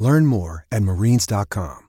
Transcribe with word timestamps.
Learn 0.00 0.26
more 0.26 0.66
at 0.72 0.82
marines.com. 0.82 1.86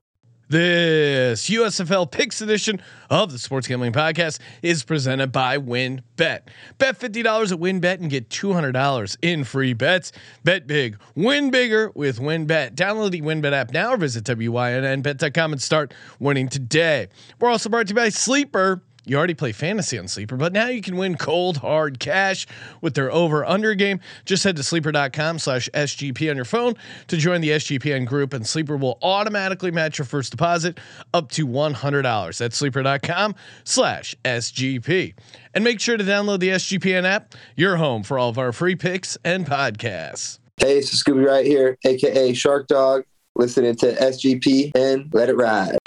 This 0.51 1.49
USFL 1.49 2.11
Picks 2.11 2.41
edition 2.41 2.81
of 3.09 3.31
the 3.31 3.39
Sports 3.39 3.69
Gambling 3.69 3.93
Podcast 3.93 4.39
is 4.61 4.83
presented 4.83 5.31
by 5.31 5.57
WynnBet. 5.57 6.01
Bet 6.17 6.99
$50 6.99 7.53
at 7.53 7.57
WynnBet 7.57 8.01
and 8.01 8.09
get 8.09 8.27
$200 8.27 9.17
in 9.21 9.45
free 9.45 9.71
bets. 9.71 10.11
Bet 10.43 10.67
big, 10.67 10.97
win 11.15 11.51
bigger 11.51 11.89
with 11.95 12.19
WynnBet. 12.19 12.75
Download 12.75 13.11
the 13.11 13.21
WynnBet 13.21 13.53
app 13.53 13.71
now 13.71 13.93
or 13.93 13.97
visit 13.97 14.25
WYNNBet.com 14.25 15.53
and 15.53 15.61
start 15.61 15.93
winning 16.19 16.49
today. 16.49 17.07
We're 17.39 17.49
also 17.49 17.69
brought 17.69 17.87
to 17.87 17.91
you 17.91 17.95
by 17.95 18.09
Sleeper. 18.09 18.83
You 19.05 19.17
already 19.17 19.33
play 19.33 19.51
fantasy 19.51 19.97
on 19.97 20.07
Sleeper, 20.07 20.37
but 20.37 20.53
now 20.53 20.67
you 20.67 20.81
can 20.81 20.95
win 20.95 21.17
cold 21.17 21.57
hard 21.57 21.99
cash 21.99 22.45
with 22.81 22.93
their 22.93 23.11
over 23.11 23.43
under 23.43 23.73
game. 23.73 23.99
Just 24.25 24.43
head 24.43 24.55
to 24.57 24.63
sleeper.com 24.63 25.39
slash 25.39 25.67
SGP 25.73 26.29
on 26.29 26.35
your 26.35 26.45
phone 26.45 26.75
to 27.07 27.17
join 27.17 27.41
the 27.41 27.49
SGPN 27.49 28.05
group, 28.05 28.33
and 28.33 28.45
Sleeper 28.45 28.77
will 28.77 28.99
automatically 29.01 29.71
match 29.71 29.97
your 29.97 30.05
first 30.05 30.31
deposit 30.31 30.79
up 31.13 31.31
to 31.31 31.47
$100. 31.47 32.37
That's 32.37 32.55
sleeper.com 32.55 33.35
slash 33.63 34.15
SGP. 34.23 35.15
And 35.55 35.63
make 35.63 35.79
sure 35.79 35.97
to 35.97 36.03
download 36.03 36.39
the 36.39 36.49
SGPN 36.49 37.03
app, 37.03 37.33
your 37.55 37.77
home 37.77 38.03
for 38.03 38.19
all 38.19 38.29
of 38.29 38.37
our 38.37 38.51
free 38.51 38.75
picks 38.75 39.17
and 39.25 39.47
podcasts. 39.47 40.37
Hey, 40.57 40.77
it's 40.77 41.03
Scooby 41.03 41.25
right 41.25 41.45
here, 41.45 41.75
aka 41.85 42.33
Shark 42.33 42.67
Dog, 42.67 43.03
listening 43.35 43.75
to 43.77 43.93
SGP 43.95 44.71
and 44.75 45.11
let 45.11 45.27
it 45.29 45.35
ride. 45.35 45.80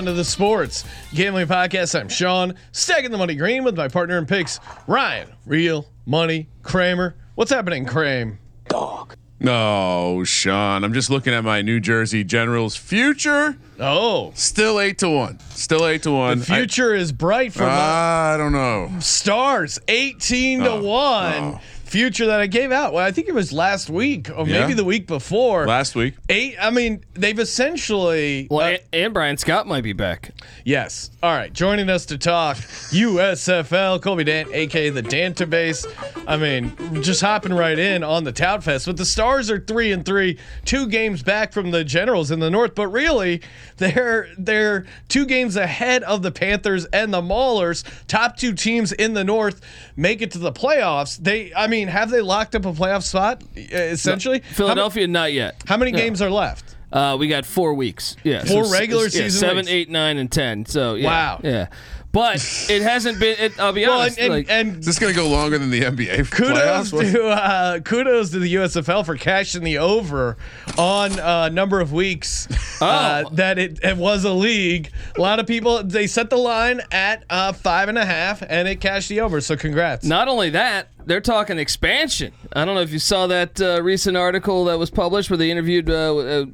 Welcome 0.00 0.08
everyone 0.08 0.16
to 0.16 0.18
the 0.18 0.24
Sports 0.24 0.84
Gambling 1.12 1.46
Podcast. 1.46 1.98
I'm 2.00 2.08
Sean, 2.08 2.54
stacking 2.72 3.10
the 3.10 3.18
money 3.18 3.34
green 3.34 3.64
with 3.64 3.76
my 3.76 3.86
partner 3.88 4.16
in 4.16 4.24
picks, 4.24 4.58
Ryan, 4.86 5.28
Real 5.44 5.86
Money 6.06 6.48
Kramer. 6.62 7.16
What's 7.34 7.50
happening, 7.50 7.84
Kramer? 7.84 8.38
Dog. 8.68 9.14
No, 9.40 10.24
Sean. 10.24 10.84
I'm 10.84 10.94
just 10.94 11.10
looking 11.10 11.34
at 11.34 11.44
my 11.44 11.60
New 11.60 11.80
Jersey 11.80 12.24
Generals 12.24 12.76
future. 12.76 13.56
Oh, 13.78 14.32
Still 14.34 14.80
eight 14.80 14.96
to 14.98 15.10
one. 15.10 15.38
Still 15.50 15.86
eight 15.86 16.02
to 16.04 16.12
one. 16.12 16.38
the 16.38 16.44
future 16.46 16.94
is 16.94 17.12
bright 17.12 17.52
for 17.52 17.64
I, 17.64 18.34
I 18.34 18.36
don't 18.38 18.52
know. 18.52 18.90
Stars, 19.00 19.78
18 19.88 20.60
to 20.60 20.70
Oh, 20.70 20.82
1. 20.82 21.34
oh. 21.34 21.60
Future 21.90 22.26
that 22.26 22.38
I 22.40 22.46
gave 22.46 22.70
out. 22.70 22.92
Well, 22.92 23.04
I 23.04 23.10
think 23.10 23.26
it 23.26 23.34
was 23.34 23.52
last 23.52 23.90
week 23.90 24.30
or 24.30 24.46
Yeah. 24.46 24.60
maybe 24.60 24.74
the 24.74 24.84
week 24.84 25.08
before. 25.08 25.66
Last 25.66 25.96
week. 25.96 26.14
Eight. 26.28 26.54
I 26.60 26.70
mean, 26.70 27.04
they've 27.14 27.36
essentially. 27.38 28.46
Well, 28.48 28.64
uh, 28.64 28.70
and, 28.70 28.80
and 28.92 29.12
Bryan 29.14 29.36
Scott 29.36 29.66
might 29.66 29.82
be 29.82 29.92
back. 29.92 30.30
Yes. 30.64 31.10
All 31.20 31.32
right. 31.34 31.52
Joining 31.52 31.90
us 31.90 32.06
to 32.06 32.16
talk 32.16 32.58
USFL, 32.92 34.00
Colby 34.00 34.22
Dant, 34.22 34.50
aka 34.52 34.90
the 34.90 35.02
Dantabase. 35.02 35.84
I 36.28 36.36
mean, 36.36 37.02
just 37.02 37.20
hopping 37.20 37.52
right 37.52 37.78
in 37.78 38.04
on 38.04 38.22
the 38.22 38.30
Tout 38.32 38.62
Fest. 38.62 38.86
But 38.86 38.96
the 38.96 39.04
Stars 39.04 39.50
are 39.50 39.58
three 39.58 39.90
and 39.90 40.04
three, 40.06 40.38
two 40.64 40.86
games 40.86 41.24
back 41.24 41.52
from 41.52 41.72
the 41.72 41.82
Generals 41.82 42.30
in 42.30 42.38
the 42.38 42.50
North. 42.50 42.74
But 42.76 42.86
really, 42.88 43.42
they're 43.78 44.28
they're 44.38 44.86
two 45.08 45.26
games 45.26 45.56
ahead 45.56 46.04
of 46.04 46.22
the 46.22 46.30
Panthers 46.30 46.84
and 46.86 47.12
the 47.12 47.20
Maulers. 47.22 47.82
Top 48.06 48.36
two 48.36 48.52
teams 48.54 48.92
in 48.92 49.14
the 49.14 49.24
North 49.24 49.60
make 49.96 50.22
it 50.22 50.30
to 50.32 50.38
the 50.38 50.52
playoffs. 50.52 51.16
They, 51.16 51.52
I 51.54 51.66
mean, 51.66 51.79
have 51.88 52.10
they 52.10 52.20
locked 52.20 52.54
up 52.54 52.64
a 52.66 52.72
playoff 52.72 53.02
spot? 53.02 53.42
uh, 53.56 53.60
Essentially, 53.76 54.40
Philadelphia, 54.40 55.06
not 55.06 55.32
yet. 55.32 55.62
How, 55.66 55.76
many 55.76 55.92
No. 55.92 55.98
games 55.98 56.20
are 56.22 56.30
left? 56.30 56.76
Uh, 56.92 57.16
we 57.18 57.28
got 57.28 57.46
four 57.46 57.74
weeks. 57.74 58.16
Yeah, 58.24 58.42
Four 58.44 58.64
s- 58.64 58.72
regular 58.72 59.06
s- 59.06 59.14
yeah, 59.14 59.22
season 59.24 59.40
seven, 59.40 59.56
weeks. 59.58 59.70
eight, 59.70 59.90
nine, 59.90 60.16
and 60.18 60.30
ten. 60.30 60.66
So 60.66 60.94
yeah, 60.94 61.06
Wow. 61.06 61.40
yeah. 61.44 61.66
But 62.12 62.36
it 62.68 62.82
hasn't 62.82 63.20
been. 63.20 63.36
It, 63.38 63.60
I'll 63.60 63.72
be 63.72 63.86
Well, 63.86 64.00
honest. 64.00 64.18
and, 64.18 64.30
like, 64.32 64.46
and, 64.50 64.78
Is 64.78 64.86
this 64.86 64.98
going 64.98 65.14
to 65.14 65.16
go 65.20 65.28
longer 65.28 65.58
than 65.58 65.70
the 65.70 65.82
NBA 65.82 66.28
kudos 66.32 66.90
playoffs? 66.90 67.12
To 67.12 67.24
uh, 67.28 67.78
kudos 67.80 68.30
to 68.30 68.40
the 68.40 68.52
USFL 68.56 69.06
for 69.06 69.16
cashing 69.16 69.62
the 69.62 69.78
over 69.78 70.36
on 70.76 71.18
uh, 71.20 71.48
number 71.50 71.80
of 71.80 71.92
weeks 71.92 72.48
uh, 72.82 73.24
Oh. 73.26 73.30
that 73.34 73.58
it, 73.60 73.78
it 73.84 73.96
was 73.96 74.24
a 74.24 74.32
league. 74.32 74.90
A 75.16 75.20
lot 75.20 75.38
of 75.38 75.46
people 75.46 75.84
they 75.84 76.08
set 76.08 76.30
the 76.30 76.36
line 76.36 76.80
at 76.90 77.24
uh, 77.30 77.52
five 77.52 77.88
and 77.88 77.96
a 77.96 78.04
half, 78.04 78.42
and 78.42 78.66
it 78.66 78.80
cashed 78.80 79.08
the 79.08 79.20
over. 79.20 79.40
So 79.40 79.56
congrats. 79.56 80.04
not 80.04 80.26
only 80.26 80.50
that, 80.50 80.88
they're 81.06 81.20
talking 81.20 81.58
expansion. 81.60 82.32
I 82.52 82.64
don't 82.64 82.74
know 82.74 82.80
if 82.82 82.90
you 82.92 82.98
saw 82.98 83.28
that 83.28 83.60
uh, 83.60 83.80
recent 83.82 84.16
article 84.16 84.64
that 84.64 84.80
was 84.80 84.90
published 84.90 85.30
where 85.30 85.36
they 85.36 85.50
interviewed 85.52 85.88
uh, 85.88 86.16
uh, 86.16 86.44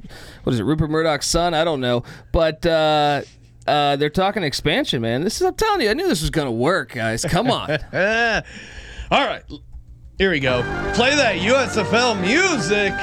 what 0.43 0.53
is 0.53 0.59
it, 0.59 0.63
Rupert 0.65 0.91
Murdoch's 0.91 1.25
son? 1.25 1.55
I 1.55 1.63
don't 1.63 1.81
know, 1.81 2.03
but. 2.31 2.63
Uh, 3.67 3.95
they're 3.97 4.09
talking 4.09 4.43
expansion, 4.43 5.01
man. 5.01 5.23
This 5.23 5.41
is, 5.41 5.47
I'm 5.47 5.55
telling 5.55 5.81
you, 5.81 5.89
I 5.89 5.93
knew 5.93 6.07
this 6.07 6.21
was 6.21 6.29
going 6.29 6.47
to 6.47 6.51
work, 6.51 6.93
guys. 6.93 7.25
Come 7.25 7.51
on. 7.51 7.69
All 9.11 9.25
right, 9.25 9.43
here 10.17 10.31
we 10.31 10.39
go. 10.39 10.61
Play 10.93 11.15
that 11.15 11.35
USFL 11.35 12.19
music 12.19 12.93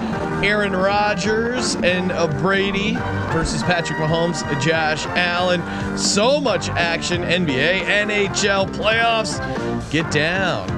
Aaron 0.45 0.73
Rodgers 0.77 1.77
and 1.77 2.13
uh, 2.13 2.27
Brady 2.43 2.93
versus 3.33 3.63
Patrick 3.63 3.99
Mahomes, 3.99 4.43
Josh 4.61 5.07
Allen. 5.17 5.63
So 5.97 6.43
much 6.43 6.69
action, 6.69 7.23
NBA, 7.23 7.87
NHL 7.87 8.69
playoffs. 8.75 9.41
Get 9.91 10.11
down 10.11 10.71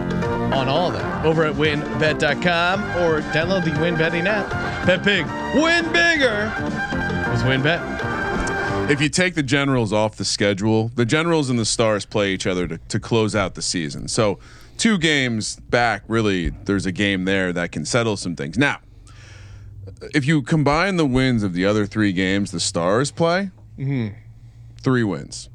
on 0.53 0.69
all 0.69 0.93
that 0.93 1.27
over 1.27 1.43
at 1.43 1.55
wynnbet.com 1.55 2.83
or 3.03 3.23
download 3.33 3.65
the 3.65 3.81
Win 3.81 3.97
Betting 3.97 4.29
app. 4.29 4.49
Bet 4.87 5.03
big, 5.03 5.27
win 5.57 5.93
bigger 5.93 6.53
with 7.33 7.43
WynnBet. 7.43 8.16
If 8.89 9.01
you 9.01 9.09
take 9.09 9.35
the 9.35 9.43
Generals 9.43 9.93
off 9.93 10.17
the 10.17 10.25
schedule, 10.25 10.89
the 10.95 11.05
Generals 11.05 11.51
and 11.51 11.59
the 11.59 11.65
Stars 11.65 12.05
play 12.05 12.33
each 12.33 12.47
other 12.47 12.69
to, 12.69 12.79
to 12.79 13.01
close 13.01 13.35
out 13.35 13.55
the 13.55 13.63
season. 13.63 14.09
So, 14.09 14.39
two 14.77 14.99
games 14.99 15.57
back, 15.57 16.03
really, 16.09 16.51
there's 16.51 16.87
a 16.87 16.93
game 16.93 17.25
there 17.25 17.53
that 17.53 17.73
can 17.73 17.85
settle 17.85 18.17
some 18.17 18.37
things. 18.37 18.57
Now, 18.57 18.81
if 20.15 20.27
you 20.27 20.43
combine 20.43 20.97
the 20.97 21.07
wins 21.07 21.43
of 21.43 21.53
the 21.53 21.65
other 21.65 21.87
three 21.87 22.13
games 22.13 22.51
the 22.51 22.61
Stars 22.61 23.11
play, 23.11 23.51
mm-hmm. 23.79 24.15
three 24.81 25.05
wins. 25.05 25.49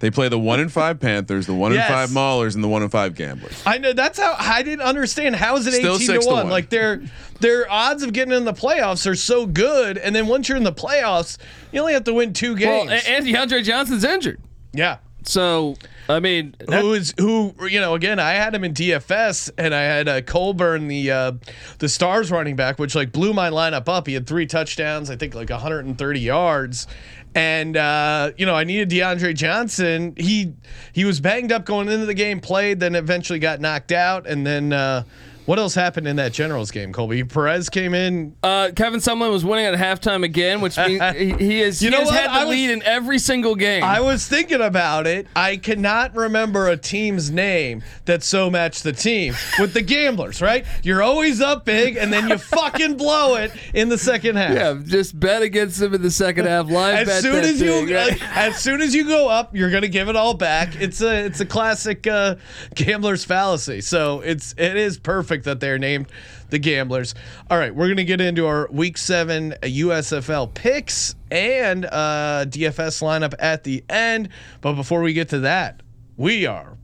They 0.00 0.10
play 0.10 0.28
the 0.28 0.38
one 0.38 0.58
and 0.60 0.72
five 0.80 0.98
Panthers, 0.98 1.46
the 1.46 1.54
one 1.54 1.72
Yes. 1.72 1.88
and 1.88 1.94
five 1.94 2.08
Maulers, 2.10 2.54
and 2.56 2.64
the 2.64 2.68
one 2.68 2.82
and 2.82 2.90
five 2.90 3.14
Gamblers. 3.14 3.62
I 3.64 3.78
know 3.78 3.92
that's 3.92 4.18
how 4.18 4.34
I 4.38 4.62
didn't 4.62 4.80
understand. 4.84 5.36
How 5.36 5.56
is 5.56 5.66
it 5.66 5.74
Still 5.74 5.94
eighteen 5.94 6.06
six 6.06 6.24
to 6.24 6.30
to 6.30 6.34
one? 6.34 6.44
one. 6.44 6.50
Like 6.52 6.70
their 6.70 7.02
their 7.40 7.70
odds 7.70 8.02
of 8.02 8.12
getting 8.12 8.34
in 8.34 8.44
the 8.44 8.52
playoffs 8.52 9.08
are 9.08 9.14
so 9.14 9.46
good, 9.46 9.96
and 9.98 10.14
then 10.16 10.26
once 10.26 10.48
you're 10.48 10.58
in 10.58 10.64
the 10.64 10.72
playoffs, 10.72 11.38
you 11.72 11.80
only 11.80 11.92
have 11.92 12.04
to 12.04 12.14
win 12.14 12.32
two 12.32 12.54
well, 12.54 12.86
games. 12.86 13.04
and 13.06 13.24
DeAndre 13.26 13.62
Johnson's 13.62 14.04
injured. 14.04 14.40
yeah. 14.72 14.98
So, 15.22 15.76
I 16.08 16.18
mean, 16.18 16.54
that- 16.60 16.80
who 16.80 16.94
is 16.94 17.12
who? 17.18 17.54
You 17.68 17.78
know, 17.78 17.94
again, 17.94 18.18
I 18.18 18.30
had 18.32 18.54
him 18.54 18.64
in 18.64 18.72
DFS, 18.72 19.50
and 19.58 19.74
I 19.74 19.82
had 19.82 20.08
uh, 20.08 20.22
Colburn, 20.22 20.88
the 20.88 21.10
uh, 21.10 21.32
the 21.78 21.90
Stars 21.90 22.30
running 22.30 22.56
back, 22.56 22.78
which 22.78 22.94
like 22.94 23.12
blew 23.12 23.34
my 23.34 23.50
lineup 23.50 23.86
up. 23.86 24.06
He 24.06 24.14
had 24.14 24.26
three 24.26 24.46
touchdowns, 24.46 25.10
I 25.10 25.16
think, 25.16 25.34
like 25.34 25.50
130 25.50 26.20
yards, 26.20 26.86
And 27.34 27.76
uh, 27.76 28.32
you 28.36 28.44
know, 28.44 28.54
I 28.54 28.64
needed 28.64 28.90
DeAndre 28.90 29.34
Johnson. 29.34 30.14
He 30.16 30.52
he 30.92 31.04
was 31.04 31.20
banged 31.20 31.52
up 31.52 31.64
going 31.64 31.88
into 31.88 32.06
the 32.06 32.14
game, 32.14 32.40
played, 32.40 32.80
then 32.80 32.94
eventually 32.94 33.38
got 33.38 33.60
knocked 33.60 33.92
out, 33.92 34.26
and 34.26 34.44
then 34.46 34.72
uh, 34.72 35.04
what 35.50 35.58
else 35.58 35.74
happened 35.74 36.06
in 36.06 36.14
that 36.14 36.32
Generals 36.32 36.70
game? 36.70 36.92
Colby 36.92 37.24
Perez 37.24 37.68
came 37.68 37.92
in. 37.92 38.36
Uh, 38.40 38.70
Kevin 38.76 39.00
Sumlin 39.00 39.32
was 39.32 39.44
winning 39.44 39.66
at 39.66 39.74
halftime 39.74 40.22
again, 40.22 40.60
which 40.60 40.76
means 40.76 41.02
he, 41.16 41.32
he 41.32 41.60
is. 41.60 41.82
You 41.82 41.90
he 41.90 41.96
know 41.96 42.02
has 42.02 42.06
what? 42.08 42.20
had 42.20 42.40
the 42.40 42.46
was- 42.46 42.54
lead 42.54 42.70
in 42.70 42.84
every 42.84 43.18
single 43.18 43.56
game. 43.56 43.82
I 43.82 43.98
was 43.98 44.24
thinking 44.28 44.60
about 44.60 45.08
it. 45.08 45.26
I 45.34 45.56
cannot 45.56 46.14
remember 46.14 46.68
a 46.68 46.76
team's 46.76 47.32
name 47.32 47.82
that 48.04 48.22
so 48.22 48.48
matched 48.48 48.84
the 48.84 48.92
team 48.92 49.34
with 49.58 49.74
the 49.74 49.82
gamblers. 49.82 50.40
Right? 50.40 50.64
You're 50.84 51.02
always 51.02 51.40
up 51.40 51.64
big, 51.64 51.96
and 51.96 52.12
then 52.12 52.28
you 52.28 52.38
fucking 52.38 52.96
blow 52.96 53.34
it 53.34 53.50
in 53.74 53.88
the 53.88 53.98
second 53.98 54.36
half. 54.36 54.54
yeah, 54.54 54.78
just 54.84 55.18
bet 55.18 55.42
against 55.42 55.80
them 55.80 55.94
in 55.94 56.02
the 56.02 56.12
second 56.12 56.46
half. 56.46 56.70
Live 56.70 57.08
as 57.08 57.22
soon 57.22 57.42
as 57.42 57.58
thing, 57.58 57.88
you 57.88 57.96
right? 57.96 58.22
as 58.36 58.56
soon 58.60 58.80
as 58.80 58.94
you 58.94 59.04
go 59.04 59.28
up, 59.28 59.56
you're 59.56 59.72
gonna 59.72 59.88
give 59.88 60.08
it 60.08 60.14
all 60.14 60.34
back. 60.34 60.80
It's 60.80 61.00
a 61.00 61.24
it's 61.24 61.40
a 61.40 61.46
classic 61.46 62.06
uh, 62.06 62.36
gambler's 62.76 63.24
fallacy. 63.24 63.80
So 63.80 64.20
it's 64.20 64.54
it 64.56 64.76
is 64.76 64.96
perfect 64.96 65.39
that 65.44 65.60
they're 65.60 65.78
named 65.78 66.06
the 66.50 66.58
gamblers. 66.58 67.14
All 67.50 67.58
right, 67.58 67.74
we're 67.74 67.88
gonna 67.88 68.04
get 68.04 68.20
into 68.20 68.46
our 68.46 68.68
week 68.70 68.98
seven 68.98 69.54
USFL 69.62 70.52
picks 70.52 71.14
and 71.30 71.84
uh, 71.84 72.44
DFS 72.48 73.02
lineup 73.02 73.34
at 73.38 73.64
the 73.64 73.84
end. 73.88 74.28
But 74.60 74.74
before 74.74 75.00
we 75.00 75.12
get 75.12 75.28
to 75.30 75.40
that, 75.40 75.82
we 76.16 76.46
are 76.46 76.76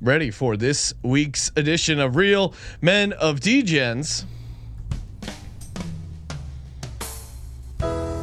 ready 0.00 0.30
for 0.30 0.56
this 0.56 0.92
week's 1.02 1.50
edition 1.56 2.00
of 2.00 2.16
Real 2.16 2.54
Men 2.80 3.12
of 3.12 3.40
Degens. 3.40 4.24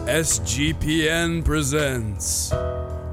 SGPN 0.10 1.45
presents 1.45 2.51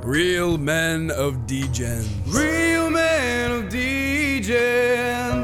Real 0.03 0.57
Men 0.57 1.11
of 1.11 1.35
Degens. 1.47 2.09
Real 2.27 2.91
Men 2.91 3.53
of 3.53 3.65
Degens. 3.65 3.96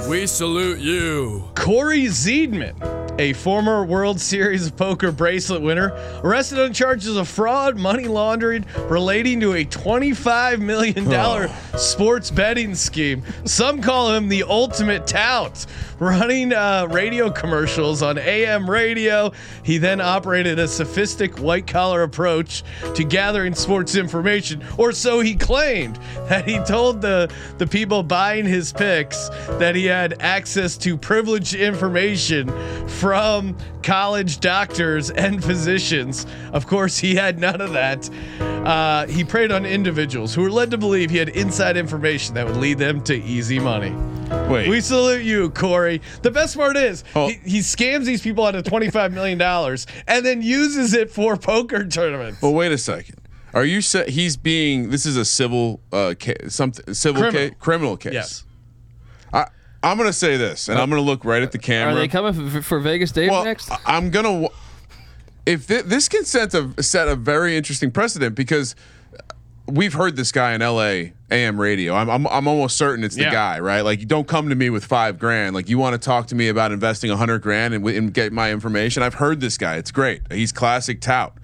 We 0.06 0.26
salute 0.26 0.80
you. 0.80 1.44
Corey 1.54 2.04
Zeidman, 2.04 2.74
a 3.18 3.32
former 3.32 3.84
World 3.84 4.20
Series 4.20 4.66
of 4.66 4.76
Poker 4.76 5.10
bracelet 5.10 5.62
winner, 5.62 5.92
arrested 6.22 6.58
on 6.58 6.74
charges 6.74 7.16
of 7.16 7.26
fraud, 7.26 7.78
money 7.78 8.06
laundering 8.06 8.66
relating 8.88 9.40
to 9.40 9.54
a 9.54 9.64
$25 9.64 10.60
million 10.60 11.48
sports 11.78 12.30
betting 12.30 12.74
scheme. 12.74 13.22
Some 13.46 13.80
call 13.80 14.12
him 14.12 14.28
the 14.28 14.42
ultimate 14.42 15.06
tout, 15.06 15.64
running 15.98 16.52
uh, 16.52 16.88
radio 16.90 17.30
commercials 17.30 18.02
on 18.02 18.18
AM 18.18 18.68
radio. 18.68 19.32
He 19.62 19.78
then 19.78 20.00
operated 20.00 20.58
a 20.58 20.66
sophistic 20.68 21.38
white 21.38 21.66
collar 21.66 22.02
approach 22.02 22.64
to 22.94 23.04
gathering 23.04 23.54
sports 23.54 23.94
information, 23.94 24.64
or 24.76 24.92
so 24.92 25.20
he 25.20 25.34
claimed. 25.34 25.98
That 26.32 26.46
he 26.48 26.58
told 26.60 27.02
the, 27.02 27.30
the 27.58 27.66
people 27.66 28.02
buying 28.02 28.46
his 28.46 28.72
picks 28.86 29.28
that 29.60 29.76
he 29.76 29.84
had 29.84 30.20
access 30.20 30.76
to 30.76 30.96
privileged 30.96 31.54
information 31.54 32.48
from 32.88 33.56
college 33.84 34.40
doctors 34.40 35.08
and 35.10 35.42
physicians. 35.42 36.26
Of 36.52 36.66
course, 36.66 36.98
he 36.98 37.14
had 37.14 37.38
none 37.38 37.60
of 37.60 37.72
that. 37.74 38.10
Uh, 38.40 39.06
he 39.06 39.22
preyed 39.22 39.52
on 39.52 39.64
individuals 39.64 40.34
who 40.34 40.42
were 40.42 40.50
led 40.50 40.72
to 40.72 40.78
believe 40.78 41.10
he 41.10 41.16
had 41.18 41.28
inside 41.28 41.76
information 41.76 42.34
that 42.34 42.44
would 42.44 42.56
lead 42.56 42.78
them 42.78 43.00
to 43.04 43.14
easy 43.22 43.60
money. 43.60 43.92
Wait. 44.50 44.68
We 44.68 44.80
salute 44.80 45.22
you, 45.22 45.50
Corey. 45.50 46.00
The 46.22 46.30
best 46.32 46.56
part 46.56 46.76
is 46.76 47.04
Oh. 47.14 47.28
he, 47.28 47.34
he 47.44 47.58
scams 47.60 48.04
these 48.04 48.20
people 48.22 48.44
out 48.44 48.56
of 48.56 48.64
$25 48.64 49.12
million 49.12 49.40
and 50.08 50.26
then 50.26 50.42
uses 50.42 50.92
it 50.92 51.08
for 51.10 51.36
poker 51.36 51.86
tournaments. 51.86 52.42
well, 52.42 52.52
wait 52.54 52.72
a 52.72 52.78
second. 52.78 53.16
Are 53.54 53.64
you 53.64 53.80
sa- 53.82 54.04
he's 54.04 54.36
being 54.38 54.88
this 54.90 55.04
is 55.04 55.18
a 55.18 55.26
civil 55.26 55.82
uh 55.92 56.14
something 56.48 56.94
civil 56.94 57.20
Criminal. 57.20 57.48
case 57.50 57.56
criminal 57.60 57.96
case. 57.98 58.12
yes. 58.14 58.44
I 59.82 59.90
I'm 59.90 59.96
going 59.96 60.08
to 60.08 60.12
say 60.12 60.36
this 60.36 60.68
and 60.68 60.78
I'm 60.78 60.88
going 60.90 61.02
to 61.02 61.06
look 61.06 61.24
right 61.24 61.42
at 61.42 61.52
the 61.52 61.58
camera. 61.58 61.94
Are 61.94 61.96
they 61.96 62.08
coming 62.08 62.50
for, 62.50 62.62
for 62.62 62.80
Vegas 62.80 63.12
Dave 63.12 63.30
well, 63.30 63.44
next? 63.44 63.70
I- 63.70 63.78
I'm 63.86 64.10
going 64.10 64.24
to 64.46 64.52
if 65.44 65.64
thi- 65.64 65.82
this 65.82 66.08
can 66.08 66.24
set 66.24 66.54
a 66.54 66.82
set 66.82 67.08
a 67.08 67.16
very 67.16 67.56
interesting 67.56 67.90
precedent 67.90 68.34
because 68.36 68.76
we've 69.66 69.92
heard 69.92 70.16
this 70.16 70.32
guy 70.32 70.52
in 70.54 70.60
LA 70.60 71.12
AM 71.30 71.60
radio. 71.60 71.94
I'm 71.94 72.08
I'm, 72.10 72.26
I'm 72.28 72.46
almost 72.46 72.76
certain 72.76 73.04
it's 73.04 73.16
the 73.16 73.22
Yeah. 73.22 73.32
guy, 73.32 73.60
right? 73.60 73.80
Like 73.82 74.00
you 74.00 74.06
don't 74.06 74.28
come 74.28 74.48
to 74.50 74.54
me 74.54 74.70
with 74.70 74.84
5 74.84 75.18
grand. 75.18 75.54
Like 75.54 75.68
you 75.68 75.78
want 75.78 75.94
to 75.94 75.98
talk 75.98 76.28
to 76.28 76.34
me 76.34 76.48
about 76.48 76.72
investing 76.72 77.10
a 77.10 77.14
100 77.14 77.40
grand 77.42 77.74
and, 77.74 77.86
and 77.88 78.14
get 78.14 78.32
my 78.32 78.52
information. 78.52 79.02
I've 79.02 79.14
heard 79.14 79.40
this 79.40 79.58
guy. 79.58 79.76
It's 79.76 79.90
great. 79.90 80.20
He's 80.30 80.52
classic 80.52 81.00
tout. 81.00 81.36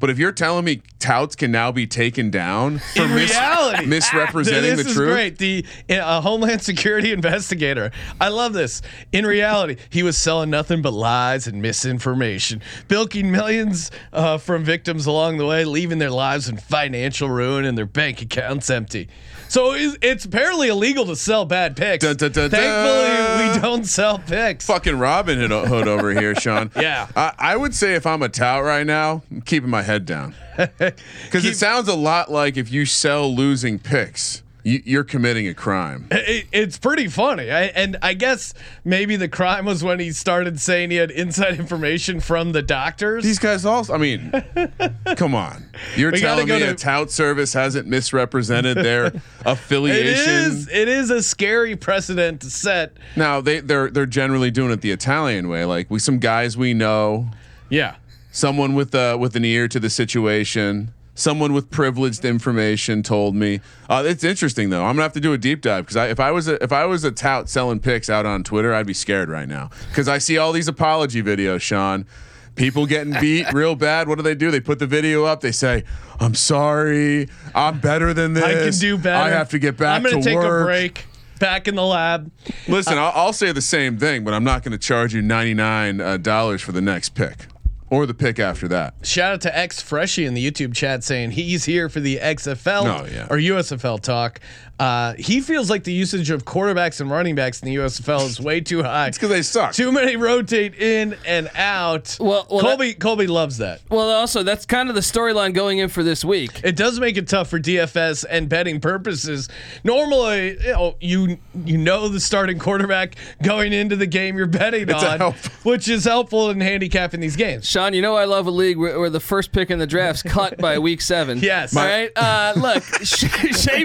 But 0.00 0.10
if 0.10 0.18
you're 0.18 0.32
telling 0.32 0.64
me 0.64 0.82
touts 0.98 1.34
can 1.34 1.50
now 1.50 1.72
be 1.72 1.86
taken 1.86 2.30
down 2.30 2.78
for 2.78 3.02
in 3.02 3.14
mis- 3.14 3.30
reality, 3.30 3.86
misrepresenting 3.86 4.76
this 4.76 4.84
the 4.84 4.90
is 4.90 4.96
truth, 4.96 5.12
great. 5.12 5.38
The 5.38 5.64
uh, 5.90 6.20
Homeland 6.20 6.62
Security 6.62 7.12
investigator. 7.18 7.90
I 8.20 8.28
love 8.28 8.52
this. 8.52 8.82
In 9.12 9.26
reality, 9.26 9.76
he 9.90 10.02
was 10.02 10.16
selling 10.16 10.50
nothing 10.50 10.82
but 10.82 10.92
lies 10.92 11.46
and 11.46 11.60
misinformation, 11.60 12.62
bilking 12.86 13.30
millions 13.30 13.90
uh, 14.12 14.38
from 14.38 14.64
victims 14.64 15.06
along 15.06 15.38
the 15.38 15.46
way, 15.46 15.64
leaving 15.64 15.98
their 15.98 16.10
lives 16.10 16.48
in 16.48 16.56
financial 16.56 17.28
ruin 17.28 17.64
and 17.64 17.76
their 17.76 17.86
bank 17.86 18.22
accounts 18.22 18.70
empty. 18.70 19.08
So 19.48 19.72
it's, 19.72 19.96
it's 20.02 20.24
apparently 20.24 20.68
illegal 20.68 21.06
to 21.06 21.16
sell 21.16 21.44
bad 21.44 21.76
picks. 21.76 22.04
Dun, 22.04 22.16
dun, 22.16 22.32
dun, 22.32 22.50
Thankfully, 22.50 23.54
we 23.54 23.60
don't 23.60 23.84
sell 23.84 24.18
picks. 24.18 24.66
fucking 24.66 24.98
Robin 24.98 25.38
Hood 25.38 25.88
over 25.88 26.12
here, 26.12 26.34
Sean. 26.34 26.70
Yeah. 26.78 27.08
I, 27.16 27.32
I 27.38 27.56
would 27.56 27.74
say 27.74 27.94
if 27.94 28.06
I'm 28.06 28.22
a 28.22 28.28
tout 28.28 28.62
right 28.62 28.86
now, 28.86 29.22
I'm 29.30 29.40
keeping 29.40 29.70
my 29.70 29.82
head 29.82 30.06
down 30.06 30.34
because 30.56 31.44
it 31.44 31.56
sounds 31.56 31.88
a 31.88 31.94
lot 31.94 32.30
like 32.30 32.56
if 32.56 32.70
you 32.70 32.84
sell 32.86 33.34
losing 33.34 33.78
picks, 33.78 34.42
you're 34.84 35.04
committing 35.04 35.48
a 35.48 35.54
crime. 35.54 36.06
It, 36.10 36.46
it's 36.52 36.78
pretty 36.78 37.08
funny. 37.08 37.50
I, 37.50 37.62
and 37.64 37.96
I 38.02 38.14
guess 38.14 38.54
maybe 38.84 39.16
the 39.16 39.28
crime 39.28 39.64
was 39.64 39.82
when 39.82 40.00
he 40.00 40.12
started 40.12 40.60
saying 40.60 40.90
he 40.90 40.96
had 40.96 41.10
inside 41.10 41.54
information 41.58 42.20
from 42.20 42.52
the 42.52 42.62
doctors. 42.62 43.24
These 43.24 43.38
guys 43.38 43.64
also. 43.64 43.94
I 43.94 43.98
mean, 43.98 44.30
come 45.16 45.34
on. 45.34 45.64
You're 45.96 46.12
We 46.12 46.20
telling 46.20 46.48
me 46.48 46.58
to- 46.58 46.70
a 46.70 46.74
tout 46.74 47.10
service 47.10 47.52
hasn't 47.52 47.86
misrepresented 47.88 48.76
their 48.76 49.06
It 49.06 49.20
affiliation? 49.46 50.32
is. 50.52 50.68
It 50.68 50.88
is 50.88 51.10
a 51.10 51.22
scary 51.22 51.76
precedent 51.76 52.40
to 52.42 52.50
set. 52.50 52.96
Now 53.16 53.40
they 53.40 53.60
they're 53.60 53.90
they're 53.90 54.06
generally 54.06 54.50
doing 54.50 54.70
it 54.72 54.80
the 54.80 54.90
Italian 54.90 55.48
way, 55.48 55.64
like 55.64 55.90
we 55.90 55.98
some 55.98 56.18
guys 56.18 56.56
we 56.56 56.74
know. 56.74 57.30
Yeah. 57.70 57.96
someone 58.32 58.74
with 58.74 58.94
uh, 58.94 59.16
with 59.20 59.36
an 59.36 59.44
ear 59.44 59.68
to 59.68 59.78
the 59.80 59.90
situation 59.90 60.92
someone 61.18 61.52
with 61.52 61.68
privileged 61.70 62.24
information 62.24 63.02
told 63.02 63.34
me. 63.34 63.60
Uh, 63.88 64.04
it's 64.06 64.22
interesting 64.22 64.70
though. 64.70 64.84
I'm 64.84 64.94
gonna 64.94 65.02
have 65.02 65.12
to 65.14 65.20
do 65.20 65.32
a 65.32 65.38
deep 65.38 65.60
dive 65.60 65.86
because 65.86 65.96
if 66.10 66.20
i 66.20 66.30
was 66.30 66.48
a, 66.48 66.62
if 66.62 66.72
i 66.72 66.86
was 66.86 67.04
a 67.04 67.10
tout 67.10 67.48
selling 67.48 67.80
picks 67.80 68.08
out 68.08 68.24
on 68.24 68.44
twitter 68.44 68.72
i'd 68.72 68.86
be 68.86 68.94
scared 68.94 69.28
right 69.28 69.48
now. 69.48 69.70
Because 69.88 70.08
i 70.08 70.18
see 70.18 70.38
all 70.38 70.52
these 70.52 70.68
apology 70.68 71.22
videos 71.22 71.60
sean. 71.60 72.06
People 72.54 72.86
getting 72.86 73.14
beat 73.20 73.52
real 73.52 73.76
bad. 73.76 74.08
What 74.08 74.16
do 74.16 74.22
they 74.22 74.34
do? 74.34 74.50
They 74.50 74.58
put 74.58 74.80
the 74.80 74.86
video 74.86 75.24
up. 75.24 75.40
They 75.40 75.52
say 75.52 75.84
i'm 76.20 76.34
sorry. 76.34 77.28
I'm 77.54 77.80
better 77.80 78.14
than 78.14 78.34
this 78.34 78.44
I 78.44 78.52
can 78.54 78.72
do 78.72 78.96
better. 78.98 79.24
i 79.24 79.30
have 79.30 79.50
to 79.50 79.58
get 79.58 79.76
back 79.76 80.02
to 80.02 80.04
work. 80.04 80.14
I'm 80.14 80.20
gonna 80.20 80.22
to 80.22 80.28
take 80.28 80.36
work. 80.36 80.62
a 80.62 80.64
break. 80.64 81.06
Back 81.40 81.68
in 81.68 81.76
the 81.76 81.84
lab. 81.84 82.32
listen 82.66 82.98
I'll, 82.98 83.12
I'll 83.14 83.32
say 83.32 83.52
the 83.52 83.62
same 83.62 83.96
thing 83.98 84.24
but 84.24 84.34
i'm 84.34 84.42
not 84.44 84.64
going 84.64 84.72
to 84.72 84.78
charge 84.78 85.14
you 85.14 85.22
99 85.22 86.00
uh, 86.00 86.16
dollars 86.16 86.62
for 86.62 86.72
the 86.72 86.80
next 86.80 87.10
pick 87.10 87.46
or 87.90 88.06
the 88.06 88.14
pick 88.14 88.38
after 88.38 88.68
that 88.68 88.94
Shout 89.02 89.32
out 89.34 89.40
to 89.42 89.56
X 89.58 89.80
Freshie 89.82 90.24
in 90.24 90.34
the 90.34 90.50
YouTube 90.50 90.74
chat 90.74 91.04
saying 91.04 91.32
he's 91.32 91.64
here 91.64 91.88
for 91.88 92.00
the 92.00 92.16
XFL 92.18 93.00
Oh, 93.02 93.06
yeah. 93.06 93.26
or 93.30 93.36
USFL 93.38 94.00
talk. 94.00 94.40
Uh, 94.78 95.14
he 95.18 95.40
feels 95.40 95.68
like 95.68 95.84
the 95.84 95.92
usage 95.92 96.30
of 96.30 96.44
quarterbacks 96.44 97.00
and 97.00 97.10
running 97.10 97.34
backs 97.34 97.60
in 97.60 97.66
the 97.66 97.74
USFL 97.76 98.26
is 98.26 98.40
way 98.40 98.60
too 98.60 98.82
high. 98.82 99.08
it's 99.08 99.18
because 99.18 99.30
they 99.30 99.42
suck 99.42 99.72
Too 99.72 99.90
many 99.90 100.16
rotate 100.16 100.74
in 100.76 101.16
and 101.26 101.50
out. 101.56 102.16
Well- 102.20 102.46
well, 102.50 102.60
Colby 102.60 102.94
Colby 102.94 103.26
loves 103.26 103.58
that. 103.58 103.80
well, 103.90 104.10
also 104.10 104.42
that's 104.42 104.64
kind 104.66 104.88
of 104.88 104.94
the 104.94 105.00
storyline 105.00 105.52
going 105.54 105.78
in 105.78 105.88
for 105.88 106.02
this 106.02 106.24
week. 106.24 106.60
It 106.62 106.76
does 106.76 107.00
make 107.00 107.16
it 107.16 107.26
tough 107.28 107.48
for 107.48 107.58
DFS 107.58 108.24
and 108.28 108.48
betting 108.48 108.80
purposes. 108.80 109.48
Normally, 109.84 110.58
you 110.62 110.72
know, 110.72 110.96
you 111.00 111.38
you 111.64 111.78
know 111.78 112.08
the 112.08 112.20
starting 112.20 112.58
quarterback 112.58 113.16
going 113.42 113.72
into 113.72 113.96
the 113.96 114.06
game 114.06 114.36
you're 114.36 114.46
betting 114.46 114.88
It's 114.88 115.02
on, 115.02 115.32
which 115.64 115.88
is 115.88 116.04
helpful 116.04 116.50
in 116.50 116.60
handicapping 116.60 117.20
these 117.20 117.36
games. 117.36 117.68
Sean, 117.68 117.94
you 117.94 118.02
know 118.02 118.14
I 118.16 118.24
love 118.26 118.46
a 118.46 118.50
league 118.50 118.76
where, 118.78 118.98
where 119.00 119.10
the 119.10 119.18
first 119.20 119.52
pick 119.52 119.70
in 119.70 119.78
the 119.78 119.86
draft's 119.86 120.22
cut 120.22 120.58
by 120.58 120.78
week 120.78 121.00
seven. 121.00 121.38
Yes. 121.48 121.74
All 121.76 121.84
right. 121.84 122.10
Uh, 122.14 122.52
look, 122.56 122.82
Shea, 123.02 123.28
Shea 123.52 123.84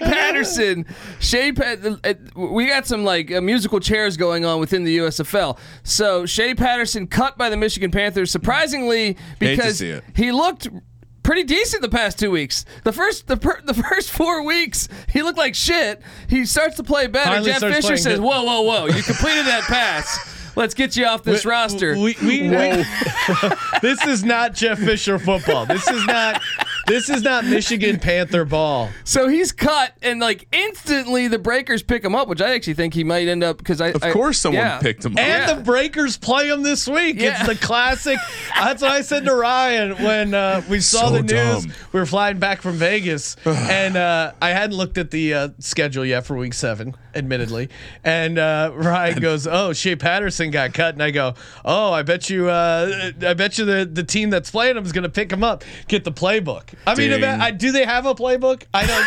Patterson. 0.83 1.19
Shea. 1.19 1.51
Pa- 1.51 1.75
uh, 2.03 2.13
we 2.35 2.67
got 2.67 2.85
some 2.87 3.03
like 3.03 3.31
uh, 3.31 3.41
musical 3.41 3.79
chairs 3.79 4.17
going 4.17 4.45
on 4.45 4.59
within 4.59 4.83
the 4.83 4.97
USFL. 4.99 5.57
So 5.83 6.25
Shea 6.25 6.55
Patterson 6.55 7.07
cut 7.07 7.37
by 7.37 7.49
the 7.49 7.57
Michigan 7.57 7.91
Panthers, 7.91 8.31
surprisingly 8.31 9.17
because 9.39 9.79
he 10.15 10.31
looked. 10.31 10.67
Pretty 11.23 11.43
decent 11.43 11.81
the 11.81 11.87
past 11.87 12.19
two 12.19 12.29
weeks. 12.31 12.65
The 12.83 12.91
first 12.91 13.27
the 13.27 13.37
per, 13.37 13.61
the 13.61 13.73
first 13.89 14.11
four 14.11 14.43
weeks 14.43 14.89
he 15.07 15.21
looked 15.21 15.37
like 15.37 15.55
shit. 15.55 16.01
He 16.27 16.45
starts 16.45 16.75
to 16.75 16.83
play 16.83 17.07
better. 17.07 17.29
Finally 17.29 17.49
Jeff 17.51 17.61
Fisher 17.61 17.95
says, 17.95 18.19
good. 18.19 18.25
"Whoa, 18.25 18.43
whoa, 18.43 18.61
whoa! 18.63 18.85
You 18.87 19.01
completed 19.01 19.45
that 19.45 19.63
pass. 19.63 20.51
Let's 20.57 20.73
get 20.73 20.97
you 20.97 21.05
off 21.05 21.23
this 21.23 21.45
roster." 21.45 21.93
We, 21.93 22.17
we, 22.21 22.41
we- 22.49 22.49
this 23.81 24.05
is 24.05 24.25
not 24.25 24.53
Jeff 24.53 24.79
Fisher 24.79 25.17
football. 25.17 25.65
This 25.65 25.87
is 25.87 26.05
not 26.07 26.41
This 26.85 27.09
is 27.09 27.23
not 27.23 27.45
Michigan 27.45 27.97
Panther 27.99 28.43
ball. 28.43 28.89
So 29.05 29.27
he's 29.29 29.51
cut, 29.53 29.93
and 30.01 30.19
like 30.19 30.47
instantly 30.51 31.29
the 31.29 31.39
Breakers 31.39 31.81
pick 31.81 32.03
him 32.03 32.13
up, 32.13 32.27
which 32.27 32.41
I 32.41 32.53
actually 32.53 32.73
think 32.73 32.93
he 32.93 33.03
might 33.05 33.27
end 33.27 33.43
up 33.43 33.57
because 33.57 33.79
I. 33.79 33.87
Of 33.89 34.03
I- 34.03 34.11
course, 34.11 34.39
someone 34.39 34.63
yeah. 34.65 34.79
picked 34.79 35.05
him 35.05 35.13
up. 35.13 35.19
And 35.19 35.27
Yeah. 35.49 35.53
the 35.55 35.61
Breakers 35.63 36.17
play 36.17 36.49
him 36.49 36.61
this 36.63 36.87
week. 36.87 37.19
Yeah. 37.19 37.39
It's 37.39 37.47
the 37.47 37.55
classic. 37.65 38.17
That's 38.55 38.81
what 38.81 38.91
I 38.91 39.01
said 39.01 39.23
to 39.25 39.33
Ryan 39.35 40.03
when 40.03 40.33
uh, 40.33 40.61
we 40.69 40.81
saw 40.81 41.07
So 41.09 41.13
the 41.13 41.21
news. 41.21 41.65
dumb. 41.65 41.73
We 41.93 41.99
were 42.01 42.05
flying 42.05 42.39
back 42.39 42.61
from 42.61 42.73
Vegas, 42.73 43.37
and 43.45 43.95
uh, 43.95 44.33
I 44.41 44.49
hadn't 44.49 44.75
looked 44.75 44.97
at 44.97 45.09
the 45.11 45.33
uh, 45.33 45.49
schedule 45.59 46.05
yet 46.05 46.25
for 46.25 46.35
Week 46.35 46.53
Seven, 46.53 46.95
admittedly. 47.15 47.69
And 48.03 48.37
uh, 48.37 48.71
Ryan 48.73 49.19
goes, 49.21 49.47
"Oh, 49.47 49.71
Shea 49.71 49.95
Patterson 49.95 50.51
got 50.51 50.73
cut," 50.73 50.95
and 50.95 51.01
I 51.03 51.11
go, 51.11 51.35
"Oh, 51.63 51.93
I 51.93 52.01
bet 52.03 52.29
you, 52.29 52.49
uh, 52.49 53.11
I 53.25 53.33
bet 53.35 53.57
you 53.57 53.63
the, 53.65 53.89
the 53.89 54.03
team 54.03 54.29
that's 54.29 54.51
playing 54.51 54.75
him 54.75 54.83
is 54.85 54.91
going 54.91 55.03
to 55.03 55.09
pick 55.09 55.31
him 55.31 55.43
up, 55.45 55.63
get 55.87 56.03
the 56.03 56.11
playbook." 56.11 56.71
I 56.85 56.95
mean, 56.95 57.09
Ding. 57.11 57.23
I, 57.23 57.51
do 57.51 57.71
they 57.71 57.85
have 57.85 58.05
a 58.05 58.15
playbook? 58.15 58.63
I 58.73 58.85
don't. 58.85 59.05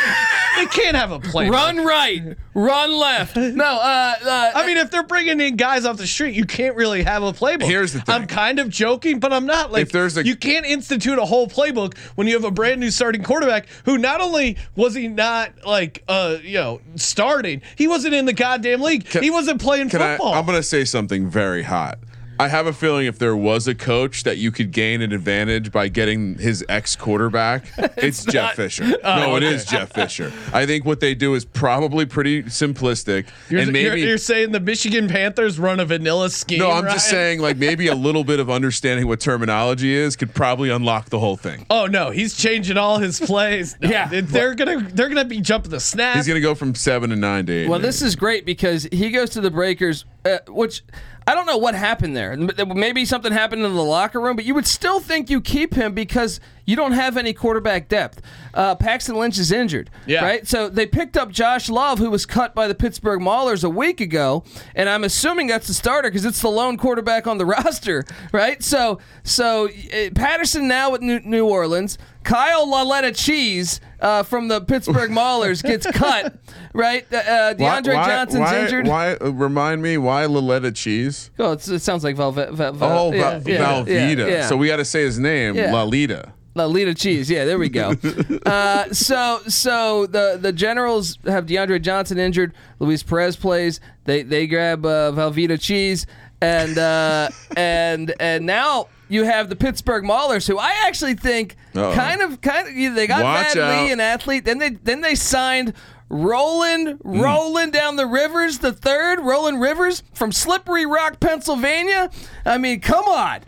they 0.57 0.67
can't 0.67 0.97
have 0.97 1.13
a 1.13 1.19
playbook. 1.19 1.53
Run 1.53 1.85
right, 1.85 2.37
run 2.55 2.99
left. 2.99 3.37
No, 3.37 3.65
uh, 3.65 4.15
uh 4.25 4.51
I 4.55 4.67
mean, 4.67 4.77
if 4.77 4.91
they're 4.91 5.03
bringing 5.03 5.41
in 5.41 5.57
guys 5.57 5.85
off 5.85 5.97
the 5.97 6.07
street, 6.07 6.35
you 6.35 6.45
can't 6.45 6.77
really 6.77 7.03
have 7.03 7.23
a 7.23 7.33
playbook. 7.33 7.65
Here's 7.65 7.93
the 7.93 8.01
thing. 8.01 8.15
I'm 8.15 8.27
kind 8.27 8.59
of 8.59 8.69
joking, 8.69 9.21
but 9.21 9.33
I'm 9.33 9.47
not. 9.47 9.73
Like, 9.73 9.83
If 9.83 9.93
there's 9.93 10.17
a- 10.17 10.27
you 10.27 10.37
can't 10.37 10.67
institute 10.67 11.19
a 11.19 11.25
whole 11.25 11.47
playbook 11.47 11.97
when 12.15 12.27
you 12.27 12.35
have 12.35 12.45
a 12.45 12.51
brand 12.51 12.81
new 12.81 12.91
starting 12.91 13.23
quarterback 13.23 13.67
who 13.85 13.99
not 13.99 14.21
only 14.21 14.57
was 14.75 14.95
he 14.95 15.09
not 15.09 15.53
like, 15.67 16.03
uh, 16.09 16.37
you 16.43 16.55
know, 16.55 16.81
starting, 16.97 17.63
he 17.77 17.87
wasn't 17.89 18.15
in 18.15 18.25
the 18.25 18.33
goddamn 18.33 18.81
league. 18.81 19.07
he 19.09 19.31
wasn't 19.31 19.61
playing 19.61 19.91
football. 19.91 20.33
I? 20.35 20.39
I'm 20.39 20.47
going 20.47 20.59
to 20.59 20.63
say 20.63 20.85
something 20.85 21.29
very 21.29 21.63
hot. 21.63 21.99
I 22.39 22.49
have 22.49 22.67
a 22.67 22.73
feeling 22.73 23.07
if 23.07 23.19
there 23.19 23.37
was 23.37 23.67
a 23.69 23.75
coach 23.75 24.25
that 24.25 24.39
you 24.39 24.51
could 24.51 24.71
gain 24.73 25.03
an 25.03 25.13
advantage 25.13 25.73
by 25.73 25.89
getting 25.89 26.37
his 26.39 26.65
ex 26.69 26.97
quarterback, 26.97 27.65
it's, 27.97 28.25
Jeff 28.25 28.55
Fisher. 28.57 28.97
Oh, 29.03 29.17
no, 29.17 29.37
it 29.37 29.43
is 29.43 29.65
Jeff 29.65 29.93
Fisher. 29.93 30.33
I 30.53 30.67
think 30.67 30.85
what 30.85 31.01
they 31.01 31.15
do 31.15 31.35
is 31.35 31.45
probably 31.45 32.07
pretty 32.07 32.43
simplistic, 32.45 33.27
you're, 33.49 33.61
and 33.61 33.73
maybe 33.73 34.01
you're, 34.01 34.09
you're 34.11 34.19
saying 34.19 34.53
the 34.53 34.61
Michigan 34.61 35.09
Panthers 35.09 35.59
run 35.59 35.81
a 35.81 35.85
vanilla 35.85 36.31
scheme. 36.31 36.59
no. 36.61 36.71
I'm 36.71 36.85
just 36.85 37.09
saying, 37.09 37.41
like 37.41 37.57
maybe 37.57 37.89
a 37.89 37.95
little 37.95 38.25
bit 38.25 38.41
of 38.41 38.51
understanding 38.51 39.07
what 39.07 39.21
terminology 39.21 39.93
is 39.95 40.17
could 40.17 40.35
probably 40.35 40.71
unlock 40.71 41.11
the 41.11 41.19
whole 41.19 41.37
thing. 41.37 41.67
Oh 41.71 41.87
no, 41.87 42.11
he's 42.11 42.37
changing 42.37 42.77
all 42.77 42.99
his 42.99 43.19
plays. 43.21 43.77
No, 43.87 43.91
Yeah. 43.91 44.09
they're 44.23 44.55
gonna 44.55 44.81
they're 44.93 45.09
gonna 45.09 45.25
be 45.25 45.41
jumping 45.41 45.71
the 45.71 45.81
snap. 45.81 46.17
He's 46.17 46.27
going 46.27 46.37
to 46.37 46.41
go 46.41 46.55
from 46.55 46.75
seven 46.75 47.11
to 47.11 47.17
nine 47.17 47.47
to 47.47 47.53
eight. 47.53 47.69
Well, 47.69 47.79
this 47.79 48.03
is 48.03 48.17
great 48.17 48.45
because 48.45 48.89
he 48.91 49.11
goes 49.11 49.31
to 49.31 49.41
the 49.41 49.51
Breakers, 49.51 50.05
uh, 50.25 50.39
which 50.49 50.83
I 51.29 51.35
don't 51.35 51.47
know 51.47 51.57
what 51.57 51.75
happened 51.75 52.17
there. 52.17 52.37
Maybe 52.37 53.05
something 53.05 53.33
happened 53.33 53.65
in 53.65 53.75
the 53.75 53.83
locker 53.83 54.21
room, 54.21 54.37
but 54.37 54.45
you 54.45 54.55
would 54.55 54.67
still 54.67 55.01
think 55.01 55.29
you 55.29 55.41
keep 55.41 55.75
him 55.75 55.93
because 55.93 56.39
you 56.65 56.77
don't 56.77 56.93
have 56.93 57.17
any 57.17 57.33
quarterback 57.33 57.89
depth. 57.89 58.23
Uh, 58.55 58.77
Paxton 58.77 59.17
Lynch 59.17 59.37
is 59.39 59.51
injured, 59.51 59.91
Yeah. 60.07 60.25
right? 60.25 60.47
So 60.47 60.69
they 60.69 60.87
picked 60.87 61.17
up 61.17 61.31
Josh 61.33 61.69
Love, 61.69 61.99
who 61.99 62.11
was 62.11 62.27
cut 62.27 62.55
by 62.55 62.69
the 62.69 62.75
Pittsburgh 62.77 63.21
Maulers 63.21 63.65
a 63.65 63.69
week 63.69 64.01
ago, 64.01 64.45
and 64.77 64.89
I'm 64.89 65.03
assuming 65.03 65.49
that's 65.49 65.67
the 65.67 65.75
starter 65.75 66.11
because 66.11 66.25
it's 66.25 66.41
the 66.41 66.49
lone 66.49 66.77
quarterback 66.77 67.27
on 67.27 67.39
the 67.39 67.47
roster, 67.57 68.05
right? 68.33 68.63
So, 68.63 69.01
so 69.25 69.69
uh, 69.69 70.11
Patterson 70.15 70.69
now 70.69 70.91
with 70.91 71.03
New, 71.03 71.19
New 71.21 71.47
Orleans. 71.49 71.99
Kyle 72.27 72.69
Lauletta 72.69 73.13
Cheese 73.13 73.81
uh, 74.01 74.23
from 74.25 74.49
the 74.49 74.61
Pittsburgh 74.61 75.11
Maulers 75.13 75.63
gets 75.63 75.87
cut, 75.87 76.37
right? 76.75 77.07
Uh, 77.13 77.17
uh, 77.17 77.55
Why- 77.57 77.81
DeAndre 77.81 77.95
why, 77.95 78.07
Johnson's 78.07 78.41
why, 78.41 78.61
injured. 78.61 78.87
Why 78.89 79.15
remind 79.15 79.81
me 79.81 79.97
why 79.97 80.27
Loletta 80.27 80.75
cheese? 80.75 81.31
Oh, 81.39 81.53
it's, 81.53 81.69
it 81.69 81.79
sounds 81.81 82.03
like 82.05 82.17
Velvet. 82.17 82.53
Vel, 82.53 82.77
Oh, 82.83 83.13
yeah, 83.13 83.41
yeah, 83.47 83.85
Velveeta. 83.85 84.29
Yeah. 84.29 84.49
So 84.49 84.57
we 84.57 84.67
got 84.67 84.77
to 84.77 84.85
say 84.85 85.03
his 85.03 85.19
name. 85.19 85.55
Lalita. 85.55 86.33
Lolita 86.57 86.95
cheese. 86.95 87.31
Yeah, 87.31 87.45
there 87.45 87.59
we 87.59 87.69
go. 87.69 87.95
uh, 88.47 88.93
so 88.93 89.41
so 89.47 90.07
the 90.07 90.39
the 90.41 90.53
Generals 90.53 91.19
have 91.27 91.47
DeAndre 91.47 91.81
Johnson 91.83 92.19
injured. 92.19 92.55
Luis 92.81 93.03
Perez 93.03 93.37
plays. 93.37 93.79
They 94.05 94.23
they 94.23 94.47
grab 94.47 94.85
uh, 94.85 95.13
Velveeta 95.13 95.61
cheese 95.61 96.07
and 96.41 96.79
uh, 96.79 97.29
and 97.57 98.15
and 98.19 98.47
now 98.47 98.89
you 99.09 99.25
have 99.25 99.49
the 99.49 99.57
Pittsburgh 99.57 100.05
Maulers, 100.05 100.47
who 100.49 100.59
I 100.59 100.73
actually 100.87 101.15
think 101.15 101.57
Uh-oh. 101.75 101.95
kind 101.95 102.21
of 102.23 102.41
kind 102.41 102.69
of 102.69 102.95
they 102.95 103.07
got 103.07 103.23
Watch 103.23 103.55
Matt 103.55 103.85
Lee, 103.87 103.93
an 103.93 104.01
athlete. 104.01 104.45
Then 104.45 104.59
they 104.59 104.71
then 104.71 105.01
they 105.01 105.15
signed. 105.15 105.75
Roland, 106.09 107.01
Hmm. 107.03 107.21
rolling 107.21 107.71
down 107.73 107.97
the 107.97 108.07
rivers, 108.07 108.59
the 108.59 108.73
third, 108.73 109.19
Roland 109.19 109.61
Rivers 109.61 110.05
from 110.15 110.31
Slippery 110.31 110.87
Rock, 110.87 111.19
Pennsylvania. 111.19 112.11
I 112.45 112.59
mean, 112.59 112.79
come 112.81 113.05
on. 113.07 113.41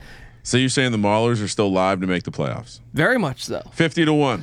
So 0.43 0.57
you're 0.57 0.69
saying 0.69 0.91
the 0.91 0.99
Maulers 0.99 1.41
are 1.43 1.47
still 1.47 1.71
live 1.71 2.01
to 2.01 2.09
make 2.09 2.25
the 2.25 2.33
playoffs? 2.33 2.81
Very 2.95 3.17
much 3.17 3.45
so. 3.45 3.63
Fifty 3.73 4.05
to 4.05 4.13
one. 4.13 4.43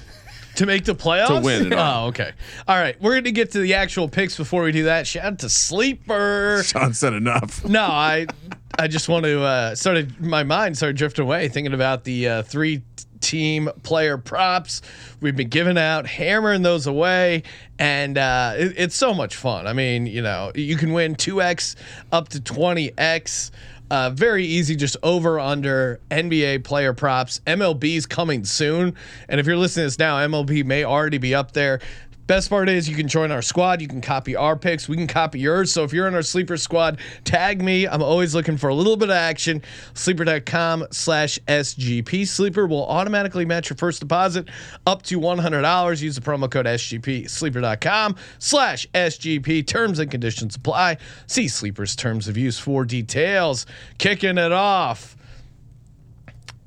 to 0.55 0.65
make 0.65 0.85
the 0.85 0.95
playoffs. 0.95 1.27
To 1.27 1.41
win 1.41 1.65
it 1.65 1.73
all. 1.73 2.05
Oh, 2.05 2.07
okay. 2.07 2.31
All 2.69 2.77
right, 2.77 2.95
we're 3.01 3.15
gonna 3.15 3.31
get 3.31 3.51
to 3.51 3.59
the 3.59 3.73
actual 3.73 4.07
picks 4.07 4.37
before 4.37 4.63
we 4.63 4.71
do 4.71 4.85
that. 4.85 5.05
Shout 5.07 5.25
out 5.25 5.39
to 5.39 5.49
Sleeper. 5.49 6.61
Sean 6.65 6.93
said 6.93 7.11
enough. 7.11 7.65
No, 7.65 7.83
I 7.83 8.27
I 8.77 8.87
just 8.87 9.07
want 9.07 9.25
to 9.25 9.41
uh 9.41 9.75
started 9.75 10.19
my 10.19 10.43
mind 10.43 10.75
started 10.75 10.97
drifting 10.97 11.23
away 11.23 11.47
thinking 11.47 11.73
about 11.73 12.03
the 12.03 12.27
uh, 12.27 12.43
three 12.43 12.81
team 13.25 13.69
player 13.83 14.17
props 14.17 14.81
we've 15.19 15.35
been 15.35 15.49
giving 15.49 15.77
out, 15.77 16.05
hammering 16.05 16.61
those 16.61 16.85
away, 16.85 17.43
and 17.79 18.17
uh, 18.17 18.53
it, 18.55 18.73
it's 18.77 18.95
so 18.95 19.13
much 19.13 19.35
fun. 19.35 19.65
I 19.65 19.73
mean, 19.73 20.05
you 20.05 20.21
know, 20.21 20.51
you 20.53 20.77
can 20.77 20.93
win 20.93 21.15
two 21.15 21.41
x 21.41 21.75
up 22.11 22.29
to 22.29 22.41
twenty 22.41 22.91
x. 22.97 23.51
Uh, 23.91 24.09
very 24.09 24.43
easy, 24.43 24.75
just 24.75 24.97
over 25.03 25.39
under 25.39 25.99
NBA 26.09 26.63
player 26.63 26.91
props. 26.91 27.39
MLB's 27.45 28.07
coming 28.07 28.43
soon, 28.43 28.95
and 29.29 29.39
if 29.39 29.45
you're 29.45 29.57
listening 29.57 29.83
to 29.83 29.87
this 29.87 29.99
now, 29.99 30.17
MLB 30.17 30.65
may 30.65 30.83
already 30.83 31.19
be 31.19 31.35
up 31.35 31.51
there. 31.51 31.79
Best 32.27 32.49
part 32.49 32.69
is 32.69 32.89
you 32.89 32.95
can 32.95 33.07
join 33.07 33.31
our 33.31 33.43
squad. 33.43 33.81
You 33.81 33.87
can 33.87 34.01
copy 34.01 34.35
our 34.35 34.55
picks. 34.55 34.89
We 34.89 34.97
can 34.97 35.05
copy 35.05 35.39
yours. 35.39 35.71
So 35.71 35.83
if 35.83 35.93
you're 35.93 36.07
in 36.07 36.15
our 36.15 36.23
sleeper 36.23 36.57
squad, 36.57 36.99
tag 37.23 37.61
me. 37.61 37.87
I'm 37.87 38.01
always 38.01 38.33
looking 38.33 38.57
for 38.57 38.69
a 38.69 38.73
little 38.73 38.97
bit 38.97 39.09
of 39.09 39.15
action. 39.15 39.61
Sleeper.com 39.93 40.87
slash 40.91 41.37
SGP. 41.47 42.27
Sleeper 42.27 42.65
will 42.65 42.87
automatically 42.87 43.45
match 43.45 43.69
your 43.69 43.77
first 43.77 43.99
deposit 43.99 44.49
up 44.87 45.03
to 45.03 45.19
$100. 45.19 46.01
Use 46.01 46.15
the 46.15 46.21
promo 46.21 46.49
code 46.49 46.65
SGP. 46.65 47.29
Sleeper.com 47.29 48.15
slash 48.39 48.87
SGP. 48.95 49.67
Terms 49.67 49.99
and 49.99 50.09
conditions 50.09 50.55
apply. 50.55 50.97
See 51.27 51.47
Sleeper's 51.47 51.95
terms 51.95 52.27
of 52.27 52.37
use 52.37 52.57
for 52.57 52.85
details. 52.85 53.67
Kicking 53.99 54.39
it 54.39 54.51
off. 54.51 55.14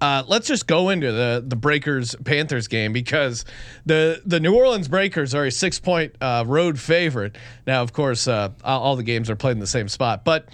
Uh, 0.00 0.22
let's 0.28 0.46
just 0.46 0.66
go 0.66 0.90
into 0.90 1.10
the 1.10 1.42
the 1.46 1.56
Breakers 1.56 2.14
Panthers 2.24 2.68
game 2.68 2.92
because 2.92 3.44
the 3.84 4.22
the 4.24 4.38
New 4.38 4.54
Orleans 4.54 4.86
Breakers 4.88 5.34
are 5.34 5.46
a 5.46 5.50
six 5.50 5.80
point 5.80 6.14
uh, 6.20 6.44
road 6.46 6.78
favorite. 6.78 7.36
Now, 7.66 7.82
of 7.82 7.92
course, 7.92 8.28
uh, 8.28 8.50
all 8.62 8.94
the 8.96 9.02
games 9.02 9.28
are 9.28 9.36
played 9.36 9.52
in 9.52 9.58
the 9.58 9.66
same 9.66 9.88
spot, 9.88 10.24
but 10.24 10.48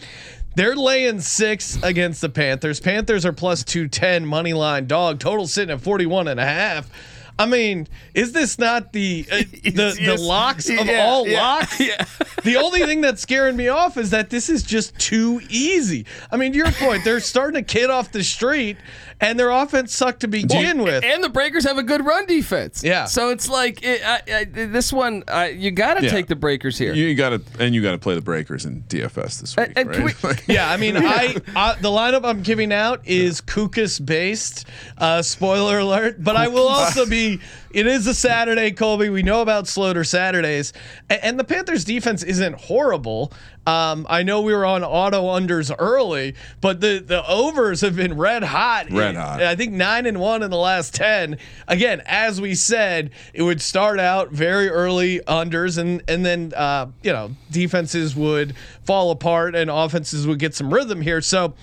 they're 0.57 0.77
laying 0.77 1.21
six 1.21 1.83
against 1.83 2.21
the 2.21 2.29
Panthers. 2.29 2.81
Panthers 2.81 3.27
are 3.27 3.33
plus 3.33 3.65
210 3.65 4.25
money 4.25 4.53
line 4.53 4.87
dog. 4.87 5.19
Total 5.19 5.47
sitting 5.47 5.75
at 5.75 5.81
41 5.81 6.29
and 6.29 6.39
a 6.41 6.45
half. 6.47 6.89
I 7.37 7.47
mean, 7.47 7.89
is 8.15 8.31
this 8.31 8.61
not 8.61 8.93
the 8.93 9.27
uh, 9.31 9.37
the, 9.65 10.01
the 10.05 10.17
locks 10.21 10.69
of 10.69 10.87
Yeah, 10.87 11.05
all 11.05 11.27
yeah, 11.27 11.41
locks? 11.41 11.81
The 12.45 12.57
only 12.57 12.81
thing 12.81 13.01
that's 13.01 13.23
scaring 13.23 13.57
me 13.57 13.69
off 13.69 13.97
is 13.97 14.11
that 14.11 14.29
this 14.29 14.51
is 14.51 14.63
just 14.63 14.97
too 14.99 15.41
easy. 15.49 16.05
I 16.31 16.37
mean, 16.37 16.53
to 16.53 16.59
your 16.59 16.71
point, 16.73 17.03
they're 17.03 17.19
starting 17.21 17.59
a 17.59 17.65
kid 17.65 17.89
off 17.89 18.13
the 18.13 18.23
street, 18.23 18.77
and 19.21 19.39
their 19.39 19.51
offense 19.51 19.95
sucked 19.95 20.21
to 20.21 20.29
begin 20.29 20.83
with. 20.83 21.05
And 21.05 21.23
the 21.23 21.29
Breakers 21.29 21.65
have 21.65 21.79
a 21.79 21.83
good 21.83 22.05
run 22.05 22.27
defense. 22.27 22.83
Yeah. 22.85 23.05
So 23.07 23.31
it's 23.31 23.49
like 23.49 23.83
it, 23.83 24.03
I, 24.05 24.23
I, 24.33 24.45
this 24.45 24.93
one, 24.93 25.25
I, 25.29 25.49
you 25.49 25.71
got 25.71 25.95
to 25.95 26.05
Yeah. 26.05 26.11
take 26.11 26.27
the 26.27 26.37
Breakers 26.37 26.79
here. 26.79 26.95
You 26.95 27.15
got 27.15 27.31
to 27.31 27.43
and 27.59 27.75
you 27.75 27.83
got 27.83 27.93
to 27.93 27.99
play 27.99 28.15
the 28.15 28.21
Breakers 28.21 28.65
in 28.65 28.83
DFS 28.89 29.41
this 29.41 29.57
week, 29.57 29.73
and 29.77 29.91
can 29.91 30.05
right? 30.05 30.23
we- 30.23 30.29
Like- 30.29 30.45
Yeah, 30.49 30.71
I 30.71 30.77
mean, 30.77 30.97
I, 30.97 31.37
I 31.57 31.75
the 31.81 31.89
lineup 31.91 32.25
I'm 32.25 32.43
giving 32.43 32.73
out 32.73 33.01
is 33.07 33.41
Cookus 33.41 34.05
based. 34.05 34.67
Uh, 34.99 35.23
spoiler 35.23 35.79
alert, 35.79 36.23
but 36.23 36.37
I 36.37 36.49
will 36.49 36.69
also 36.69 37.07
be. 37.07 37.41
It 37.75 37.89
is 37.89 38.07
a 38.07 38.15
Saturday, 38.15 38.71
Colby. 38.71 39.09
We 39.09 39.25
know 39.25 39.43
about 39.43 39.65
Sloter 39.65 40.07
Saturdays, 40.07 40.73
and, 41.11 41.25
and 41.25 41.41
the 41.41 41.43
Panthers' 41.43 41.85
defense 41.85 42.23
isn't 42.23 42.55
horrible. 42.55 43.33
Um, 43.67 44.07
I 44.09 44.23
know 44.23 44.43
we 44.43 44.55
were 44.55 44.65
on 44.65 44.85
auto 44.85 45.25
unders 45.25 45.75
early, 45.77 46.37
but 46.61 46.81
the 46.81 47.01
the 47.01 47.27
overs 47.27 47.81
have 47.81 47.97
been 47.97 48.17
red 48.17 48.45
hot. 48.45 48.93
Red 48.93 49.17
hot. 49.17 49.43
I 49.43 49.57
think 49.57 49.73
nine 49.73 50.07
and 50.07 50.21
one 50.21 50.45
in 50.45 50.53
the 50.53 50.57
last 50.57 50.95
ten. 50.95 51.37
Again, 51.67 52.01
as 52.07 52.41
we 52.41 52.55
said, 52.55 53.11
it 53.33 53.43
would 53.43 53.61
start 53.61 53.99
out 53.99 54.31
very 54.31 54.69
early 54.69 55.19
unders, 55.27 55.77
and 55.77 56.01
and 56.07 56.25
then 56.25 56.53
uh, 56.55 56.87
you 57.03 57.13
know 57.13 57.33
defenses 57.51 58.15
would 58.15 58.55
fall 58.85 59.11
apart 59.11 59.57
and 59.57 59.69
offenses 59.69 60.29
would 60.29 60.39
get 60.39 60.55
some 60.55 60.73
rhythm 60.73 61.03
here. 61.03 61.21
So. 61.21 61.55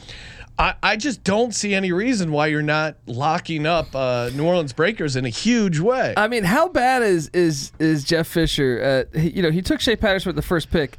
I, 0.60 0.76
I 0.84 0.96
just 0.96 1.24
don't 1.24 1.56
see 1.56 1.74
any 1.74 1.92
reason 1.92 2.32
why 2.32 2.48
you're 2.48 2.62
not 2.62 2.96
locking 3.08 3.66
up 3.66 3.96
uh, 3.96 4.30
New 4.36 4.46
Orleans 4.46 4.74
Breakers 4.74 5.16
in 5.16 5.26
a 5.26 5.30
huge 5.30 5.80
way. 5.80 6.14
I 6.16 6.28
mean, 6.28 6.44
how 6.44 6.68
bad 6.68 7.02
is 7.02 7.30
is 7.34 7.72
is 7.80 8.04
Jeff 8.04 8.28
Fisher? 8.28 9.08
Uh, 9.14 9.20
he, 9.20 9.30
you 9.32 9.42
know, 9.42 9.50
he 9.52 9.62
took 9.62 9.80
Shea 9.82 9.96
Patterson 9.96 10.30
with 10.30 10.36
the 10.36 10.42
first 10.42 10.70
pick. 10.72 10.98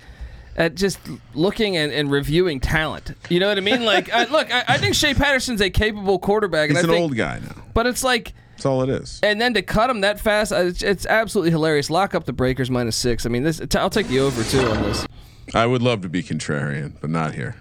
At 0.55 0.75
just 0.75 0.99
looking 1.33 1.79
and, 1.79 1.91
and 1.91 2.11
reviewing 2.11 2.61
talent, 2.61 3.15
you 3.31 3.41
know 3.41 3.49
what 3.49 3.57
I 3.57 3.63
mean. 3.63 3.87
Like, 3.87 4.13
I, 4.13 4.25
look, 4.25 4.53
I, 4.53 4.63
I 4.69 4.77
think 4.77 4.95
Shea 4.95 5.15
Patterson's 5.15 5.63
a 5.63 5.71
capable 5.71 6.19
quarterback, 6.19 6.69
and 6.69 6.77
He's 6.77 6.85
I 6.85 6.89
an 6.89 6.93
think, 6.93 7.03
old 7.03 7.17
guy 7.17 7.39
now. 7.39 7.55
but 7.73 7.87
it's 7.87 8.05
like 8.05 8.35
That's 8.51 8.67
all 8.67 8.83
it 8.83 8.91
is. 8.91 9.19
And 9.23 9.41
then 9.41 9.55
to 9.55 9.63
cut 9.63 9.89
him 9.89 10.03
that 10.03 10.21
fast, 10.21 10.53
uh, 10.53 10.57
it's, 10.57 10.83
it's 10.83 11.07
absolutely 11.07 11.53
hilarious. 11.53 11.89
Lock 11.89 12.15
up 12.15 12.27
the 12.27 12.35
Breakers 12.35 12.71
minus 12.71 12.97
six. 12.97 13.25
I 13.25 13.31
mean, 13.31 13.45
this 13.45 13.63
I'll 13.75 13.89
take 13.89 14.09
the 14.09 14.21
over 14.21 14.45
too 14.45 14.61
on 14.61 14.83
this. 14.83 15.07
I 15.55 15.65
would 15.65 15.81
love 15.81 16.03
to 16.03 16.11
be 16.11 16.23
contrarian, 16.23 16.97
but 17.01 17.09
not 17.09 17.33
here. 17.35 17.57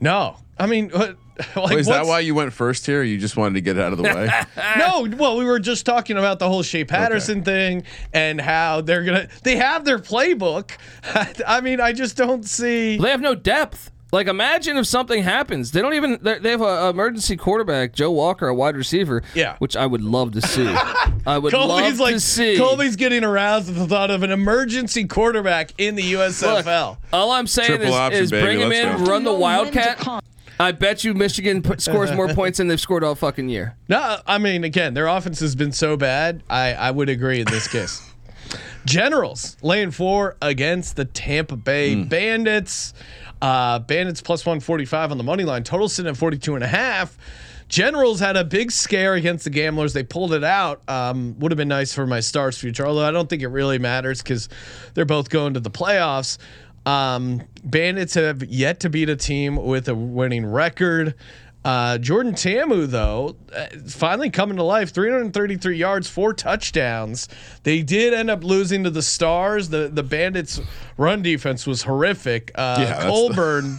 No, 0.00 0.36
I 0.58 0.64
mean, 0.66 0.88
what- 0.88 1.18
like, 1.56 1.56
Wait, 1.70 1.78
is 1.80 1.86
that 1.86 2.06
why 2.06 2.20
you 2.20 2.34
went 2.34 2.52
first 2.52 2.86
here? 2.86 3.00
Or 3.00 3.04
you 3.04 3.18
just 3.18 3.36
wanted 3.36 3.54
to 3.54 3.60
get 3.60 3.76
it 3.78 3.82
out 3.82 3.92
of 3.92 3.98
the 3.98 4.04
way. 4.04 4.28
No, 4.78 5.06
well, 5.16 5.36
we 5.36 5.44
were 5.44 5.58
just 5.58 5.86
talking 5.86 6.16
about 6.16 6.38
the 6.38 6.48
whole 6.48 6.62
Shea 6.62 6.84
Patterson 6.84 7.42
thing 7.42 7.84
and 8.12 8.40
how 8.40 8.80
they're 8.80 9.04
gonna 9.04 9.28
they 9.42 9.56
have 9.56 9.84
their 9.84 9.98
playbook. 9.98 10.72
I 11.46 11.60
mean, 11.60 11.80
I 11.80 11.92
just 11.92 12.16
don't 12.16 12.44
see. 12.44 12.96
They 12.98 13.10
have 13.10 13.20
no 13.20 13.34
depth. 13.34 13.90
Like, 14.12 14.26
imagine 14.26 14.76
if 14.76 14.86
something 14.86 15.22
happens. 15.22 15.70
They 15.72 15.80
don't 15.80 15.94
even. 15.94 16.18
They 16.20 16.38
they 16.38 16.50
have 16.50 16.60
an 16.60 16.90
emergency 16.90 17.36
quarterback, 17.36 17.94
Joe 17.94 18.10
Walker, 18.10 18.46
a 18.46 18.54
wide 18.54 18.76
receiver. 18.76 19.22
Yeah. 19.34 19.56
which 19.58 19.74
I 19.74 19.86
would 19.86 20.02
love 20.02 20.32
to 20.32 20.42
see. 20.42 20.66
I 21.26 21.38
would 21.38 21.52
love 21.54 21.68
Colby's 21.68 21.98
like 21.98 22.14
to 22.16 22.20
see. 22.20 22.58
Colby's 22.58 22.96
getting 22.96 23.24
aroused 23.24 23.70
at 23.70 23.74
the 23.74 23.86
thought 23.86 24.10
of 24.10 24.22
an 24.22 24.30
emergency 24.30 25.06
quarterback 25.06 25.72
in 25.78 25.94
the 25.94 26.14
Look, 26.16 26.30
USFL. 26.32 26.98
all 27.12 27.30
I'm 27.30 27.46
saying 27.46 27.68
Triple 27.68 27.86
is, 27.86 27.94
option, 27.94 28.22
is 28.22 28.30
baby. 28.30 28.44
bring 28.44 28.60
him 28.60 28.68
Let's 28.68 29.00
in, 29.00 29.04
go. 29.06 29.10
run 29.10 29.24
the 29.24 29.32
Wildcat. 29.32 29.98
I 30.62 30.72
bet 30.72 31.04
you 31.04 31.14
Michigan 31.14 31.62
p- 31.62 31.78
scores 31.78 32.12
more 32.12 32.28
points 32.34 32.58
than 32.58 32.68
they've 32.68 32.80
scored 32.80 33.04
all 33.04 33.14
fucking 33.14 33.48
year. 33.48 33.76
No, 33.88 34.18
I 34.26 34.38
mean, 34.38 34.64
again, 34.64 34.94
their 34.94 35.06
offense 35.06 35.40
has 35.40 35.54
been 35.54 35.72
so 35.72 35.96
bad. 35.96 36.42
I, 36.48 36.72
I 36.74 36.90
would 36.90 37.08
agree 37.08 37.40
in 37.40 37.46
this 37.46 37.68
case. 37.68 38.00
Generals 38.84 39.56
laying 39.62 39.90
four 39.90 40.36
against 40.42 40.96
the 40.96 41.04
Tampa 41.04 41.56
Bay 41.56 41.94
Hmm. 41.94 42.04
Bandits. 42.04 42.94
Uh, 43.40 43.78
Bandits 43.80 44.20
plus 44.20 44.44
145 44.46 45.10
on 45.10 45.18
the 45.18 45.24
money 45.24 45.44
line. 45.44 45.64
Total 45.64 45.88
sitting 45.88 46.10
at 46.10 46.16
42 46.16 46.54
and 46.54 46.62
a 46.64 46.68
half. 46.68 47.16
Generals 47.68 48.20
had 48.20 48.36
a 48.36 48.44
big 48.44 48.70
scare 48.70 49.14
against 49.14 49.44
the 49.44 49.50
Gamblers. 49.50 49.94
They 49.94 50.02
pulled 50.02 50.32
it 50.34 50.44
out. 50.44 50.82
Um, 50.88 51.38
would 51.38 51.50
have 51.52 51.56
been 51.56 51.68
nice 51.68 51.92
for 51.94 52.06
my 52.06 52.20
Stars 52.20 52.58
future, 52.58 52.86
although 52.86 53.04
I 53.06 53.10
don't 53.10 53.28
think 53.30 53.42
it 53.42 53.48
really 53.48 53.78
matters 53.78 54.22
because 54.22 54.48
they're 54.94 55.06
both 55.06 55.30
going 55.30 55.54
to 55.54 55.60
the 55.60 55.70
playoffs. 55.70 56.36
Um, 56.86 57.42
Bandits 57.64 58.14
have 58.14 58.42
yet 58.44 58.80
to 58.80 58.90
beat 58.90 59.08
a 59.08 59.16
team 59.16 59.56
with 59.56 59.88
a 59.88 59.94
winning 59.94 60.44
record. 60.46 61.14
Uh, 61.64 61.96
Jordan 61.98 62.34
Ta'amu, 62.34 62.86
though, 62.88 63.36
uh, 63.54 63.66
finally 63.86 64.30
coming 64.30 64.56
to 64.56 64.64
life 64.64 64.92
333 64.92 65.76
yards, 65.76 66.08
four 66.08 66.34
touchdowns. 66.34 67.28
They 67.62 67.82
did 67.82 68.12
end 68.12 68.30
up 68.30 68.42
losing 68.42 68.82
to 68.82 68.90
the 68.90 69.02
Stars. 69.02 69.68
The, 69.68 69.88
the 69.88 70.02
Bandits' 70.02 70.60
run 70.96 71.22
defense 71.22 71.64
was 71.64 71.82
horrific. 71.82 72.50
Uh, 72.56 72.78
Yeah, 72.80 73.02
Colburn. 73.06 73.78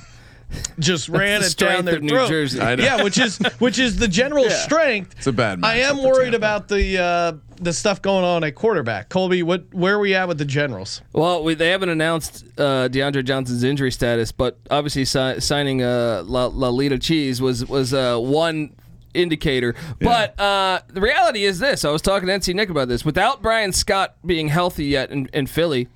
Just 0.80 1.10
ran 1.10 1.42
the 1.42 1.48
it 1.48 1.56
down 1.58 1.84
strength 1.84 1.86
their 1.86 1.96
of 1.98 2.04
New 2.04 2.10
throat. 2.10 2.30
Jersey. 2.30 2.60
I 2.62 2.76
know. 2.76 2.84
Yeah, 2.84 3.04
which 3.04 3.18
is 3.18 3.38
which 3.60 3.80
is 3.80 3.98
the 3.98 4.08
general 4.08 4.50
strength. 4.50 5.16
It's 5.18 5.28
a 5.28 5.32
bad 5.34 5.60
I 5.64 5.78
am 5.78 5.98
worried 6.04 6.32
Tampa. 6.32 6.38
about 6.38 6.68
the 6.68 6.98
uh, 6.98 7.34
the 7.62 7.74
stuff 7.74 8.02
going 8.02 8.26
on 8.26 8.44
at 8.44 8.56
quarterback. 8.56 9.10
Colby, 9.10 9.44
what 9.44 9.74
where 9.74 9.96
are 9.96 10.00
we 10.00 10.16
at 10.16 10.28
with 10.28 10.38
the 10.38 10.46
Generals? 10.46 11.02
Well, 11.14 11.44
we, 11.44 11.54
they 11.54 11.70
haven't 11.70 11.90
announced 11.90 12.46
uh, 12.58 12.90
DeAndre 12.90 13.24
Johnson's 13.24 13.64
injury 13.64 13.92
status, 13.92 14.32
but 14.32 14.58
obviously 14.72 15.06
si- 15.06 15.40
signing 15.40 15.82
uh, 15.84 16.24
La- 16.26 16.48
Lalita 16.52 16.98
Cheese 17.00 17.42
was 17.42 17.66
was 17.68 17.94
uh, 17.94 18.18
one 18.18 18.76
indicator. 19.14 19.76
But 20.02 20.40
uh, 20.40 20.82
the 20.88 21.02
reality 21.02 21.44
is 21.46 21.60
this: 21.60 21.86
I 21.86 21.92
was 21.92 22.02
talking 22.02 22.28
to 22.28 22.34
NC 22.34 22.56
Nick 22.56 22.70
about 22.70 22.88
this. 22.88 23.06
Without 23.06 23.42
Bryan 23.42 23.72
Scott 23.72 24.16
being 24.26 24.48
healthy 24.48 24.86
yet 24.86 25.12
in, 25.12 25.30
in 25.34 25.46
Philly. 25.48 25.88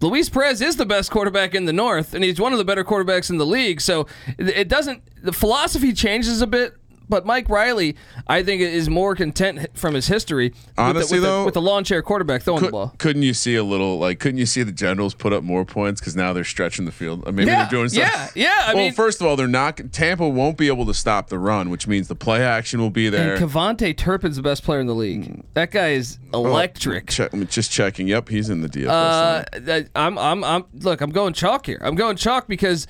Luis 0.00 0.28
Perez 0.28 0.60
is 0.60 0.76
the 0.76 0.84
best 0.84 1.10
quarterback 1.10 1.54
in 1.54 1.64
the 1.64 1.72
North, 1.72 2.14
and 2.14 2.22
he's 2.22 2.40
one 2.40 2.52
of 2.52 2.58
the 2.58 2.64
better 2.64 2.84
quarterbacks 2.84 3.30
in 3.30 3.38
the 3.38 3.46
league. 3.46 3.80
So 3.80 4.06
it 4.38 4.68
doesn't. 4.68 5.02
The 5.22 5.32
philosophy 5.32 5.92
changes 5.92 6.42
a 6.42 6.46
bit, 6.46 6.74
but 7.08 7.26
Mike 7.26 7.48
Riley, 7.48 7.96
I 8.26 8.42
think, 8.42 8.60
is 8.62 8.88
more 8.88 9.14
content 9.14 9.68
from 9.74 9.94
his 9.94 10.06
history. 10.06 10.54
Honestly, 10.78 11.00
with 11.00 11.08
the, 11.08 11.14
with 11.16 11.22
though, 11.22 11.38
the, 11.40 11.44
with 11.46 11.54
the 11.54 11.62
lawn 11.62 11.84
chair 11.84 12.02
quarterback 12.02 12.42
throwing 12.42 12.62
the 12.64 12.70
ball. 12.70 12.94
couldn't 12.98 13.22
you 13.22 13.34
see 13.34 13.56
a 13.56 13.64
little 13.64 13.98
like? 13.98 14.18
Couldn't 14.20 14.38
you 14.38 14.46
see 14.46 14.62
the 14.62 14.72
Generals 14.72 15.14
put 15.14 15.32
up 15.32 15.42
more 15.42 15.64
points 15.64 16.00
because 16.00 16.16
now 16.16 16.32
they're 16.32 16.44
stretching 16.44 16.84
the 16.84 16.92
field? 16.92 17.24
I 17.26 17.30
mean, 17.30 17.46
Yeah, 17.46 17.62
they're 17.64 17.70
doing 17.70 17.88
something. 17.88 18.08
yeah, 18.08 18.28
yeah, 18.34 18.62
I 18.66 18.74
well, 18.74 18.84
mean- 18.84 18.92
first 18.92 19.20
of 19.20 19.26
all, 19.26 19.36
they're 19.36 19.46
not. 19.48 19.80
Tampa 19.92 20.28
won't 20.28 20.56
be 20.56 20.68
able 20.68 20.86
to 20.86 20.94
stop 20.94 21.28
the 21.28 21.38
run, 21.38 21.70
which 21.70 21.86
means 21.86 22.08
the 22.08 22.14
play 22.14 22.42
action 22.44 22.80
will 22.80 22.90
be 22.90 23.08
there. 23.08 23.34
And 23.34 23.44
KaVontae 23.50 23.96
Turpin's 23.96 24.36
the 24.36 24.42
best 24.42 24.62
player 24.64 24.80
in 24.80 24.86
the 24.86 24.94
league. 24.94 25.42
That 25.54 25.70
guy 25.70 25.90
is 25.90 26.18
electric. 26.32 27.08
Check, 27.10 27.32
I'm 27.32 27.46
just 27.46 27.70
checking. 27.70 28.08
Yep, 28.08 28.28
he's 28.28 28.50
in 28.50 28.60
the 28.60 28.68
DFS. 28.68 28.88
Uh, 28.88 29.82
I'm, 29.94 30.18
I'm, 30.18 30.44
I'm. 30.44 30.64
Look, 30.74 31.00
I'm 31.00 31.10
going 31.10 31.32
chalk 31.32 31.66
here. 31.66 31.78
I'm 31.80 31.94
going 31.94 32.16
chalk 32.16 32.46
because 32.48 32.86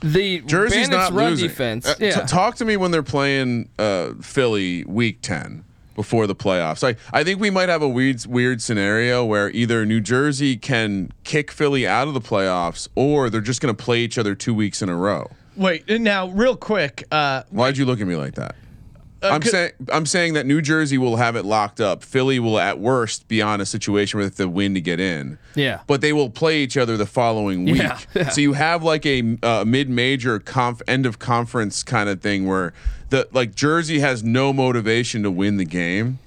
the 0.00 0.40
Jersey's 0.40 0.88
Bandits' 0.88 1.10
not 1.10 1.12
run 1.12 1.30
losing. 1.30 1.48
defense. 1.48 1.86
Uh, 1.86 1.94
t- 1.94 2.10
talk 2.26 2.56
to 2.56 2.64
me 2.64 2.76
when 2.76 2.90
they're 2.90 3.02
playing 3.02 3.68
uh, 3.78 4.12
Philly 4.20 4.84
Week 4.84 5.20
Ten 5.22 5.64
before 5.94 6.26
the 6.28 6.34
playoffs. 6.34 6.86
I 6.86 6.96
I 7.12 7.24
think 7.24 7.40
we 7.40 7.50
might 7.50 7.68
have 7.68 7.82
a 7.82 7.88
weird 7.88 8.24
weird 8.26 8.62
scenario 8.62 9.24
where 9.24 9.50
either 9.50 9.84
New 9.84 10.00
Jersey 10.00 10.56
can 10.56 11.12
kick 11.24 11.50
Philly 11.50 11.86
out 11.86 12.06
of 12.08 12.14
the 12.14 12.20
playoffs, 12.20 12.88
or 12.94 13.28
they're 13.30 13.40
just 13.40 13.60
going 13.60 13.74
to 13.74 13.82
play 13.82 14.00
each 14.00 14.18
other 14.18 14.34
two 14.34 14.54
weeks 14.54 14.82
in 14.82 14.88
a 14.88 14.96
row. 14.96 15.28
Wait, 15.56 15.88
now 15.88 16.28
real 16.28 16.56
quick. 16.56 17.02
Uh, 17.10 17.42
Why'd 17.50 17.76
you 17.76 17.84
look 17.84 18.00
at 18.00 18.06
me 18.06 18.14
like 18.14 18.34
that? 18.34 18.54
I'm 19.22 19.42
saying 19.42 19.72
I'm 19.92 20.06
saying 20.06 20.34
that 20.34 20.46
New 20.46 20.60
Jersey 20.60 20.98
will 20.98 21.16
have 21.16 21.36
it 21.36 21.44
locked 21.44 21.80
up. 21.80 22.02
Philly 22.02 22.38
will 22.38 22.58
at 22.58 22.78
worst 22.78 23.28
be 23.28 23.42
on 23.42 23.60
a 23.60 23.66
situation 23.66 24.18
where 24.18 24.24
they 24.24 24.30
have 24.30 24.36
to 24.36 24.48
win 24.48 24.74
to 24.74 24.80
get 24.80 25.00
in. 25.00 25.38
Yeah. 25.54 25.80
But 25.86 26.00
they 26.00 26.12
will 26.12 26.30
play 26.30 26.60
each 26.60 26.76
other 26.76 26.96
the 26.96 27.06
following 27.06 27.64
week. 27.64 27.76
Yeah, 27.76 27.98
yeah. 28.14 28.28
So 28.28 28.40
you 28.40 28.52
have 28.52 28.82
like 28.82 29.04
a 29.06 29.36
uh, 29.42 29.64
mid-major 29.66 30.38
conf- 30.38 30.82
end 30.86 31.06
of 31.06 31.18
conference 31.18 31.82
kind 31.82 32.08
of 32.08 32.20
thing 32.20 32.46
where 32.46 32.72
the 33.10 33.28
like 33.32 33.54
Jersey 33.54 33.98
has 34.00 34.22
no 34.22 34.52
motivation 34.52 35.22
to 35.24 35.30
win 35.30 35.56
the 35.56 35.64
game. 35.64 36.18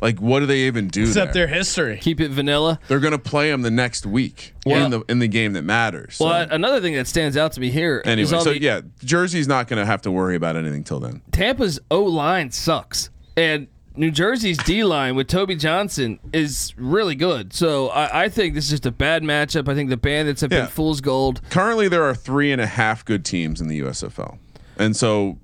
Like 0.00 0.20
what 0.20 0.40
do 0.40 0.46
they 0.46 0.60
even 0.60 0.88
do 0.88 1.02
except 1.02 1.32
there? 1.34 1.46
their 1.46 1.54
history. 1.56 1.98
Keep 1.98 2.20
it 2.20 2.30
vanilla. 2.30 2.78
They're 2.88 3.00
going 3.00 3.12
to 3.12 3.18
play 3.18 3.50
them 3.50 3.62
the 3.62 3.70
next 3.70 4.06
week 4.06 4.54
Well- 4.64 4.84
in 4.84 4.90
the 4.90 5.00
in 5.08 5.18
the 5.18 5.28
game 5.28 5.54
that 5.54 5.62
matters. 5.62 6.16
So, 6.16 6.26
Well, 6.26 6.46
another 6.50 6.80
thing 6.80 6.94
that 6.94 7.06
stands 7.06 7.36
out 7.36 7.52
to 7.52 7.60
me 7.60 7.70
here. 7.70 8.02
anyway, 8.04 8.30
all 8.32 8.42
so 8.44 8.50
the- 8.52 8.62
yeah, 8.62 8.80
Jersey's 9.04 9.48
not 9.48 9.66
going 9.68 9.78
to 9.80 9.86
have 9.86 10.02
to 10.02 10.10
worry 10.10 10.36
about 10.36 10.56
anything 10.56 10.84
till 10.84 11.00
then. 11.00 11.22
Tampa's 11.32 11.80
O 11.90 12.02
line 12.04 12.50
sucks, 12.50 13.10
and 13.36 13.66
New 13.96 14.12
Jersey's 14.12 14.58
D 14.58 14.84
line 14.84 15.16
with 15.16 15.26
Toby 15.26 15.56
Johnson 15.56 16.20
is 16.32 16.72
really 16.76 17.16
good. 17.16 17.52
So 17.52 17.88
I, 17.88 18.24
I 18.24 18.28
think 18.28 18.54
this 18.54 18.64
is 18.66 18.70
just 18.70 18.86
a 18.86 18.92
bad 18.92 19.24
matchup. 19.24 19.68
I 19.68 19.74
think 19.74 19.90
the 19.90 19.96
Bandits 19.96 20.40
have 20.42 20.52
Yeah. 20.52 20.60
been 20.60 20.68
fool's 20.68 21.00
gold. 21.00 21.40
currently 21.50 21.88
there 21.88 22.04
are 22.04 22.14
three 22.14 22.52
and 22.52 22.60
a 22.60 22.66
half 22.66 23.04
good 23.04 23.24
teams 23.24 23.60
in 23.60 23.66
the 23.66 23.80
USFL, 23.80 24.38
and 24.78 24.94
so 24.96 25.38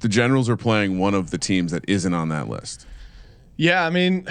the 0.00 0.08
Generals 0.08 0.48
are 0.50 0.56
playing 0.56 0.98
one 0.98 1.14
of 1.14 1.30
the 1.30 1.38
teams 1.38 1.70
that 1.70 1.84
isn't 1.86 2.12
on 2.12 2.28
that 2.30 2.48
list. 2.48 2.86
Yeah, 3.62 3.86
I 3.86 3.90
mean, 3.90 4.26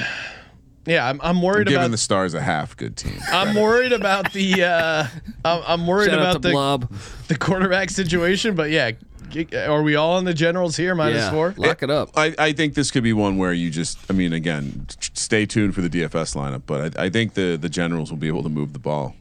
yeah, 0.86 1.08
I'm, 1.08 1.22
I'm 1.24 1.42
worried 1.42 1.62
about 1.62 1.70
Giving 1.70 1.84
about. 1.86 1.92
the 1.92 1.98
Stars 1.98 2.34
a 2.34 2.42
half 2.42 2.76
good 2.76 2.98
team. 2.98 3.18
I'm 3.32 3.56
worried 3.56 3.94
about 3.94 4.34
the. 4.34 4.62
Uh, 4.62 5.08
I'm, 5.46 5.64
I'm 5.66 5.88
worried 5.88 6.10
Shout 6.10 6.20
about 6.20 6.42
the 6.42 6.52
Blob. 6.52 6.92
the 7.30 7.38
quarterback 7.38 7.92
situation. 7.92 8.56
But 8.56 8.72
yeah, 8.72 8.92
are 9.70 9.84
we 9.84 9.96
all 9.96 10.18
on 10.18 10.26
the 10.26 10.34
Generals 10.34 10.76
here? 10.76 10.96
Minus 10.96 11.20
Yeah, 11.20 11.32
four. 11.32 11.54
lock 11.56 11.82
it 11.82 11.90
up. 11.90 12.10
I, 12.18 12.36
I 12.38 12.52
think 12.52 12.74
this 12.74 12.92
could 12.92 13.04
be 13.04 13.14
one 13.14 13.38
where 13.38 13.54
you 13.54 13.70
just, 13.70 13.98
I 14.10 14.14
mean, 14.14 14.34
again, 14.34 14.86
stay 15.14 15.46
tuned 15.46 15.76
for 15.76 15.82
the 15.82 15.90
DFS 15.90 16.36
lineup, 16.36 16.64
but 16.66 17.00
I, 17.00 17.06
I 17.06 17.10
think 17.10 17.36
the 17.36 17.56
the 17.56 17.70
Generals 17.70 18.12
will 18.12 18.20
be 18.20 18.28
able 18.28 18.44
to 18.44 18.50
move 18.50 18.74
the 18.74 18.80
ball. 18.80 19.16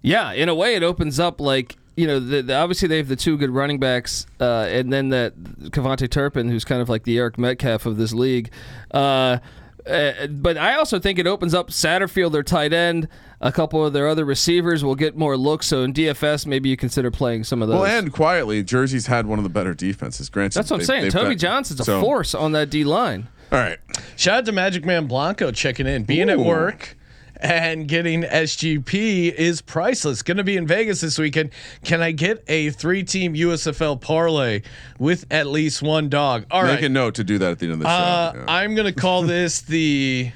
Yeah, 0.00 0.32
in 0.32 0.48
a 0.48 0.56
way, 0.56 0.74
it 0.74 0.82
opens 0.82 1.20
up 1.20 1.40
like 1.40 1.76
you 1.96 2.06
know, 2.06 2.18
the, 2.20 2.42
the, 2.42 2.54
obviously 2.54 2.88
they 2.88 2.96
have 2.98 3.08
the 3.08 3.16
two 3.16 3.36
good 3.36 3.50
running 3.50 3.78
backs, 3.78 4.26
uh, 4.40 4.66
and 4.68 4.92
then 4.92 5.10
that 5.10 5.36
KaVontae 5.36 6.10
Turpin, 6.10 6.48
who's 6.48 6.64
kind 6.64 6.80
of 6.80 6.88
like 6.88 7.04
the 7.04 7.18
Eric 7.18 7.38
Metcalf 7.38 7.86
of 7.86 7.96
this 7.96 8.12
league. 8.12 8.50
Uh, 8.92 9.38
uh, 9.86 10.26
but 10.28 10.56
I 10.56 10.76
also 10.76 10.98
think 11.00 11.18
it 11.18 11.26
opens 11.26 11.54
up 11.54 11.68
Satterfield, 11.70 12.30
their 12.32 12.44
tight 12.44 12.72
end, 12.72 13.08
a 13.40 13.50
couple 13.50 13.84
of 13.84 13.92
their 13.92 14.06
other 14.08 14.24
receivers 14.24 14.84
will 14.84 14.94
get 14.94 15.16
more 15.16 15.36
looks. 15.36 15.66
So 15.66 15.82
in 15.82 15.92
DFS, 15.92 16.46
maybe 16.46 16.68
you 16.68 16.76
consider 16.76 17.10
playing 17.10 17.42
some 17.44 17.60
of 17.62 17.68
those. 17.68 17.80
Well, 17.80 17.86
and 17.98 18.12
quietly, 18.12 18.62
Jersey's 18.62 19.06
had 19.08 19.26
one 19.26 19.38
of 19.40 19.42
the 19.42 19.48
better 19.50 19.74
defenses. 19.74 20.28
Granted, 20.30 20.58
That's 20.58 20.70
what 20.70 20.76
I'm 20.76 20.80
they- 20.80 20.84
saying. 20.86 21.02
they've 21.02 21.12
Toby 21.12 21.30
got- 21.34 21.38
Johnson's 21.38 21.80
a 21.80 21.84
so- 21.84 22.00
force 22.00 22.34
on 22.34 22.52
that 22.52 22.70
D 22.70 22.84
line. 22.84 23.26
All 23.50 23.58
right, 23.58 23.78
Shout 24.16 24.38
out 24.38 24.44
to 24.46 24.52
Magic 24.52 24.84
Man 24.86 25.06
Blanco 25.06 25.50
checking 25.50 25.86
in, 25.86 26.04
being 26.04 26.30
at 26.30 26.38
work 26.38 26.96
and 27.42 27.88
getting 27.88 28.22
SGP 28.22 29.32
is 29.32 29.60
priceless. 29.60 30.22
Going 30.22 30.36
to 30.36 30.44
be 30.44 30.56
in 30.56 30.66
Vegas 30.66 31.00
this 31.00 31.18
weekend. 31.18 31.50
Can 31.84 32.00
I 32.00 32.12
get 32.12 32.42
a 32.48 32.70
three-team 32.70 33.34
USFL 33.34 34.00
parlay 34.00 34.62
with 34.98 35.26
at 35.30 35.48
least 35.48 35.82
one 35.82 36.08
dog? 36.08 36.46
All 36.50 36.62
make 36.62 36.76
right. 36.76 36.84
a 36.84 36.88
note 36.88 37.16
to 37.16 37.24
do 37.24 37.38
that 37.38 37.50
at 37.52 37.58
the 37.58 37.66
end 37.66 37.74
of 37.74 37.78
the 37.80 37.88
Uh, 37.88 38.32
show. 38.32 38.38
Yeah. 38.38 38.44
I'm 38.48 38.74
gonna 38.74 38.92
call 38.92 39.22
this 39.22 39.60
the 39.60 40.30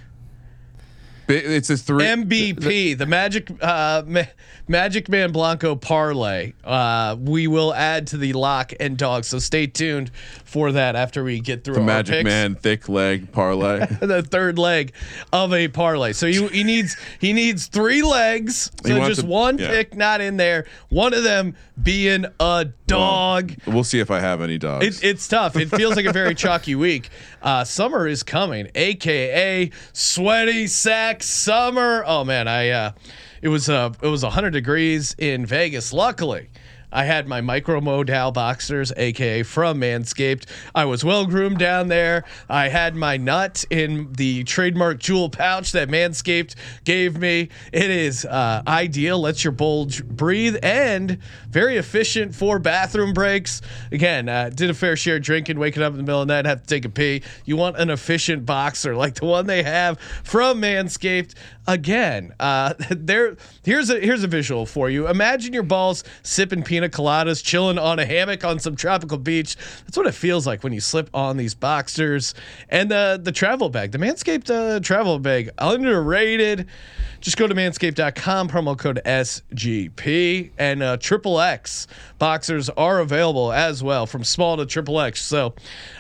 It's 1.29 1.71
a 1.71 1.77
three. 1.77 2.05
MVP, 2.05 2.97
the 2.99 3.07
Magic 3.07 3.51
uh, 3.61 4.03
Ma- 4.07 4.23
Magic 4.69 5.09
Man 5.09 5.31
Blanco 5.31 5.77
parlay. 5.77 6.53
Uh, 6.65 7.17
we 7.19 7.47
will 7.47 7.73
add 7.73 8.09
to 8.09 8.17
the 8.17 8.33
lock 8.33 8.73
and 8.81 8.99
dog. 8.99 9.25
So 9.25 9.39
stay 9.39 9.67
tuned 9.69 10.11
for 10.45 10.73
that 10.73 10.97
after 10.97 11.23
we 11.23 11.39
get 11.39 11.63
through 11.63 11.75
the 11.75 11.81
Magic 11.83 12.17
picks. 12.17 12.25
Man 12.25 12.55
thick 12.57 12.89
leg 12.89 13.31
parlay. 13.31 13.87
the 14.01 14.23
third 14.23 14.59
leg 14.59 14.93
of 15.33 15.53
a 15.53 15.69
parlay. 15.69 16.13
So 16.13 16.27
you, 16.27 16.49
he 16.49 16.65
needs 16.65 16.97
he 17.21 17.33
needs 17.33 17.67
three 17.67 18.03
legs. 18.03 18.71
So 18.85 19.07
just 19.07 19.21
to- 19.21 19.27
one 19.27 19.59
yeah. 19.59 19.69
pick 19.69 19.95
not 19.95 20.21
in 20.21 20.37
there. 20.37 20.67
One 20.89 21.15
of 21.15 21.23
them 21.23 21.55
being 21.81 22.27
a 22.41 22.67
dog. 22.87 23.55
we'll 23.67 23.85
see 23.85 24.01
if 24.01 24.11
I 24.11 24.19
have 24.19 24.41
any 24.41 24.59
dogs. 24.59 24.85
It, 24.85 25.05
it's 25.05 25.29
tough. 25.29 25.57
It 25.57 25.71
feels 25.71 25.95
like 25.95 26.07
a 26.07 26.13
very 26.13 26.35
chalky 26.37 26.75
week. 26.75 27.11
Uh, 27.41 27.63
summer 27.65 28.09
is 28.09 28.23
coming, 28.25 28.69
aka 28.75 29.71
sweaty 29.93 30.67
sack 30.67 31.23
summer. 31.23 32.03
Oh 32.05 32.25
man, 32.25 32.49
I 32.49 32.71
uh, 32.71 32.93
it 33.43 33.49
was 33.49 33.69
uh, 33.69 33.93
it 34.03 34.09
was 34.09 34.23
100 34.23 34.51
degrees 34.51 35.15
in 35.19 35.47
Vegas. 35.47 35.93
Luckily. 35.93 36.49
I 36.93 37.05
had 37.05 37.27
my 37.27 37.41
micro 37.41 37.81
modal 37.81 38.31
boxers, 38.31 38.93
aka 38.97 39.43
from 39.43 39.81
Manscaped. 39.81 40.47
I 40.75 40.85
was 40.85 41.05
well 41.05 41.27
groomed 41.27 41.59
down 41.59 41.89
there. 41.89 42.25
I 42.49 42.69
had 42.69 42.95
my 42.95 43.17
nut 43.17 43.65
in 43.71 44.13
the 44.13 44.45
trademark 44.45 44.99
jewel 45.01 45.29
pouch 45.29 45.73
that 45.73 45.89
Manscaped 45.89 46.55
gave 46.85 47.19
me. 47.19 47.49
It 47.73 47.91
is 47.91 48.25
uh, 48.25 48.63
ideal, 48.67 49.19
lets 49.21 49.43
your 49.43 49.53
bulge 49.53 50.05
breathe, 50.05 50.57
and 50.63 51.19
very 51.51 51.77
efficient 51.77 52.35
for 52.35 52.59
bathroom 52.59 53.13
breaks. 53.13 53.63
Again, 53.91 54.29
uh, 54.29 54.51
did 54.51 54.71
a 54.71 54.75
fair 54.75 54.97
share 54.97 55.19
drinking, 55.19 55.59
waking 55.59 55.83
up 55.83 55.93
in 55.93 55.97
the 55.99 56.03
middle 56.05 56.23
of 56.23 56.29
the 56.29 56.35
night, 56.35 56.47
have 56.47 56.63
to 56.63 56.67
take 56.67 56.85
a 56.85 56.89
pee. 56.89 57.23
You 57.45 57.57
want 57.57 57.77
an 57.77 57.91
efficient 57.91 58.47
boxer 58.47 58.95
like 58.95 59.17
the 59.17 59.27
one 59.27 59.47
they 59.47 59.65
have 59.65 59.99
from 60.23 60.63
Manscaped. 60.63 61.35
Again, 61.69 62.33
uh, 62.39 62.75
there. 62.91 63.37
Here's 63.65 63.91
a 63.91 63.99
here's 63.99 64.23
a 64.23 64.29
visual 64.29 64.67
for 64.67 64.89
you. 64.89 65.09
Imagine 65.09 65.53
your 65.53 65.63
balls 65.63 66.05
sipping 66.23 66.63
pina 66.63 66.89
coladas, 66.89 67.43
chilling 67.43 67.79
on 67.79 67.99
a 67.99 68.07
hammock 68.07 68.45
on 68.45 68.59
some 68.59 68.77
tropical 68.77 69.19
beach. 69.19 69.57
That's 69.85 69.97
what 69.97 70.07
it 70.07 70.13
feels 70.13 70.47
like 70.47 70.63
when 70.63 70.73
you 70.73 70.81
slip 70.81 71.11
on 71.13 71.37
these 71.37 71.55
boxers 71.55 72.35
and 72.69 72.91
the 72.91 73.21
the 73.23 73.33
travel 73.33 73.69
bag, 73.69 73.93
the 73.93 73.99
Manscaped 73.99 74.51
uh, 74.51 74.81
travel 74.81 75.19
bag, 75.19 75.51
underrated. 75.59 76.67
Just 77.21 77.39
go 77.39 77.49
to 77.49 77.55
manscaped.com, 77.55 78.49
promo 78.49 78.79
code 78.79 79.01
SGP, 79.05 80.51
and 80.59 80.83
uh, 80.83 80.97
triple 80.99 81.41
X 81.41 81.89
boxers 82.19 82.69
are 82.71 83.01
available 83.01 83.53
as 83.53 83.83
well, 83.83 84.07
from 84.07 84.23
small 84.23 84.57
to 84.57 84.67
triple 84.67 85.01
X. 85.01 85.23
So 85.23 85.55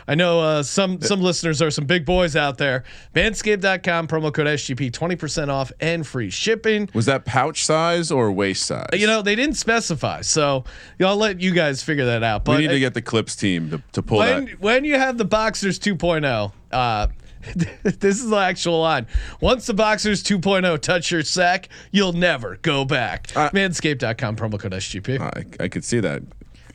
I 0.08 0.14
know 0.14 0.40
uh, 0.40 0.62
some 0.62 1.00
some 1.00 1.20
listeners 1.20 1.60
are 1.60 1.70
some 1.70 1.84
big 1.84 2.04
boys 2.04 2.36
out 2.36 2.58
there. 2.58 2.84
Manscaped.com, 3.14 4.06
promo 4.08 4.32
code 4.32 4.46
SGP, 4.46 4.90
20% 4.90 5.48
off 5.48 5.72
and 5.80 6.06
free 6.06 6.30
shipping. 6.30 6.88
Was 6.94 7.06
that 7.06 7.24
pouch 7.24 7.64
size 7.64 8.10
or 8.10 8.30
waist 8.30 8.66
size? 8.66 8.88
You 8.92 9.06
know, 9.06 9.22
they 9.22 9.34
didn't 9.34 9.56
specify, 9.56 10.20
so 10.20 10.64
I'll 11.00 11.16
let 11.16 11.40
you 11.40 11.52
guys 11.52 11.82
figure 11.82 12.06
that 12.06 12.22
out. 12.22 12.44
But 12.44 12.56
we 12.56 12.62
need 12.62 12.72
to 12.72 12.80
get 12.80 12.94
the 12.94 13.02
clips 13.02 13.34
team 13.36 13.70
to, 13.70 13.82
to 13.92 14.02
pull 14.02 14.18
when 14.18 14.44
that. 14.46 14.60
when 14.60 14.84
you 14.84 14.94
have 14.94 15.18
the 15.18 15.24
Boxers 15.24 15.78
2.0, 15.78 16.52
uh, 16.72 17.06
this 17.54 18.20
is 18.20 18.28
the 18.28 18.36
actual 18.36 18.80
line. 18.80 19.06
Once 19.40 19.66
the 19.66 19.74
Boxers 19.74 20.22
2.0 20.22 20.80
touch 20.80 21.10
your 21.10 21.22
sack, 21.22 21.68
you'll 21.90 22.12
never 22.12 22.56
go 22.62 22.84
back. 22.84 23.28
Uh, 23.36 23.50
Manscaped.com 23.50 24.36
promo 24.36 24.58
code 24.58 24.72
SGP. 24.72 25.20
I, 25.20 25.64
I 25.64 25.68
could 25.68 25.84
see 25.84 26.00
that. 26.00 26.22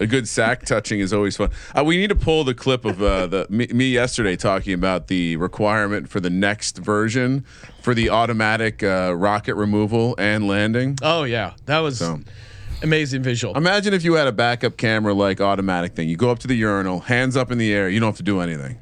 A 0.02 0.08
good 0.08 0.28
sack 0.28 0.66
touching 0.66 1.00
is 1.00 1.14
always 1.14 1.38
fun. 1.38 1.52
Uh, 1.78 1.84
we 1.86 1.96
need 1.96 2.10
to 2.10 2.16
pull 2.16 2.44
the 2.44 2.54
clip 2.56 2.84
of 2.86 3.02
uh, 3.02 3.28
the 3.28 3.46
me, 3.50 3.68
me 3.68 3.90
yesterday 3.92 4.36
talking 4.36 4.74
about 4.74 5.08
the 5.08 5.36
requirement 5.38 6.10
for 6.10 6.20
the 6.20 6.30
next 6.32 6.78
version 6.80 7.46
for 7.82 7.94
the 7.94 8.10
automatic 8.10 8.82
uh, 8.84 9.14
rocket 9.16 9.56
removal 9.56 10.16
and 10.18 10.48
landing. 10.48 10.98
oh 11.04 11.24
yeah, 11.24 11.54
that 11.68 11.80
was 11.80 12.00
So- 12.00 12.20
amazing 12.82 13.22
visual. 13.22 13.56
Imagine 13.56 13.94
if 13.94 14.04
you 14.04 14.16
had 14.16 14.28
a 14.28 14.32
backup 14.32 14.76
camera 14.76 15.14
like 15.14 15.40
automatic 15.40 15.94
thing. 15.94 16.10
You 16.10 16.18
go 16.18 16.32
up 16.32 16.40
to 16.40 16.48
the 16.48 16.56
urinal, 16.56 17.02
hands 17.02 17.38
up 17.38 17.52
in 17.52 17.60
the 17.60 17.72
air. 17.72 17.88
You 17.88 18.00
don't 18.00 18.08
have 18.10 18.18
to 18.18 18.24
do 18.24 18.40
anything. 18.42 18.80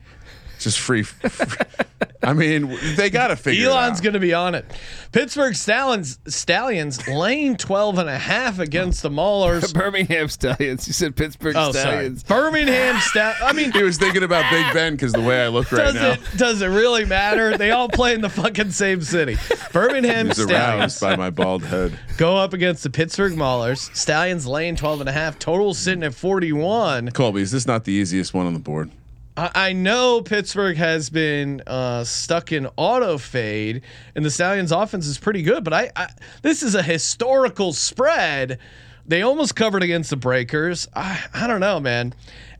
Just 0.60 0.79
free. 0.79 1.03
I 2.21 2.34
mean, 2.34 2.77
they 2.95 3.10
got 3.10 3.27
to 3.27 3.38
figure. 3.38 3.67
Elon's 3.69 3.71
it 3.71 3.77
out. 3.77 3.84
Elon's 3.86 4.01
going 4.01 4.13
to 4.13 4.19
be 4.19 4.34
on 4.34 4.53
it. 4.55 4.65
Pittsburgh 5.13 5.55
Stallions 5.55 6.19
Stallions 6.27 7.08
lane 7.08 7.55
12 7.55 7.97
and 7.97 8.10
a 8.10 8.17
half 8.17 8.60
against 8.60 9.01
the 9.03 9.10
Maulers. 9.10 9.73
Birmingham 9.73 10.27
Stallions. 10.27 10.86
You 10.86 10.93
said 10.93 11.15
Pittsburgh 11.15 11.55
Oh, 11.55 11.71
sorry. 11.71 11.82
Stallions. 11.93 12.23
Birmingham 12.23 12.95
Stal. 12.95 13.36
I 13.41 13.53
mean, 13.53 13.71
He 13.71 13.84
was 13.84 13.97
thinking 13.97 14.23
about 14.23 14.49
Big 14.51 14.73
Ben 14.73 14.93
because 14.95 15.13
the 15.13 15.21
way 15.21 15.41
I 15.43 15.47
look 15.47 15.71
right 15.71 15.86
does 15.93 15.95
now. 15.95 16.12
it 16.12 16.19
does 16.36 16.62
it 16.62 16.67
really 16.67 17.05
matter? 17.05 17.58
They 17.58 17.71
all 17.71 17.88
play 17.88 18.13
in 18.13 18.21
the 18.21 18.29
fucking 18.29 18.71
same 18.71 19.01
city. 19.01 19.38
Birmingham 19.71 20.27
He's 20.27 20.41
Stallions 20.43 20.51
aroused 20.51 21.01
by 21.01 21.15
my 21.15 21.29
bald 21.29 21.63
head. 21.63 21.97
go 22.17 22.36
up 22.36 22.53
against 22.53 22.84
the 22.84 22.89
Pittsburgh 22.89 23.34
Maulers. 23.34 23.95
Stallions 23.95 24.45
lane 24.45 24.75
12 24.75 24.99
and 24.99 25.10
a 25.10 25.13
half. 25.13 25.39
Total 25.39 25.73
sitting 25.73 26.03
at 26.03 26.13
41. 26.13 27.12
Colby, 27.12 27.41
is 27.41 27.51
this 27.51 27.65
not 27.65 27.86
the 27.86 27.93
easiest 27.93 28.34
one 28.34 28.45
on 28.45 28.53
the 28.53 28.60
board? 28.60 28.91
I, 29.37 29.51
I 29.55 29.73
know 29.73 30.21
Pittsburgh 30.21 30.77
has 30.77 31.09
been 31.09 31.61
uh, 31.65 32.03
stuck 32.03 32.51
in 32.51 32.67
auto 32.77 33.17
fade, 33.17 33.81
and 34.15 34.25
the 34.25 34.29
Stallions' 34.31 34.71
offense 34.71 35.07
is 35.07 35.17
pretty 35.17 35.41
good. 35.43 35.63
But 35.63 35.73
I, 35.73 35.91
I 35.95 36.09
this 36.41 36.61
is 36.63 36.75
a 36.75 36.83
historical 36.83 37.73
spread. 37.73 38.59
They 39.05 39.21
almost 39.21 39.55
covered 39.55 39.81
against 39.83 40.09
the 40.11 40.17
Breakers. 40.17 40.87
I, 40.95 41.23
I 41.33 41.47
don't 41.47 41.59
know, 41.61 41.79
man. 41.79 42.13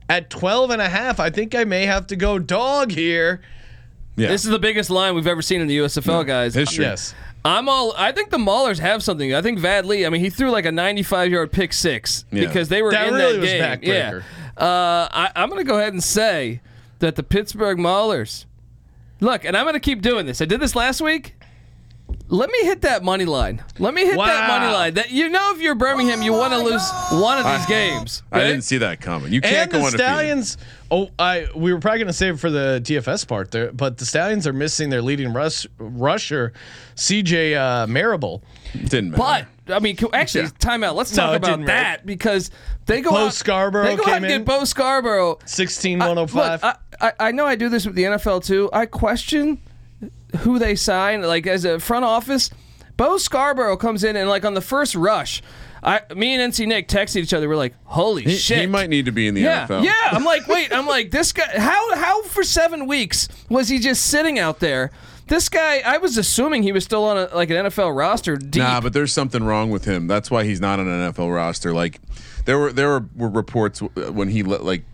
At 0.08 0.30
12 0.30 0.70
and 0.70 0.82
a 0.82 0.88
half, 0.88 1.20
I 1.20 1.30
think 1.30 1.54
I 1.54 1.62
may 1.64 1.86
have 1.86 2.08
to 2.08 2.16
go 2.16 2.38
dog 2.40 2.90
here. 2.90 3.40
Yeah. 4.16 4.26
This 4.28 4.44
is 4.44 4.50
the 4.50 4.58
biggest 4.58 4.90
line 4.90 5.14
we've 5.14 5.28
ever 5.28 5.42
seen 5.42 5.60
in 5.60 5.68
the 5.68 5.78
USFL, 5.78 6.26
guys. 6.26 6.54
History. 6.54 6.84
Yes. 6.84 7.14
I'm 7.44 7.68
all. 7.68 7.94
I 7.96 8.10
think 8.12 8.30
the 8.30 8.36
Maulers 8.38 8.80
have 8.80 9.02
something. 9.02 9.32
I 9.32 9.40
think 9.40 9.60
Vad 9.60 9.86
Lee. 9.86 10.04
I 10.04 10.08
mean, 10.10 10.20
he 10.20 10.28
threw 10.28 10.50
like 10.50 10.66
a 10.66 10.72
95 10.72 11.30
yard 11.30 11.52
pick 11.52 11.72
six 11.72 12.24
Yeah. 12.32 12.46
because 12.46 12.68
they 12.68 12.82
were 12.82 12.90
That 12.90 13.08
in 13.08 13.14
really 13.14 13.32
that 13.34 13.40
was 13.40 13.50
game. 13.50 13.62
backbreaker. 13.62 14.20
Yeah. 14.20 14.49
Uh, 14.60 15.08
I, 15.10 15.30
I'm 15.34 15.48
going 15.48 15.60
to 15.60 15.68
go 15.68 15.78
ahead 15.78 15.94
and 15.94 16.04
say 16.04 16.60
that 16.98 17.16
the 17.16 17.22
Pittsburgh 17.22 17.78
Maulers. 17.78 18.44
Look, 19.20 19.44
and 19.44 19.56
I'm 19.56 19.64
going 19.64 19.74
to 19.74 19.80
keep 19.80 20.02
doing 20.02 20.26
this. 20.26 20.42
I 20.42 20.44
did 20.44 20.60
this 20.60 20.76
last 20.76 21.00
week. 21.00 21.34
Let 22.28 22.50
me 22.50 22.58
hit 22.64 22.82
that 22.82 23.02
money 23.02 23.24
line. 23.24 23.62
Let 23.78 23.94
me 23.94 24.04
hit 24.04 24.16
that 24.16 24.48
money 24.48 24.72
line. 24.72 24.94
That 24.94 25.10
you 25.10 25.28
know, 25.28 25.52
if 25.54 25.60
you're 25.60 25.74
Birmingham, 25.74 26.22
you 26.22 26.32
want 26.32 26.52
to 26.52 26.58
lose 26.58 26.82
one 27.12 27.38
of 27.38 27.44
these 27.46 27.66
games. 27.66 28.22
I 28.32 28.40
didn't 28.40 28.62
see 28.62 28.78
that 28.78 29.00
coming. 29.00 29.32
You 29.32 29.40
can't 29.40 29.54
and 29.54 29.70
go 29.72 29.78
the 29.78 29.84
undefeated. 29.86 30.06
Stallions. 30.06 30.56
Oh, 30.92 31.08
I 31.18 31.46
we 31.54 31.72
were 31.72 31.78
probably 31.80 31.98
going 31.98 32.06
to 32.08 32.12
save 32.12 32.34
it 32.34 32.38
for 32.38 32.50
the 32.50 32.80
DFS 32.84 33.26
part 33.26 33.50
there, 33.52 33.72
but 33.72 33.98
the 33.98 34.04
Stallions 34.06 34.46
are 34.46 34.52
missing 34.52 34.90
their 34.90 35.02
leading 35.02 35.32
rush, 35.32 35.66
rusher, 35.78 36.52
CJ 36.96 37.56
uh, 37.56 37.86
Marable. 37.86 38.42
Didn't 38.72 39.10
matter. 39.12 39.46
But 39.66 39.74
I 39.74 39.78
mean, 39.78 39.96
co- 39.96 40.10
actually, 40.12 40.46
timeout. 40.48 40.94
Let's 40.94 41.14
talk 41.14 41.32
it 41.32 41.36
about 41.36 41.46
didn't 41.46 41.66
matter. 41.66 41.98
that 41.98 42.06
because 42.06 42.50
they 42.86 43.00
go 43.00 43.10
Bo 43.10 43.26
out. 43.26 43.34
Scarborough 43.34 43.84
They 43.84 43.96
go 43.96 44.02
out 44.04 44.16
and 44.16 44.24
in. 44.24 44.30
get 44.40 44.44
Bo 44.44 44.64
Scarborough. 44.64 45.38
16 45.46 46.02
I- 46.02 46.08
105. 46.08 46.64
I, 46.64 46.76
I, 47.00 47.12
I 47.20 47.32
know 47.32 47.46
I 47.46 47.54
do 47.56 47.68
this 47.68 47.86
with 47.86 47.94
the 47.94 48.02
NFL 48.04 48.44
too. 48.44 48.68
I 48.72 48.86
question 48.86 49.60
who 50.38 50.58
they 50.58 50.74
sign. 50.74 51.22
Like 51.22 51.46
as 51.46 51.64
a 51.64 51.78
front 51.78 52.04
office, 52.04 52.50
Bo 52.96 53.18
Scarborough 53.18 53.76
comes 53.76 54.04
in 54.04 54.16
and 54.16 54.28
like 54.28 54.44
on 54.44 54.54
the 54.54 54.60
first 54.60 54.94
rush, 54.94 55.42
I, 55.82 56.02
me 56.14 56.34
and 56.34 56.52
NC 56.52 56.66
Nick 56.66 56.88
texted 56.88 57.16
each 57.16 57.32
other. 57.32 57.48
We're 57.48 57.56
like, 57.56 57.74
"Holy 57.84 58.22
he, 58.24 58.36
shit!" 58.36 58.60
he 58.60 58.66
might 58.66 58.90
need 58.90 59.06
to 59.06 59.12
be 59.12 59.26
in 59.26 59.34
the 59.34 59.40
yeah, 59.40 59.66
NFL. 59.66 59.84
yeah. 59.84 60.08
I'm 60.10 60.24
like, 60.24 60.46
wait. 60.46 60.72
I'm 60.72 60.86
like, 60.86 61.10
this 61.10 61.32
guy. 61.32 61.46
How 61.58 61.94
how 61.96 62.22
for 62.22 62.42
seven 62.42 62.86
weeks 62.86 63.28
was 63.48 63.68
he 63.68 63.78
just 63.78 64.06
sitting 64.06 64.38
out 64.38 64.60
there? 64.60 64.90
This 65.28 65.48
guy, 65.48 65.78
I 65.78 65.98
was 65.98 66.18
assuming 66.18 66.64
he 66.64 66.72
was 66.72 66.84
still 66.84 67.04
on 67.04 67.16
a, 67.16 67.34
like 67.34 67.50
an 67.50 67.66
NFL 67.66 67.96
roster. 67.96 68.36
Deep. 68.36 68.62
Nah, 68.62 68.80
but 68.80 68.92
there's 68.92 69.12
something 69.12 69.44
wrong 69.44 69.70
with 69.70 69.84
him. 69.84 70.08
That's 70.08 70.28
why 70.28 70.44
he's 70.44 70.60
not 70.60 70.80
on 70.80 70.88
an 70.88 71.12
NFL 71.12 71.32
roster. 71.32 71.72
Like 71.72 72.00
there 72.44 72.58
were 72.58 72.72
there 72.72 72.88
were, 72.88 73.06
were 73.16 73.28
reports 73.28 73.80
uh, 73.80 74.12
when 74.12 74.28
he 74.28 74.42
let 74.42 74.64
like 74.64 74.84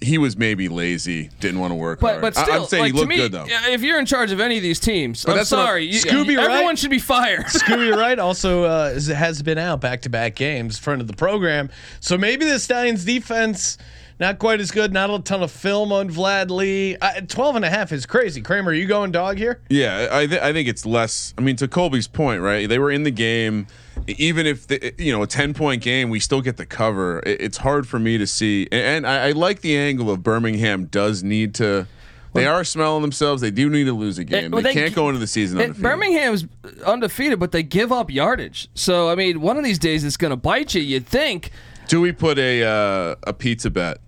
he 0.00 0.16
was 0.18 0.36
maybe 0.36 0.68
lazy, 0.68 1.30
didn't 1.40 1.58
want 1.60 1.72
to 1.72 1.74
work 1.74 2.00
But 2.00 2.08
hard. 2.10 2.20
but 2.22 2.36
still, 2.36 2.62
I'm 2.62 2.66
saying 2.68 2.82
like 2.82 2.92
he 2.92 2.98
looked 2.98 3.10
to 3.10 3.16
me, 3.16 3.16
good 3.16 3.32
though. 3.32 3.46
yeah, 3.46 3.68
if 3.70 3.82
you're 3.82 3.98
in 3.98 4.06
charge 4.06 4.30
of 4.32 4.38
any 4.40 4.56
of 4.56 4.62
these 4.62 4.78
teams, 4.80 5.24
I'm 5.26 5.34
that's 5.36 5.52
I'm- 5.52 5.64
sorry, 5.66 5.84
you, 5.86 5.98
Scooby 6.00 6.36
everyone 6.38 6.66
Wright? 6.66 6.78
should 6.78 6.90
be 6.90 6.98
fired. 6.98 7.44
Scooby 7.46 7.96
Wright 7.96 8.18
also 8.18 8.64
uh, 8.64 9.00
has 9.00 9.42
been 9.42 9.58
out 9.58 9.80
back 9.80 10.02
to 10.02 10.08
back 10.08 10.34
games, 10.36 10.78
friend 10.78 11.00
of 11.00 11.06
the 11.08 11.16
program. 11.16 11.68
So 12.00 12.16
maybe 12.16 12.44
the 12.44 12.58
Stallions 12.58 13.04
defense 13.04 13.76
not 14.20 14.40
quite 14.40 14.60
as 14.60 14.72
good. 14.72 14.92
Not 14.92 15.10
a 15.10 15.20
ton 15.20 15.44
of 15.44 15.50
film 15.52 15.92
on 15.92 16.10
Vad 16.10 16.50
Lee. 16.50 16.96
Uh, 17.00 17.20
12 17.20 17.54
and 17.56 17.64
a 17.64 17.70
half 17.70 17.92
is 17.92 18.04
crazy. 18.04 18.40
Kramer, 18.40 18.72
are 18.72 18.74
you 18.74 18.86
going 18.86 19.12
dog 19.12 19.38
here? 19.38 19.60
Yeah, 19.68 20.08
I 20.10 20.26
th- 20.26 20.40
I 20.40 20.52
think 20.52 20.68
it's 20.68 20.84
less. 20.84 21.32
I 21.38 21.40
mean, 21.40 21.54
to 21.56 21.68
Colby's 21.68 22.08
point, 22.08 22.40
right? 22.42 22.68
They 22.68 22.80
were 22.80 22.90
in 22.90 23.04
the 23.04 23.12
game. 23.12 23.68
Even 24.06 24.46
if 24.46 24.66
the, 24.66 24.94
you 24.98 25.12
know 25.12 25.22
a 25.22 25.26
ten 25.26 25.52
point 25.54 25.82
game, 25.82 26.08
we 26.10 26.20
still 26.20 26.40
get 26.40 26.56
the 26.56 26.66
cover. 26.66 27.20
It- 27.26 27.40
It's 27.40 27.58
hard 27.58 27.86
for 27.86 27.98
me 27.98 28.16
to 28.18 28.26
see, 28.26 28.66
and 28.72 29.06
I, 29.06 29.28
I 29.28 29.32
like 29.32 29.60
the 29.60 29.76
angle 29.76 30.10
of 30.10 30.22
Birmingham 30.22 30.86
does 30.86 31.22
need 31.22 31.54
to. 31.56 31.86
They 32.34 32.46
are 32.46 32.62
smelling 32.62 33.02
themselves. 33.02 33.40
They 33.42 33.50
do 33.50 33.68
need 33.68 33.84
to 33.84 33.92
lose 33.92 34.18
a 34.18 34.22
game. 34.24 34.52
well, 34.52 34.62
they, 34.62 34.72
they- 34.72 34.80
can't 34.80 34.94
go 34.94 35.08
into 35.08 35.18
the 35.18 35.26
season 35.26 35.58
It- 35.58 35.62
undefeated. 35.64 35.82
Birmingham's 35.82 36.46
undefeated, 36.86 37.40
but 37.40 37.50
they 37.52 37.62
give 37.62 37.90
up 37.90 38.10
yardage. 38.10 38.68
So 38.74 39.08
I 39.10 39.14
mean, 39.14 39.40
one 39.40 39.56
of 39.58 39.64
these 39.64 39.78
days 39.78 40.04
it's 40.04 40.16
going 40.16 40.30
to 40.30 40.36
bite 40.36 40.74
you. 40.74 40.80
You'd 40.82 41.06
think. 41.06 41.50
Do 41.88 42.00
we 42.00 42.12
put 42.12 42.38
a 42.38 42.62
uh, 42.64 43.14
a 43.24 43.32
pizza 43.32 43.70
bet 43.70 43.98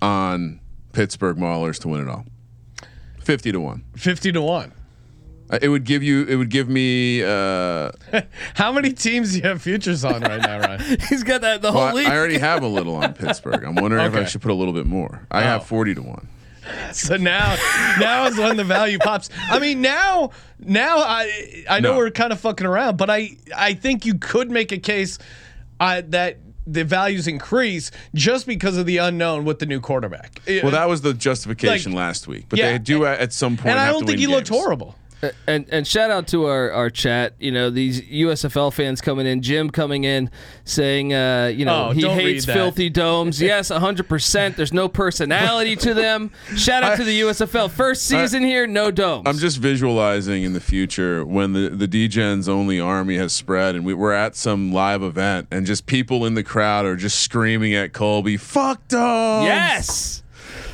on 0.00 0.60
Pittsburgh 0.92 1.36
Maulers 1.36 1.78
to 1.80 1.88
win 1.88 2.00
it 2.00 2.08
all? 2.08 2.24
Fifty 3.20 3.52
to 3.52 3.60
one. 3.60 3.84
50 3.96 4.32
to 4.32 4.40
1. 4.40 4.72
Uh, 5.50 5.58
It 5.62 5.68
would 5.68 5.84
give 5.84 6.02
you. 6.02 6.24
It 6.24 6.36
would 6.36 6.50
give 6.50 6.68
me. 6.68 7.22
Uh, 7.22 7.90
How 8.54 8.72
many 8.72 8.92
teams 8.92 9.32
do 9.32 9.38
you 9.38 9.44
have 9.44 9.62
futures 9.62 10.04
on 10.04 10.20
right 10.22 10.40
now, 10.40 10.60
Ryan? 10.60 10.98
He's 11.08 11.22
got 11.22 11.40
that 11.42 11.62
the 11.62 11.72
whole 11.72 11.82
well, 11.82 11.90
I, 11.90 11.92
league. 11.92 12.06
I 12.08 12.16
already 12.16 12.38
have 12.38 12.62
a 12.62 12.68
little 12.68 12.96
on 12.96 13.14
Pittsburgh. 13.14 13.64
I'm 13.64 13.74
wondering 13.74 14.04
if 14.06 14.14
I 14.14 14.24
should 14.24 14.42
put 14.42 14.50
a 14.50 14.54
little 14.54 14.74
bit 14.74 14.86
more. 14.86 15.26
I 15.30 15.40
Oh. 15.40 15.44
have 15.44 15.66
forty 15.66 15.94
to 15.94 16.02
one. 16.02 16.28
So 16.92 17.16
now, 17.16 17.56
now 17.98 18.26
is 18.26 18.36
when 18.36 18.58
the 18.58 18.64
value 18.64 18.98
pops. 18.98 19.30
I 19.48 19.58
mean, 19.58 19.80
now, 19.80 20.32
now 20.58 20.98
I 20.98 21.64
I 21.70 21.80
know 21.80 21.92
No. 21.92 21.96
we're 21.98 22.10
kind 22.10 22.30
of 22.30 22.40
fucking 22.40 22.66
around, 22.66 22.98
but 22.98 23.08
I 23.08 23.36
I 23.56 23.72
think 23.72 24.04
you 24.04 24.14
could 24.14 24.50
make 24.50 24.70
a 24.70 24.76
case 24.78 25.18
uh, 25.80 26.02
that 26.08 26.36
the 26.66 26.84
values 26.84 27.26
increase 27.26 27.90
just 28.14 28.46
because 28.46 28.76
of 28.76 28.84
the 28.84 28.98
unknown 28.98 29.46
with 29.46 29.60
the 29.60 29.64
new 29.64 29.80
quarterback. 29.80 30.42
Well, 30.46 30.72
that 30.72 30.86
was 30.90 31.00
the 31.00 31.14
justification 31.14 31.92
Like, 31.92 31.98
last 31.98 32.28
week, 32.28 32.44
but 32.50 32.58
yeah, 32.58 32.72
they 32.72 32.78
do 32.78 33.06
at 33.06 33.32
some 33.32 33.56
point. 33.56 33.68
and 33.70 33.78
I 33.80 33.90
don't 33.90 34.06
think 34.06 34.18
he 34.18 34.26
win 34.26 34.36
looked 34.36 34.48
horrible. 34.48 34.94
And 35.46 35.66
and 35.70 35.86
shout 35.86 36.10
out 36.10 36.26
to 36.28 36.46
our, 36.46 36.70
our 36.70 36.90
chat. 36.90 37.34
You 37.38 37.50
know 37.50 37.70
these 37.70 38.00
USFL 38.02 38.72
fans 38.72 39.00
coming 39.00 39.26
in. 39.26 39.42
Jim 39.42 39.70
coming 39.70 40.04
in 40.04 40.30
saying, 40.64 41.12
uh, 41.14 41.52
you 41.54 41.64
know, 41.64 41.88
Oh, 41.88 41.90
he 41.92 42.06
hates 42.08 42.44
filthy 42.44 42.90
domes. 42.90 43.40
yes, 43.42 43.68
hundred 43.70 44.08
percent. 44.08 44.56
There's 44.56 44.72
no 44.72 44.88
personality 44.88 45.76
to 45.76 45.94
them. 45.94 46.30
Shout 46.56 46.82
out 46.82 46.96
to 46.98 47.04
the 47.04 47.20
USFL 47.22 47.70
first 47.70 48.04
season 48.06 48.42
here. 48.44 48.66
No 48.66 48.90
domes. 48.90 49.24
I'm 49.26 49.38
just 49.38 49.58
visualizing 49.58 50.42
in 50.42 50.52
the 50.52 50.60
future 50.60 51.24
when 51.24 51.52
the 51.52 51.68
the 51.70 51.88
DGens 51.88 52.48
only 52.48 52.80
army 52.80 53.16
has 53.16 53.32
spread 53.32 53.74
and 53.74 53.84
we, 53.84 53.94
we're 53.94 54.12
at 54.12 54.36
some 54.36 54.72
live 54.72 55.02
event 55.02 55.48
and 55.50 55.66
just 55.66 55.86
people 55.86 56.24
in 56.26 56.34
the 56.34 56.44
crowd 56.44 56.86
are 56.86 56.96
just 56.96 57.20
screaming 57.20 57.74
at 57.74 57.92
Colby, 57.92 58.36
"Fuck 58.36 58.86
dogs!" 58.88 59.46
yes. 59.46 60.22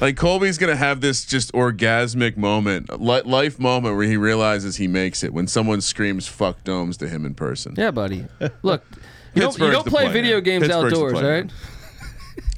Like 0.05 0.17
Colby's 0.17 0.59
gonna 0.59 0.77
have 0.77 1.01
this 1.01 1.25
just 1.25 1.51
orgasmic 1.55 2.37
moment, 2.37 3.01
li- 3.01 3.23
life 3.23 3.59
moment 3.59 3.97
where 3.97 4.07
he 4.07 4.19
realizes 4.19 4.77
he 4.77 4.87
makes 4.87 5.25
it 5.25 5.33
when 5.33 5.47
someone 5.47 5.81
screams 5.81 6.29
"fuck 6.29 6.63
domes" 6.63 6.99
to 6.99 7.09
him 7.09 7.25
in 7.25 7.35
person. 7.35 7.73
Yeah, 7.75 7.91
buddy. 7.91 8.27
Look, 8.63 8.85
you 9.33 9.41
don't, 9.41 9.59
you 9.59 9.71
don't 9.71 9.87
play 9.87 10.03
player. 10.03 10.13
video 10.13 10.43
games 10.43 10.67
Pittsburgh's 10.67 10.93
outdoors, 10.93 11.23
right? 11.23 11.51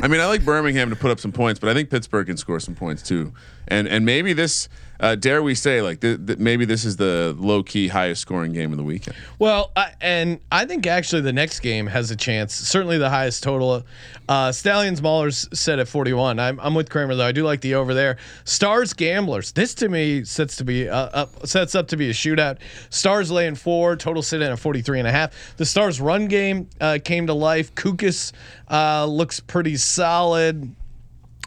I 0.02 0.08
mean, 0.08 0.20
I 0.20 0.26
like 0.26 0.44
Birmingham 0.44 0.90
to 0.90 0.96
put 0.96 1.12
up 1.12 1.20
some 1.20 1.30
points, 1.30 1.60
but 1.60 1.68
I 1.68 1.74
think 1.74 1.88
Pittsburgh 1.88 2.26
can 2.26 2.36
score 2.36 2.58
some 2.58 2.74
points 2.74 3.00
too. 3.04 3.32
And 3.68 3.86
and 3.86 4.04
maybe 4.04 4.32
this, 4.32 4.68
uh, 5.00 5.14
dare 5.14 5.42
we 5.42 5.54
say, 5.54 5.82
like 5.82 6.00
th- 6.00 6.26
th- 6.26 6.38
maybe 6.38 6.64
this 6.64 6.84
is 6.84 6.96
the 6.96 7.34
low 7.38 7.62
key 7.62 7.88
highest 7.88 8.22
scoring 8.22 8.52
game 8.52 8.72
of 8.72 8.78
the 8.78 8.84
weekend. 8.84 9.16
Well, 9.38 9.72
I, 9.76 9.92
and 10.00 10.40
I 10.50 10.64
think 10.64 10.86
actually 10.86 11.22
the 11.22 11.32
next 11.32 11.60
game 11.60 11.86
has 11.86 12.10
a 12.10 12.16
chance. 12.16 12.54
Certainly 12.54 12.98
the 12.98 13.10
highest 13.10 13.42
total. 13.42 13.84
Uh, 14.28 14.52
Stallions 14.52 15.00
Maulers 15.00 15.54
set 15.56 15.78
at 15.78 15.88
41. 15.88 16.38
I'm, 16.38 16.58
I'm 16.60 16.74
with 16.74 16.90
Kramer 16.90 17.14
though. 17.14 17.26
I 17.26 17.32
do 17.32 17.44
like 17.44 17.60
the 17.60 17.74
over 17.74 17.94
there. 17.94 18.16
Stars 18.44 18.92
Gamblers. 18.92 19.52
This 19.52 19.74
to 19.76 19.88
me 19.88 20.24
sets 20.24 20.56
to 20.56 20.64
be 20.64 20.88
uh, 20.88 20.96
up 20.96 21.46
sets 21.46 21.74
up 21.74 21.88
to 21.88 21.96
be 21.96 22.10
a 22.10 22.12
shootout. 22.12 22.58
Stars 22.90 23.30
laying 23.30 23.54
four. 23.54 23.96
Total 23.96 24.22
sit 24.22 24.42
in 24.42 24.50
at 24.50 24.58
43 24.58 25.00
and 25.00 25.08
a 25.08 25.12
half. 25.12 25.56
The 25.56 25.64
Stars 25.64 26.00
run 26.00 26.26
game 26.26 26.68
uh, 26.80 26.98
came 27.04 27.26
to 27.26 27.34
life. 27.34 27.74
Cookus 27.74 28.32
uh, 28.70 29.06
looks 29.06 29.40
pretty 29.40 29.76
solid. 29.76 30.74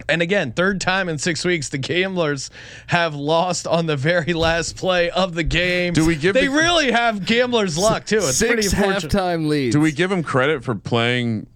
And 0.09 0.21
again, 0.21 0.51
third 0.51 0.81
time 0.81 1.07
in 1.09 1.17
six 1.17 1.45
weeks, 1.45 1.69
the 1.69 1.77
Gamblers 1.77 2.49
have 2.87 3.15
lost 3.15 3.67
on 3.67 3.85
the 3.85 3.95
very 3.95 4.33
last 4.33 4.75
play 4.75 5.09
of 5.09 5.35
the 5.35 5.43
game. 5.43 5.93
Do 5.93 6.05
we 6.05 6.15
give 6.15 6.33
They 6.33 6.47
the- 6.47 6.53
really 6.53 6.91
have 6.91 7.25
Gamblers 7.25 7.77
luck 7.77 8.05
too. 8.05 8.17
It's 8.17 8.37
Six 8.37 8.73
unfortunate. 8.73 9.11
halftime 9.11 9.47
leads. 9.47 9.75
Do 9.75 9.79
we 9.81 9.91
give 9.91 10.11
him 10.11 10.23
credit 10.23 10.63
for 10.63 10.75
playing 10.75 11.47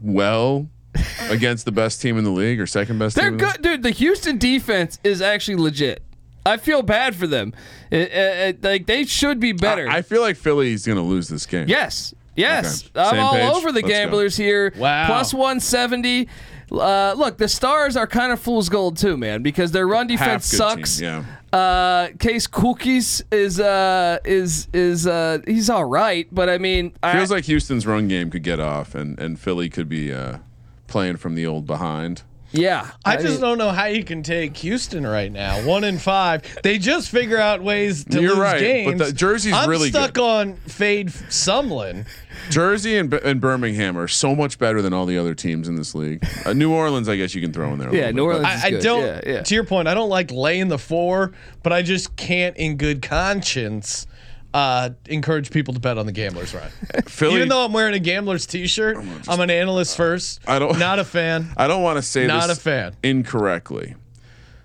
well 0.00 0.68
against 1.30 1.64
the 1.64 1.72
best 1.72 2.00
team 2.02 2.18
in 2.18 2.24
the 2.24 2.30
league 2.30 2.60
or 2.60 2.66
second 2.66 2.98
best? 2.98 3.16
They're 3.16 3.24
team 3.30 3.34
in 3.34 3.38
the 3.38 3.44
good, 3.52 3.62
dude. 3.62 3.82
The 3.82 3.90
Houston 3.90 4.38
defense 4.38 4.98
is 5.04 5.22
actually 5.22 5.56
legit. 5.56 6.02
I 6.44 6.56
feel 6.56 6.82
bad 6.82 7.14
for 7.14 7.26
them. 7.26 7.54
It- 7.90 8.10
it- 8.12 8.38
it- 8.56 8.64
like 8.64 8.86
they 8.86 9.04
should 9.04 9.38
be 9.40 9.52
better. 9.52 9.88
I, 9.88 9.98
I 9.98 10.02
feel 10.02 10.22
like 10.22 10.36
Philly's 10.36 10.84
going 10.84 10.96
to 10.98 11.02
lose 11.04 11.28
this 11.28 11.46
game. 11.46 11.68
yes, 11.68 12.14
yes. 12.34 12.84
Okay. 12.96 13.00
I'm 13.00 13.10
Same 13.14 13.20
all 13.24 13.32
page? 13.34 13.50
over 13.54 13.68
the 13.70 13.74
Let's 13.74 13.82
go. 13.82 13.88
gamblers 13.88 14.36
here. 14.36 14.72
Wow. 14.76 15.06
Plus 15.06 15.32
170. 15.32 16.28
Uh, 16.72 17.14
look, 17.16 17.36
the 17.38 17.48
Stars 17.48 17.96
are 17.96 18.06
kind 18.06 18.32
of 18.32 18.40
fool's 18.40 18.68
gold 18.68 18.96
too, 18.96 19.16
man, 19.16 19.42
because 19.42 19.72
their 19.72 19.86
run 19.86 20.06
defense 20.06 20.46
sucks. 20.46 20.98
team, 20.98 21.24
Yeah. 21.52 21.58
Uh, 21.58 22.08
Case 22.18 22.46
Cookus 22.46 23.22
is 23.30 23.60
uh 23.60 24.18
is 24.24 24.68
is 24.72 25.06
uh 25.06 25.38
he's 25.46 25.68
all 25.68 25.84
right, 25.84 26.26
but 26.32 26.48
I 26.48 26.56
mean, 26.58 26.94
I, 27.02 27.12
Feels 27.12 27.30
like 27.30 27.44
Houston's 27.44 27.86
run 27.86 28.08
game 28.08 28.30
could 28.30 28.42
get 28.42 28.58
off, 28.58 28.94
and 28.94 29.18
and 29.18 29.38
Philly 29.38 29.68
could 29.68 29.88
be 29.88 30.12
uh, 30.12 30.38
playing 30.86 31.18
from 31.18 31.34
the 31.34 31.46
old 31.46 31.66
behind. 31.66 32.22
Yeah. 32.52 32.90
I 33.04 33.16
just 33.16 33.32
mean, 33.34 33.40
don't 33.40 33.58
know 33.58 33.70
how 33.70 33.86
you 33.86 34.04
can 34.04 34.22
take 34.22 34.56
Houston 34.58 35.06
right 35.06 35.30
now. 35.32 35.64
One 35.66 35.84
in 35.84 35.98
five. 35.98 36.42
They 36.62 36.78
just 36.78 37.10
figure 37.10 37.38
out 37.38 37.62
ways 37.62 38.04
to 38.06 38.20
You're 38.20 38.30
lose 38.30 38.38
right, 38.38 38.84
but 38.86 38.98
the 39.06 39.12
Jersey's 39.12 39.52
I'm 39.54 39.68
really 39.68 39.90
stuck 39.90 40.14
good. 40.14 40.22
on 40.22 40.54
fade 40.56 41.08
Sumlin. 41.08 42.06
Jersey 42.50 42.96
and, 42.96 43.12
and 43.14 43.40
Birmingham 43.40 43.96
are 43.96 44.08
so 44.08 44.34
much 44.34 44.58
better 44.58 44.82
than 44.82 44.92
all 44.92 45.06
the 45.06 45.16
other 45.18 45.34
teams 45.34 45.68
in 45.68 45.76
this 45.76 45.94
league. 45.94 46.24
Uh, 46.44 46.52
New 46.52 46.72
Orleans, 46.72 47.08
I 47.08 47.16
guess 47.16 47.34
you 47.34 47.40
can 47.40 47.52
throw 47.52 47.72
in 47.72 47.78
there. 47.78 47.88
a 47.88 47.92
Yeah, 47.94 48.06
little 48.06 48.14
New 48.14 48.32
bit, 48.32 48.36
Orleans- 48.38 48.62
I, 48.62 48.66
I 48.66 48.70
good. 48.70 48.82
don't. 48.82 49.02
Yeah, 49.06 49.20
yeah. 49.26 49.42
To 49.42 49.54
your 49.54 49.64
point, 49.64 49.86
I 49.88 49.94
don't 49.94 50.08
like 50.08 50.30
laying 50.32 50.68
the 50.68 50.78
four, 50.78 51.32
but 51.62 51.72
I 51.72 51.82
just 51.82 52.16
can't, 52.16 52.56
in 52.56 52.76
good 52.76 53.00
conscience, 53.02 54.06
uh, 54.54 54.90
encourage 55.08 55.50
people 55.50 55.72
to 55.74 55.80
bet 55.80 55.96
on 55.98 56.06
the 56.06 56.12
gamblers. 56.12 56.54
Right? 56.54 56.70
Philly. 57.08 57.36
Even 57.36 57.48
though 57.48 57.64
I'm 57.64 57.72
wearing 57.72 57.94
a 57.94 57.98
gamblers 57.98 58.46
T-shirt, 58.46 58.96
I'm 59.28 59.40
an 59.40 59.50
analyst 59.50 59.96
first. 59.96 60.40
I 60.46 60.58
don't- 60.58 60.78
Not 60.78 60.98
a 60.98 61.04
fan. 61.04 61.52
I 61.56 61.66
don't 61.68 61.82
want 61.82 61.96
to 61.96 62.02
say 62.02 62.26
Not 62.26 62.48
this 62.48 62.58
a 62.58 62.60
fan. 62.60 62.94
incorrectly. 63.02 63.94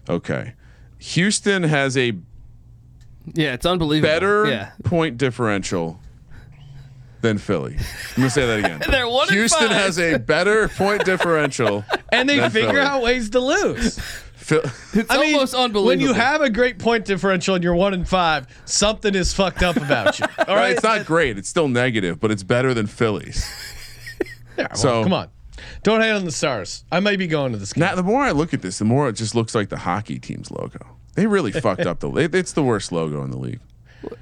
Okay, 0.10 0.54
Houston 1.00 1.64
has 1.64 1.98
a 1.98 2.14
yeah, 3.34 3.54
it's 3.54 3.66
unbelievable. 3.66 4.08
better 4.14 4.48
Yeah. 4.48 4.72
point 4.86 5.18
differential 5.18 6.00
than 7.22 7.38
Philly. 7.40 7.76
I'm 7.78 8.16
gonna 8.16 8.30
say 8.30 8.46
that 8.48 8.60
again. 8.60 8.82
They're 8.90 9.08
one 9.10 9.28
Houston 9.30 9.70
has 9.70 10.00
a 10.00 10.18
better 10.18 10.70
point 10.70 11.04
differential, 11.04 11.84
And 12.12 12.30
they 12.30 12.38
figure 12.50 12.70
Philly. 12.70 12.80
out 12.80 13.02
ways 13.02 13.30
to 13.32 13.40
lose. 13.42 14.00
Phil- 14.48 14.62
It's 14.94 15.12
I 15.12 15.18
mean, 15.18 15.34
almost 15.36 15.54
unbelievable. 15.54 15.86
When 15.88 16.00
you 16.00 16.14
have 16.14 16.42
a 16.42 16.50
great 16.50 16.80
point 16.80 17.04
differential 17.04 17.56
and 17.56 17.64
you're 17.64 17.76
one 17.76 17.94
in 17.94 18.06
five, 18.06 18.48
something 18.66 19.14
is 19.14 19.34
fucked 19.34 19.62
up 19.62 19.76
about 19.76 20.20
you. 20.20 20.26
All 20.48 20.56
right, 20.56 20.72
it's 20.72 20.84
not 20.84 21.06
great. 21.06 21.38
It's 21.38 21.50
still 21.50 21.68
negative, 21.68 22.20
but 22.22 22.32
it's 22.32 22.44
better 22.44 22.74
than 22.74 22.88
Phillies. 22.88 23.46
Yeah, 24.58 24.68
well, 24.72 24.76
so- 24.78 25.04
come 25.04 25.14
on, 25.14 25.28
don't 25.84 26.02
hate 26.02 26.12
on 26.14 26.26
the 26.26 26.32
stars. 26.32 26.84
I 26.92 27.00
may 27.00 27.16
be 27.16 27.28
going 27.28 27.52
to 27.52 27.60
this 27.60 27.74
game. 27.74 27.82
Now, 27.82 27.94
the 27.94 28.02
more 28.02 28.24
I 28.24 28.32
look 28.32 28.56
at 28.56 28.64
this, 28.64 28.80
the 28.80 28.86
more 28.86 29.08
it 29.08 29.14
just 29.14 29.36
looks 29.36 29.54
like 29.54 29.70
the 29.70 29.78
hockey 29.78 30.18
team's 30.18 30.50
logo. 30.50 30.80
They 31.14 31.28
really 31.28 31.52
fucked 31.52 31.86
up 31.86 32.00
the. 32.00 32.10
it- 32.16 32.34
It's 32.34 32.54
the 32.54 32.64
worst 32.64 32.92
logo 32.92 33.24
in 33.24 33.30
the 33.30 33.38
league. 33.38 33.60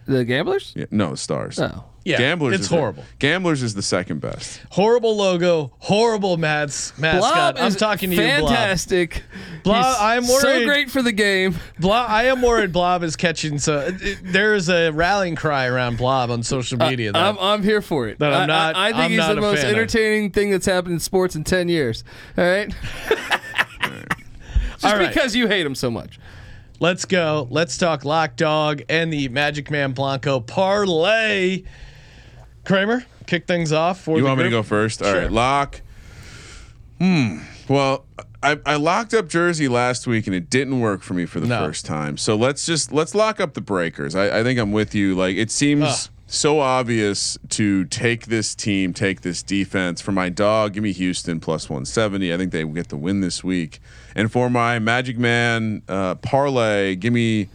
the 0.07 0.25
gamblers. 0.25 0.73
Yeah, 0.75 0.87
no, 0.91 1.11
the 1.11 1.17
Stars. 1.17 1.57
Oh. 1.57 1.85
Yeah, 2.05 2.17
Gamblers. 2.17 2.53
It's 2.55 2.63
is 2.63 2.69
the- 2.69 2.75
horrible. 2.77 3.03
Gamblers 3.19 3.61
is 3.63 3.73
the 3.73 3.81
second 3.81 4.21
best. 4.21 4.61
Horrible 4.69 5.17
logo. 5.17 5.73
Horrible 5.79 6.37
Mads 6.37 6.93
mascot. 6.97 7.55
Blob 7.55 7.57
I'm 7.59 7.67
is 7.67 7.75
talking 7.75 8.11
to 8.11 8.15
you, 8.15 8.21
Blob. 8.39 8.49
fantastic. 8.49 9.23
Blob, 9.63 9.83
He's 9.85 9.95
I'm 9.99 10.27
worried. 10.27 10.41
so 10.41 10.65
great 10.65 10.89
for 10.91 11.01
the 11.01 11.11
game. 11.11 11.55
Blob. 11.79 12.09
I 12.09 12.25
am 12.27 12.41
worried. 12.41 12.71
Blob 12.71 13.03
is 13.03 13.15
catching. 13.15 13.57
So 13.59 13.79
it, 13.79 14.01
it- 14.01 14.19
there 14.23 14.53
is 14.53 14.69
a 14.69 14.91
rallying 14.91 15.35
cry 15.35 15.65
around 15.65 15.97
Blob 15.97 16.29
on 16.31 16.43
social 16.43 16.81
uh, 16.81 16.89
media. 16.89 17.11
that- 17.11 17.21
I'm, 17.21 17.37
I'm 17.39 17.63
here 17.63 17.81
for 17.81 18.07
it. 18.07 18.19
That 18.19 18.31
I'm 18.33 18.47
not- 18.47 18.75
I, 18.75 18.89
I 18.89 18.91
think 18.91 18.99
I'm 19.03 19.11
he's 19.11 19.27
the 19.27 19.41
most 19.41 19.61
fan 19.61 19.71
of. 19.71 19.77
entertaining 19.77 20.31
thing 20.31 20.51
that's 20.51 20.65
happened 20.67 20.93
in 20.93 20.99
sports 20.99 21.35
in 21.35 21.43
ten 21.43 21.67
years. 21.67 22.03
All 22.37 22.43
right. 22.45 22.73
Just 23.81 24.85
All 24.85 24.93
right. 24.99 25.07
because 25.13 25.35
you 25.35 25.47
hate 25.47 25.65
him 25.65 25.75
so 25.75 25.89
much. 25.89 26.19
Let's 26.79 27.05
go. 27.05 27.47
Let's 27.49 27.77
talk 27.77 28.03
Lock 28.03 28.35
Dog 28.35 28.83
and 28.89 29.11
the 29.11 29.29
Magic 29.29 29.71
Man 29.71 29.93
Blanco 29.93 30.41
parlay. 30.41 31.63
Kramer, 32.65 33.05
kick 33.27 33.47
things 33.47 33.71
off. 33.71 34.01
For 34.01 34.17
You 34.17 34.23
want 34.25 34.37
me 34.39 34.43
to 34.45 34.49
go 34.49 34.63
first? 34.63 35.01
All 35.01 35.11
Sure. 35.11 35.21
right, 35.21 35.31
lock. 35.31 35.81
Hmm. 36.99 37.39
Well, 37.67 38.05
I, 38.41 38.59
I 38.65 38.75
locked 38.75 39.13
up 39.13 39.27
Jersey 39.27 39.67
last 39.67 40.07
week 40.07 40.27
and 40.27 40.35
it 40.35 40.49
didn't 40.49 40.79
work 40.79 41.01
for 41.01 41.13
me 41.13 41.25
for 41.25 41.39
the 41.39 41.47
No. 41.47 41.65
first 41.65 41.85
time. 41.85 42.17
So 42.17 42.35
let's 42.35 42.65
just 42.65 42.91
let's 42.91 43.15
lock 43.15 43.39
up 43.39 43.53
the 43.53 43.61
breakers. 43.61 44.15
I, 44.15 44.39
I 44.39 44.43
think 44.43 44.59
I'm 44.59 44.71
with 44.71 44.93
you. 44.95 45.15
Like 45.15 45.35
it 45.35 45.49
seems 45.51 45.83
Ugh. 45.83 46.09
so 46.27 46.59
obvious 46.59 47.37
to 47.49 47.85
take 47.85 48.27
this 48.27 48.53
team, 48.55 48.93
take 48.93 49.21
this 49.21 49.41
defense. 49.43 49.99
For 49.99 50.11
my 50.11 50.29
dog, 50.29 50.73
give 50.73 50.83
me 50.83 50.91
Houston 50.93 51.39
plus 51.39 51.69
170. 51.69 52.33
I 52.33 52.37
think 52.37 52.51
they 52.51 52.63
get 52.65 52.89
the 52.89 52.97
win 52.97 53.21
this 53.21 53.43
week. 53.43 53.79
And 54.15 54.31
for 54.31 54.49
my 54.49 54.77
Magic 54.79 55.17
Man 55.17 55.81
uh, 55.89 56.15
parlay, 56.15 56.95
give 56.95 57.13
me. 57.13 57.49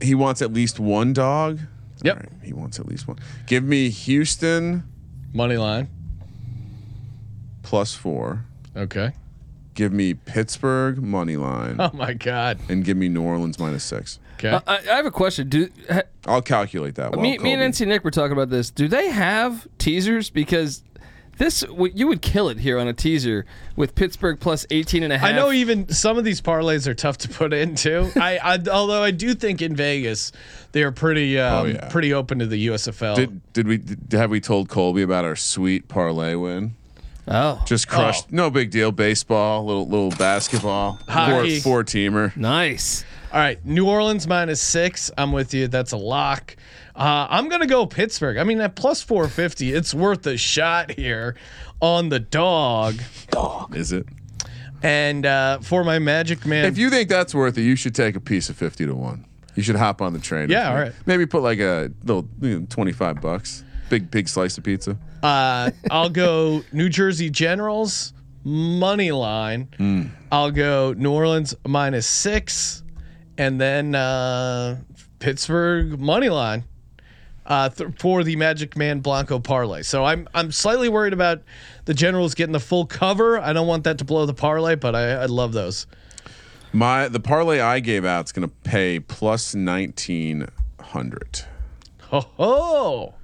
He 0.00 0.14
wants 0.14 0.42
at 0.42 0.52
least 0.52 0.78
one 0.80 1.12
dog. 1.12 1.60
Yep. 2.04 2.16
All 2.16 2.20
right, 2.22 2.32
he 2.44 2.52
wants 2.52 2.78
at 2.78 2.86
least 2.86 3.08
one. 3.08 3.18
Give 3.46 3.64
me 3.64 3.88
Houston 3.90 4.84
Money 5.32 5.56
line. 5.56 5.88
plus 7.62 7.94
four. 7.94 8.44
Okay. 8.76 9.12
Give 9.74 9.92
me 9.92 10.14
Pittsburgh 10.14 11.02
money 11.02 11.36
line, 11.36 11.76
Oh 11.80 11.90
my 11.92 12.12
God. 12.12 12.58
and 12.68 12.84
give 12.84 12.96
me 12.96 13.08
New 13.08 13.22
Orleans 13.22 13.58
minus 13.58 13.82
six. 13.82 14.20
Okay. 14.34 14.50
Uh, 14.50 14.60
I, 14.66 14.76
I 14.78 14.94
have 14.96 15.06
a 15.06 15.10
question. 15.10 15.48
Do 15.48 15.68
ha, 15.90 16.02
I'll 16.26 16.42
calculate 16.42 16.94
that. 16.96 17.10
While 17.12 17.20
me, 17.20 17.38
me 17.38 17.52
and 17.54 17.74
NC 17.74 17.86
Nick 17.88 18.04
were 18.04 18.10
talking 18.12 18.32
about 18.32 18.50
this? 18.50 18.70
Do 18.70 18.86
they 18.86 19.08
have 19.10 19.66
teasers? 19.78 20.30
Because 20.30 20.82
This 21.38 21.64
you 21.94 22.06
would 22.06 22.22
kill 22.22 22.48
it 22.48 22.58
here 22.58 22.78
on 22.78 22.86
a 22.88 22.92
teaser 22.92 23.44
with 23.76 23.94
Pittsburgh 23.94 24.38
plus 24.38 24.66
18 24.70 25.02
and 25.02 25.12
a 25.12 25.18
half. 25.18 25.28
I 25.28 25.32
know 25.32 25.50
even 25.52 25.88
some 25.88 26.16
of 26.16 26.24
these 26.24 26.40
parlays 26.40 26.86
are 26.86 26.94
tough 26.94 27.18
to 27.18 27.28
put 27.28 27.52
into. 27.52 28.10
I, 28.20 28.38
I 28.38 28.58
although 28.70 29.02
I 29.02 29.10
do 29.10 29.34
think 29.34 29.60
in 29.62 29.74
Vegas 29.74 30.32
they 30.72 30.82
are 30.82 30.92
pretty 30.92 31.38
um, 31.38 31.54
Oh, 31.54 31.64
yeah. 31.66 31.88
pretty 31.88 32.12
open 32.12 32.38
to 32.38 32.46
the 32.46 32.68
USFL. 32.68 33.16
Did 33.16 33.52
did 33.52 33.66
we 33.66 33.78
did, 33.78 34.12
have 34.12 34.30
we 34.30 34.40
told 34.40 34.68
Colby 34.68 35.02
about 35.02 35.24
our 35.24 35.36
sweet 35.36 35.88
parlay 35.88 36.34
win? 36.34 36.74
Oh, 37.26 37.62
Just 37.66 37.88
crushed. 37.88 38.30
No 38.30 38.50
big 38.50 38.70
deal. 38.70 38.92
Baseball, 38.92 39.64
little 39.64 39.88
little 39.88 40.10
basketball, 40.10 40.98
four 41.06 41.46
four 41.62 41.82
teamer. 41.84 42.36
nice. 42.36 43.04
All 43.32 43.40
right, 43.40 43.64
New 43.66 43.88
Orleans 43.88 44.28
minus 44.28 44.62
six. 44.62 45.10
I'm 45.18 45.32
with 45.32 45.54
you. 45.54 45.66
That's 45.66 45.90
a 45.92 45.96
lock. 45.96 46.54
Uh, 46.96 47.26
I'm 47.28 47.48
gonna 47.48 47.66
go 47.66 47.86
Pittsburgh. 47.86 48.36
I 48.36 48.44
mean, 48.44 48.60
at 48.60 48.76
plus 48.76 49.02
450, 49.02 49.72
it's 49.72 49.92
worth 49.92 50.26
a 50.26 50.36
shot 50.36 50.92
here 50.92 51.34
on 51.80 52.08
the 52.08 52.20
dog. 52.20 52.96
Dog. 53.30 53.76
Is 53.76 53.92
it? 53.92 54.06
And 54.82 55.24
uh, 55.26 55.58
for 55.60 55.82
my 55.82 55.98
Magic 55.98 56.44
Man, 56.46 56.66
If 56.66 56.76
you 56.78 56.90
think 56.90 57.08
that's 57.08 57.34
worth 57.34 57.56
it, 57.58 57.62
you 57.62 57.74
should 57.74 57.94
take 57.94 58.16
a 58.16 58.20
piece 58.20 58.48
of 58.50 58.56
fifty 58.56 58.84
to 58.86 58.94
one. 58.94 59.24
You 59.54 59.62
should 59.62 59.76
hop 59.76 60.02
on 60.02 60.12
the 60.12 60.18
train. 60.18 60.50
Yeah, 60.50 60.68
all 60.70 60.74
right. 60.76 60.92
Maybe 61.06 61.26
put 61.26 61.42
like 61.42 61.58
a 61.58 61.90
little 62.04 62.28
you 62.40 62.60
know, 62.60 62.66
twenty 62.68 62.92
five 62.92 63.20
bucks. 63.20 63.64
Big 63.88 64.10
big 64.10 64.28
slice 64.28 64.56
of 64.58 64.64
pizza. 64.64 64.96
uh, 65.22 65.70
I'll 65.90 66.10
go 66.10 66.62
New 66.72 66.88
Jersey 66.88 67.30
Generals 67.30 68.12
money 68.44 69.10
line. 69.10 69.68
Hmm. 69.78 70.02
I'll 70.30 70.50
go 70.50 70.92
New 70.96 71.12
Orleans 71.12 71.54
minus 71.66 72.06
six, 72.06 72.82
and 73.38 73.60
then 73.60 73.94
uh, 73.94 74.80
Pittsburgh 75.18 75.98
money 75.98 76.28
line. 76.28 76.64
Uh, 77.46 77.68
th- 77.68 77.90
for 77.98 78.24
the 78.24 78.36
Magic 78.36 78.74
Man 78.74 79.00
Blanco 79.00 79.38
parlay, 79.38 79.82
so 79.82 80.02
I'm 80.02 80.26
I'm 80.34 80.50
slightly 80.50 80.88
worried 80.88 81.12
about 81.12 81.42
the 81.84 81.92
Generals 81.92 82.34
getting 82.34 82.54
the 82.54 82.58
full 82.60 82.86
cover. 82.86 83.38
I 83.38 83.52
don't 83.52 83.66
want 83.66 83.84
that 83.84 83.98
to 83.98 84.04
blow 84.04 84.24
the 84.24 84.32
parlay, 84.32 84.76
but 84.76 84.94
I, 84.94 85.10
I 85.10 85.26
love 85.26 85.52
those. 85.52 85.86
My 86.72 87.06
the 87.08 87.20
parlay 87.20 87.60
I 87.60 87.80
gave 87.80 88.06
out 88.06 88.24
is 88.24 88.32
going 88.32 88.48
to 88.48 88.54
pay 88.64 88.98
plus 88.98 89.54
nineteen 89.54 90.46
hundred. 90.80 91.42
Ho 92.04 92.20
ho, 92.20 93.14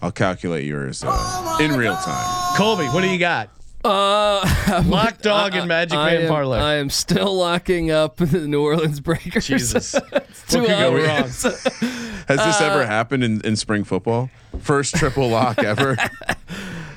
I'll 0.00 0.12
calculate 0.12 0.66
yours 0.66 1.02
uh, 1.04 1.58
in 1.60 1.72
real 1.72 1.96
time. 1.96 2.56
Colby, 2.56 2.84
what 2.86 3.00
do 3.00 3.08
you 3.08 3.18
got? 3.18 3.50
Uh, 3.84 4.82
Lock 4.86 5.20
dog 5.20 5.54
and 5.54 5.68
Magic 5.68 5.98
I 5.98 6.14
Man 6.14 6.22
am, 6.22 6.28
parlay. 6.28 6.58
I 6.58 6.74
am 6.76 6.88
still 6.88 7.34
locking 7.36 7.90
up 7.90 8.16
the 8.16 8.48
New 8.48 8.62
Orleans 8.62 9.00
Breakers. 9.00 9.46
Jesus, 9.46 9.92
what 10.10 10.26
could 10.48 10.66
go 10.66 10.94
wrong? 10.94 11.04
Has 11.26 12.38
this 12.38 12.60
Uh, 12.60 12.68
ever 12.72 12.86
happened 12.86 13.22
in, 13.22 13.40
in 13.42 13.56
spring 13.56 13.84
football? 13.84 14.30
First 14.58 14.94
triple 14.96 15.28
lock 15.28 15.58
ever. 15.58 15.96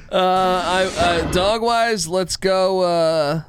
Uh, 0.10 0.16
I 0.16 0.86
uh, 0.98 1.32
dog 1.34 1.62
wise, 1.62 2.08
let's 2.08 2.38
go. 2.38 2.80
Uh, 2.82 3.42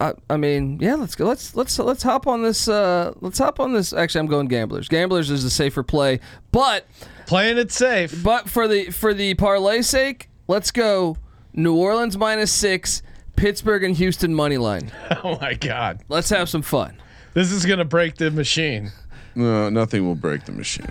I, 0.00 0.12
I 0.30 0.36
mean, 0.36 0.78
yeah, 0.80 0.94
let's 0.94 1.16
go. 1.16 1.26
Let's 1.26 1.56
let's 1.56 1.76
let's 1.80 2.04
hop 2.04 2.28
on 2.28 2.42
this. 2.42 2.68
Uh, 2.68 3.12
let's 3.20 3.38
hop 3.38 3.58
on 3.58 3.72
this. 3.72 3.92
Actually, 3.92 4.20
I'm 4.20 4.26
going 4.28 4.46
gamblers. 4.46 4.86
Gamblers 4.86 5.28
is 5.30 5.42
a 5.42 5.50
safer 5.50 5.82
play, 5.82 6.20
but 6.52 6.86
Playing 7.26 7.58
it 7.58 7.72
safe. 7.72 8.22
but 8.22 8.48
for 8.48 8.68
the 8.68 8.90
for 8.90 9.12
the 9.12 9.34
parlay 9.34 9.82
sake, 9.82 10.30
let's 10.46 10.70
go 10.70 11.16
New 11.58 11.74
Orleans 11.74 12.16
minus 12.16 12.52
six, 12.52 13.02
Pittsburgh 13.36 13.82
and 13.82 13.96
Houston 13.96 14.34
money 14.34 14.56
line. 14.58 14.92
Oh 15.24 15.36
my 15.40 15.54
God, 15.54 16.00
Let's 16.08 16.30
have 16.30 16.48
some 16.48 16.62
fun. 16.62 16.94
this 17.34 17.50
is 17.50 17.66
gonna 17.66 17.84
break 17.84 18.14
the 18.16 18.30
machine. 18.30 18.92
No, 19.34 19.68
nothing 19.68 20.06
will 20.06 20.14
break 20.14 20.44
the 20.44 20.52
machine. 20.52 20.86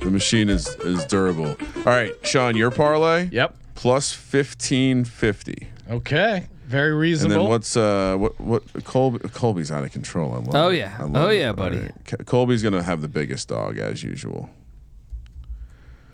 The 0.00 0.10
machine 0.10 0.48
is 0.48 0.66
is 0.76 1.04
durable. 1.04 1.56
All 1.76 1.82
right, 1.84 2.12
Sean, 2.26 2.56
your 2.56 2.70
parlay. 2.70 3.28
Yep. 3.30 3.54
Plus 3.74 4.12
fifteen 4.12 5.04
fifty. 5.04 5.68
Okay. 5.90 6.46
Very 6.66 6.94
reasonable. 6.94 7.34
And 7.34 7.44
then 7.44 7.50
what's 7.50 7.76
uh 7.76 8.16
what 8.16 8.40
what 8.40 8.84
Colby 8.84 9.18
Colby's 9.28 9.70
out 9.70 9.84
of 9.84 9.92
control. 9.92 10.32
I 10.32 10.36
love 10.38 10.54
Oh, 10.54 10.68
it. 10.70 10.78
yeah. 10.78 10.96
I 10.98 11.02
love 11.02 11.16
Oh, 11.16 11.28
yeah, 11.30 11.48
All 11.48 11.52
buddy. 11.54 11.78
right. 11.80 12.26
Colby's 12.26 12.62
gonna 12.62 12.82
have 12.82 13.02
the 13.02 13.08
biggest 13.08 13.48
dog 13.48 13.76
as 13.78 14.02
usual. 14.02 14.48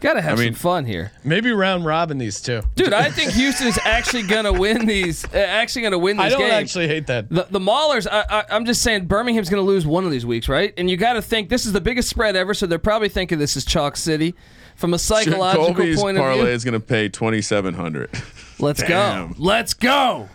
Gotta 0.00 0.20
have 0.22 0.38
I 0.38 0.44
mean- 0.44 0.54
some 0.54 0.60
fun 0.60 0.84
here, 0.84 1.10
Maybe 1.24 1.50
round 1.50 1.84
robin 1.84 2.18
these 2.18 2.40
two. 2.40 2.62
dude. 2.76 2.92
I 2.92 3.10
think 3.10 3.32
Houston's 3.32 3.78
actually 3.84 4.22
gonna 4.24 4.52
win 4.52 4.86
these. 4.86 5.24
Uh, 5.24 5.38
actually 5.38 5.82
gonna 5.82 5.98
win 5.98 6.16
these 6.16 6.26
I 6.26 6.28
don't 6.28 6.38
games. 6.40 6.52
actually 6.52 6.86
hate 6.86 7.06
that. 7.08 7.28
The, 7.28 7.46
the 7.50 7.58
Maulers, 7.58 8.06
I, 8.10 8.24
I, 8.30 8.44
I'm 8.50 8.64
just 8.64 8.82
saying, 8.82 9.06
Birmingham's 9.06 9.50
going 9.50 9.60
to 9.62 9.66
lose 9.66 9.86
one 9.86 10.04
of 10.04 10.10
these 10.12 10.24
weeks, 10.24 10.48
right? 10.48 10.72
And 10.78 10.88
you 10.88 10.96
got 10.96 11.14
to 11.14 11.22
think 11.22 11.48
this 11.48 11.66
is 11.66 11.72
the 11.72 11.80
biggest 11.80 12.08
spread 12.08 12.36
ever, 12.36 12.54
so 12.54 12.66
they're 12.66 12.78
probably 12.78 13.08
thinking 13.08 13.38
this 13.38 13.56
is 13.56 13.64
chalk 13.64 13.96
city. 13.96 14.34
From 14.76 14.94
a 14.94 14.98
psychological 15.00 15.74
Colby's 15.74 16.00
point 16.00 16.16
of 16.16 16.22
parlay 16.22 16.42
view, 16.44 16.50
is 16.52 16.64
gonna 16.64 16.78
pay 16.78 17.08
twenty 17.08 17.42
seven 17.42 17.74
hundred. 17.74 18.10
let's 18.60 18.80
Damn. 18.80 19.30
go. 19.32 19.34
Let's 19.38 19.74
go. 19.74 20.28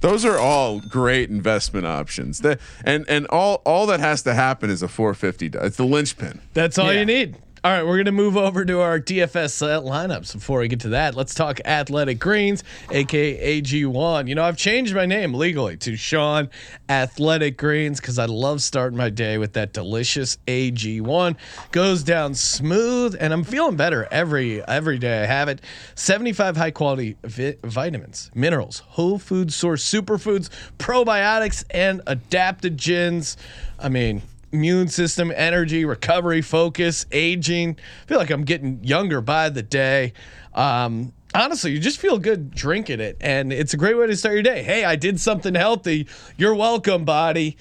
Those 0.00 0.24
are 0.24 0.38
all 0.38 0.80
great 0.80 1.30
investment 1.30 1.86
options. 1.86 2.40
The, 2.40 2.58
and 2.84 3.04
and 3.08 3.26
all 3.28 3.62
all 3.64 3.86
that 3.86 4.00
has 4.00 4.22
to 4.22 4.34
happen 4.34 4.70
is 4.70 4.82
a 4.82 4.88
450. 4.88 5.58
It's 5.64 5.76
the 5.76 5.84
linchpin. 5.84 6.40
That's 6.54 6.78
all 6.78 6.92
Yeah. 6.92 7.00
you 7.00 7.06
need. 7.06 7.36
All 7.62 7.70
right, 7.70 7.84
we're 7.84 7.96
going 7.96 8.06
to 8.06 8.12
move 8.12 8.38
over 8.38 8.64
to 8.64 8.80
our 8.80 8.98
DFS 8.98 9.60
uh, 9.60 9.82
lineups. 9.82 10.32
Before 10.32 10.60
we 10.60 10.68
get 10.68 10.80
to 10.80 10.88
that, 10.90 11.14
let's 11.14 11.34
talk 11.34 11.60
Athletic 11.66 12.18
Greens, 12.18 12.64
aka 12.90 13.60
AG1. 13.60 14.28
You 14.28 14.34
know, 14.34 14.44
I've 14.44 14.56
changed 14.56 14.94
my 14.94 15.04
name 15.04 15.34
legally 15.34 15.76
to 15.76 15.94
Sean 15.94 16.48
Athletic 16.88 17.58
Greens 17.58 18.00
because 18.00 18.18
I 18.18 18.24
love 18.24 18.62
starting 18.62 18.96
my 18.96 19.10
day 19.10 19.36
with 19.36 19.52
that 19.52 19.74
delicious 19.74 20.38
AG1. 20.46 21.36
Goes 21.70 22.02
down 22.02 22.34
smooth, 22.34 23.14
and 23.20 23.30
I'm 23.30 23.44
feeling 23.44 23.76
better 23.76 24.08
every 24.10 24.62
every 24.64 24.96
day 24.96 25.22
I 25.22 25.26
have 25.26 25.50
it. 25.50 25.60
75 25.96 26.56
high 26.56 26.70
quality 26.70 27.18
vi- 27.24 27.58
vitamins, 27.62 28.30
minerals, 28.34 28.78
whole 28.78 29.18
food 29.18 29.52
source 29.52 29.84
superfoods, 29.84 30.48
probiotics, 30.78 31.64
and 31.68 32.00
adaptogens. 32.06 33.36
I 33.78 33.90
mean, 33.90 34.22
immune 34.52 34.88
system, 34.88 35.32
energy, 35.34 35.84
recovery, 35.84 36.42
focus, 36.42 37.06
aging. 37.12 37.78
I 38.02 38.06
feel 38.06 38.18
like 38.18 38.30
I'm 38.30 38.44
getting 38.44 38.82
younger 38.82 39.20
by 39.20 39.48
the 39.48 39.62
day. 39.62 40.12
Um, 40.54 41.12
honestly, 41.34 41.72
you 41.72 41.78
just 41.78 41.98
feel 41.98 42.18
good 42.18 42.50
drinking 42.50 43.00
it, 43.00 43.16
and 43.20 43.52
it's 43.52 43.74
a 43.74 43.76
great 43.76 43.96
way 43.96 44.06
to 44.06 44.16
start 44.16 44.34
your 44.34 44.42
day. 44.42 44.62
Hey, 44.62 44.84
I 44.84 44.96
did 44.96 45.20
something 45.20 45.54
healthy. 45.54 46.08
You're 46.36 46.54
welcome, 46.54 47.04
body. 47.04 47.56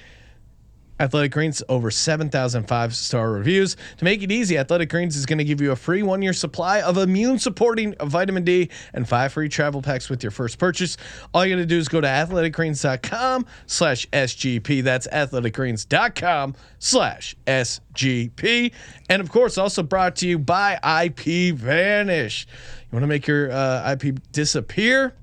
Athletic 1.00 1.32
Greens 1.32 1.64
over 1.70 1.90
7,000 1.92 2.68
five 2.68 2.96
star 2.96 3.32
reviews. 3.32 3.76
To 3.98 4.04
make 4.04 4.22
it 4.22 4.32
easy, 4.32 4.58
Athletic 4.58 4.90
Greens 4.90 5.16
is 5.16 5.26
going 5.26 5.38
to 5.38 5.44
give 5.44 5.62
you 5.62 5.72
a 5.72 5.76
free 5.76 6.04
one 6.04 6.22
year 6.22 6.34
supply 6.34 6.82
of 6.82 6.98
immune 6.98 7.40
supporting 7.40 7.96
vitamin 8.02 8.44
D 8.44 8.70
and 8.94 9.08
five 9.08 9.34
free 9.34 9.50
travel 9.50 9.82
packs 9.82 10.10
with 10.10 10.24
your 10.24 10.32
first 10.32 10.58
purchase. 10.58 10.98
All 11.34 11.46
you 11.46 11.56
got 11.56 11.62
to 11.62 11.66
do 11.66 11.78
is 11.78 11.88
go 11.88 12.02
to 12.02 12.08
athleticgreens.com 12.08 13.46
slash 13.66 14.08
SGP. 14.10 14.84
That's 14.84 15.08
athleticgreens.com 15.08 16.56
slash 16.80 17.36
SGP. 17.48 18.72
And 19.10 19.22
of 19.22 19.32
course, 19.32 19.58
also 19.58 19.84
brought 19.84 20.18
to 20.18 20.28
you 20.28 20.40
by 20.40 20.80
IP 21.06 21.56
Vanish. 21.56 22.48
You 22.92 22.96
want 22.96 23.04
to 23.04 23.08
make 23.08 23.28
your 23.28 23.52
uh, 23.52 23.96
IP 23.96 24.20
disappear? 24.32 25.14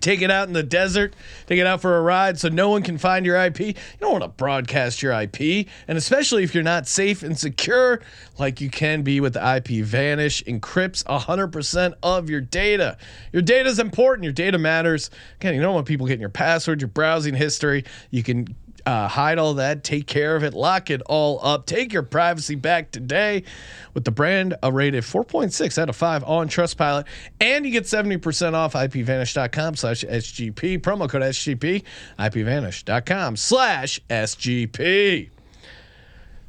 Take 0.00 0.22
it 0.22 0.30
out 0.30 0.46
in 0.46 0.54
the 0.54 0.62
desert, 0.62 1.14
take 1.46 1.58
it 1.58 1.66
out 1.66 1.80
for 1.80 1.96
a 1.96 2.02
ride 2.02 2.38
so 2.38 2.48
no 2.48 2.68
one 2.68 2.82
can 2.82 2.98
find 2.98 3.26
your 3.26 3.36
IP. 3.36 3.60
You 3.60 3.74
don't 4.00 4.12
want 4.12 4.24
to 4.24 4.28
broadcast 4.28 5.02
your 5.02 5.12
IP, 5.12 5.66
and 5.88 5.98
especially 5.98 6.44
if 6.44 6.54
you're 6.54 6.62
not 6.62 6.86
safe 6.86 7.22
and 7.22 7.38
secure 7.38 8.00
like 8.38 8.60
you 8.60 8.70
can 8.70 9.02
be 9.02 9.20
with 9.20 9.36
IP 9.36 9.84
Vanish, 9.84 10.44
encrypts 10.44 11.04
100% 11.04 11.94
of 12.02 12.30
your 12.30 12.40
data. 12.40 12.96
Your 13.32 13.42
data 13.42 13.68
is 13.68 13.78
important, 13.78 14.24
your 14.24 14.32
data 14.32 14.58
matters. 14.58 15.10
Again, 15.40 15.54
you 15.54 15.60
don't 15.60 15.74
want 15.74 15.86
people 15.86 16.06
getting 16.06 16.20
your 16.20 16.28
password, 16.28 16.80
your 16.80 16.88
browsing 16.88 17.34
history. 17.34 17.84
You 18.10 18.22
can 18.22 18.54
uh, 18.88 19.06
hide 19.06 19.36
all 19.38 19.52
that, 19.54 19.84
take 19.84 20.06
care 20.06 20.34
of 20.34 20.42
it, 20.42 20.54
lock 20.54 20.88
it 20.88 21.02
all 21.02 21.38
up, 21.44 21.66
take 21.66 21.92
your 21.92 22.02
privacy 22.02 22.54
back 22.54 22.90
today 22.90 23.44
with 23.92 24.04
the 24.04 24.10
brand 24.10 24.56
a 24.62 24.72
rated 24.72 25.04
4.6 25.04 25.76
out 25.76 25.90
of 25.90 25.96
5 25.96 26.24
on 26.24 26.48
Trustpilot. 26.48 27.04
And 27.38 27.66
you 27.66 27.70
get 27.70 27.84
70% 27.84 28.54
off 28.54 28.72
ipvanish.com 28.72 29.76
slash 29.76 30.04
SGP. 30.04 30.80
Promo 30.80 31.06
code 31.06 31.20
SGP, 31.20 31.82
ipvanish.com 32.18 33.36
slash 33.36 34.00
SGP. 34.08 35.28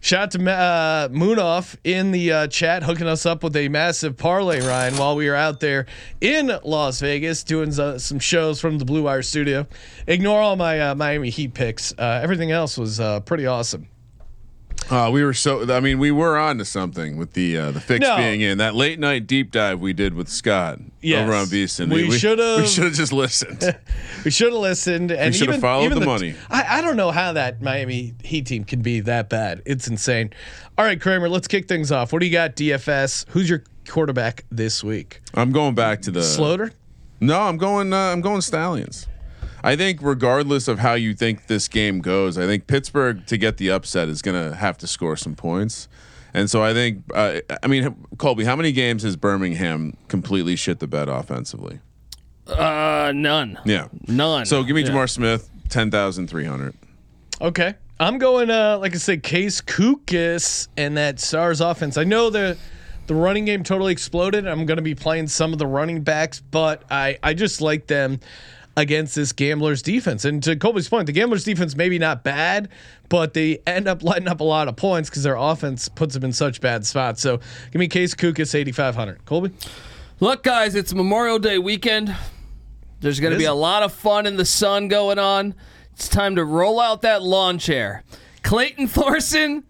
Shout 0.01 0.21
out 0.21 0.31
to 0.31 0.49
uh, 0.49 1.07
Moonoff 1.09 1.75
in 1.83 2.11
the 2.11 2.31
uh, 2.31 2.47
chat, 2.47 2.83
hooking 2.83 3.07
us 3.07 3.25
up 3.25 3.43
with 3.43 3.55
a 3.57 3.67
massive 3.67 4.15
parlay, 4.15 4.61
Ryan, 4.61 4.95
while 4.95 5.15
we 5.15 5.27
were 5.27 5.35
out 5.35 5.59
there 5.59 5.87
in 6.21 6.57
Las 6.63 7.01
Vegas 7.01 7.43
doing 7.43 7.77
uh, 7.77 7.97
some 7.97 8.17
shows 8.17 8.61
from 8.61 8.77
the 8.77 8.85
Blue 8.85 9.03
Wire 9.03 9.21
studio. 9.21 9.67
Ignore 10.07 10.39
all 10.39 10.55
my 10.55 10.79
uh, 10.79 10.95
Miami 10.95 11.29
Heat 11.29 11.53
picks. 11.53 11.91
Uh, 11.97 12.21
everything 12.23 12.49
else 12.49 12.77
was 12.77 13.01
uh, 13.01 13.19
pretty 13.19 13.45
awesome. 13.45 13.89
Uh, 14.89 15.09
we 15.11 15.23
were 15.23 15.33
so. 15.35 15.71
I 15.71 15.79
mean, 15.81 15.99
we 15.99 16.09
were 16.11 16.37
on 16.37 16.57
to 16.57 16.65
something 16.65 17.17
with 17.17 17.33
the 17.33 17.57
uh, 17.57 17.71
the 17.71 17.79
fix 17.79 18.01
No. 18.01 18.17
being 18.17 18.41
in 18.41 18.57
that 18.57 18.73
late 18.73 18.99
night 18.99 19.27
deep 19.27 19.51
dive 19.51 19.79
we 19.79 19.93
did 19.93 20.15
with 20.15 20.27
Scott 20.29 20.79
Yes. 21.01 21.21
over 21.23 21.33
on 21.35 21.45
VSIN. 21.45 21.93
We 21.93 22.09
should've- 22.17 22.61
We 22.61 22.67
should 22.67 22.85
have 22.85 22.93
just 22.93 23.13
listened. 23.13 23.77
We 24.25 24.31
should 24.31 24.51
have 24.51 24.59
listened 24.61 25.11
and 25.11 25.33
should've 25.35 25.61
followed 25.61 25.85
even 25.85 25.99
the 25.99 26.05
money. 26.05 26.33
I, 26.49 26.79
I 26.79 26.81
don't 26.81 26.97
know 26.97 27.11
how 27.11 27.33
that 27.33 27.61
Miami 27.61 28.13
Heat 28.23 28.47
team 28.47 28.63
can 28.65 28.81
be 28.81 28.99
that 29.01 29.29
bad. 29.29 29.61
It's 29.65 29.87
insane. 29.87 30.31
All 30.77 30.83
right, 30.83 30.99
Kramer, 30.99 31.29
let's 31.29 31.47
kick 31.47 31.67
things 31.69 31.91
off. 31.91 32.11
What 32.11 32.19
do 32.19 32.25
you 32.25 32.31
got, 32.33 32.55
DFS? 32.55 33.25
Who's 33.29 33.49
your 33.49 33.63
quarterback 33.87 34.43
this 34.51 34.83
week? 34.83 35.21
I'm 35.35 35.51
going 35.51 35.73
back 35.75 36.01
to 36.03 36.11
the 36.11 36.19
Sloter? 36.21 36.71
No, 37.21 37.39
I'm 37.41 37.57
going. 37.57 37.93
Uh, 37.93 37.97
I'm 37.97 38.21
going 38.21 38.41
Stallions. 38.41 39.07
I 39.63 39.75
think 39.75 39.99
regardless 40.01 40.67
of 40.67 40.79
how 40.79 40.93
you 40.93 41.13
think 41.13 41.47
this 41.47 41.67
game 41.67 41.99
goes, 41.99 42.37
I 42.37 42.45
think 42.45 42.67
Pittsburgh 42.67 43.25
to 43.27 43.37
get 43.37 43.57
the 43.57 43.71
upset 43.71 44.07
is 44.09 44.21
going 44.21 44.51
to 44.51 44.55
have 44.55 44.77
to 44.79 44.87
score 44.87 45.15
some 45.17 45.35
points. 45.35 45.87
And 46.33 46.49
so 46.49 46.63
I 46.63 46.73
think, 46.73 47.03
uh, 47.13 47.39
I 47.63 47.67
mean, 47.67 47.95
Colby, 48.17 48.45
how 48.45 48.55
many 48.55 48.71
games 48.71 49.03
has 49.03 49.15
Birmingham 49.15 49.97
completely 50.07 50.55
shit 50.55 50.79
the 50.79 50.87
bed 50.87 51.09
offensively? 51.09 51.79
Uh, 52.47 53.11
none. 53.15 53.59
Yeah, 53.65 53.87
None. 54.07 54.45
So 54.45 54.63
give 54.63 54.75
me 54.75 54.81
Yeah. 54.81 54.89
J'Mar 54.89 55.09
Smith, 55.09 55.49
ten 55.69 55.91
thousand 55.91 56.27
three 56.27 56.45
hundred. 56.45 56.73
Okay. 57.41 57.75
I'm 57.99 58.17
going 58.17 58.49
uh 58.49 58.77
like 58.79 58.95
I 58.95 58.97
said, 58.97 59.23
Case 59.23 59.61
Cookus 59.61 60.67
and 60.77 60.97
that 60.97 61.19
Stars 61.19 61.61
offense. 61.61 61.97
I 61.97 62.05
know 62.05 62.29
the 62.29 62.57
the 63.07 63.13
running 63.15 63.45
game 63.45 63.63
totally 63.63 63.91
exploded. 63.91 64.47
I'm 64.47 64.65
gonna 64.65 64.81
be 64.81 64.95
playing 64.95 65.27
some 65.27 65.53
of 65.53 65.59
the 65.59 65.67
running 65.67 66.01
backs, 66.01 66.39
but 66.39 66.83
I 66.89 67.19
I 67.21 67.33
just 67.33 67.61
like 67.61 67.87
them 67.87 68.19
against 68.79 69.13
this 69.13 69.33
gamblers 69.33 69.81
defense. 69.81 70.23
And 70.23 70.41
to 70.43 70.55
Colby's 70.55 70.87
point, 70.87 71.05
the 71.05 71.11
gamblers 71.11 71.43
defense 71.43 71.75
maybe 71.75 71.99
not 71.99 72.23
bad, 72.23 72.69
but 73.09 73.33
they 73.33 73.59
end 73.67 73.89
up 73.89 74.03
letting 74.03 74.29
up 74.29 74.39
a 74.39 74.43
lot 74.45 74.69
of 74.69 74.77
points 74.77 75.09
because 75.09 75.23
their 75.23 75.35
offense 75.35 75.89
puts 75.89 76.13
them 76.13 76.23
in 76.23 76.31
such 76.31 76.61
bad 76.61 76.85
spots. 76.85 77.21
So 77.21 77.37
give 77.71 77.79
me 77.79 77.89
Case 77.89 78.15
Cookus 78.15 78.55
8500. 78.55 79.25
Colby? 79.25 79.51
Look, 80.21 80.43
guys, 80.43 80.75
it's 80.75 80.93
Memorial 80.93 81.39
Day 81.39 81.57
weekend. 81.57 82.15
There's 83.01 83.19
going 83.19 83.33
to 83.33 83.39
be 83.39 83.45
a 83.45 83.53
lot 83.53 83.83
of 83.83 83.93
fun 83.93 84.25
in 84.25 84.37
the 84.37 84.45
sun 84.45 84.87
going 84.87 85.19
on. 85.19 85.55
It's 85.91 86.07
time 86.07 86.37
to 86.37 86.45
roll 86.45 86.79
out 86.79 87.01
that 87.01 87.21
lawn 87.21 87.59
chair. 87.59 88.03
Clayton 88.43 88.87
Thorson, 88.87 89.65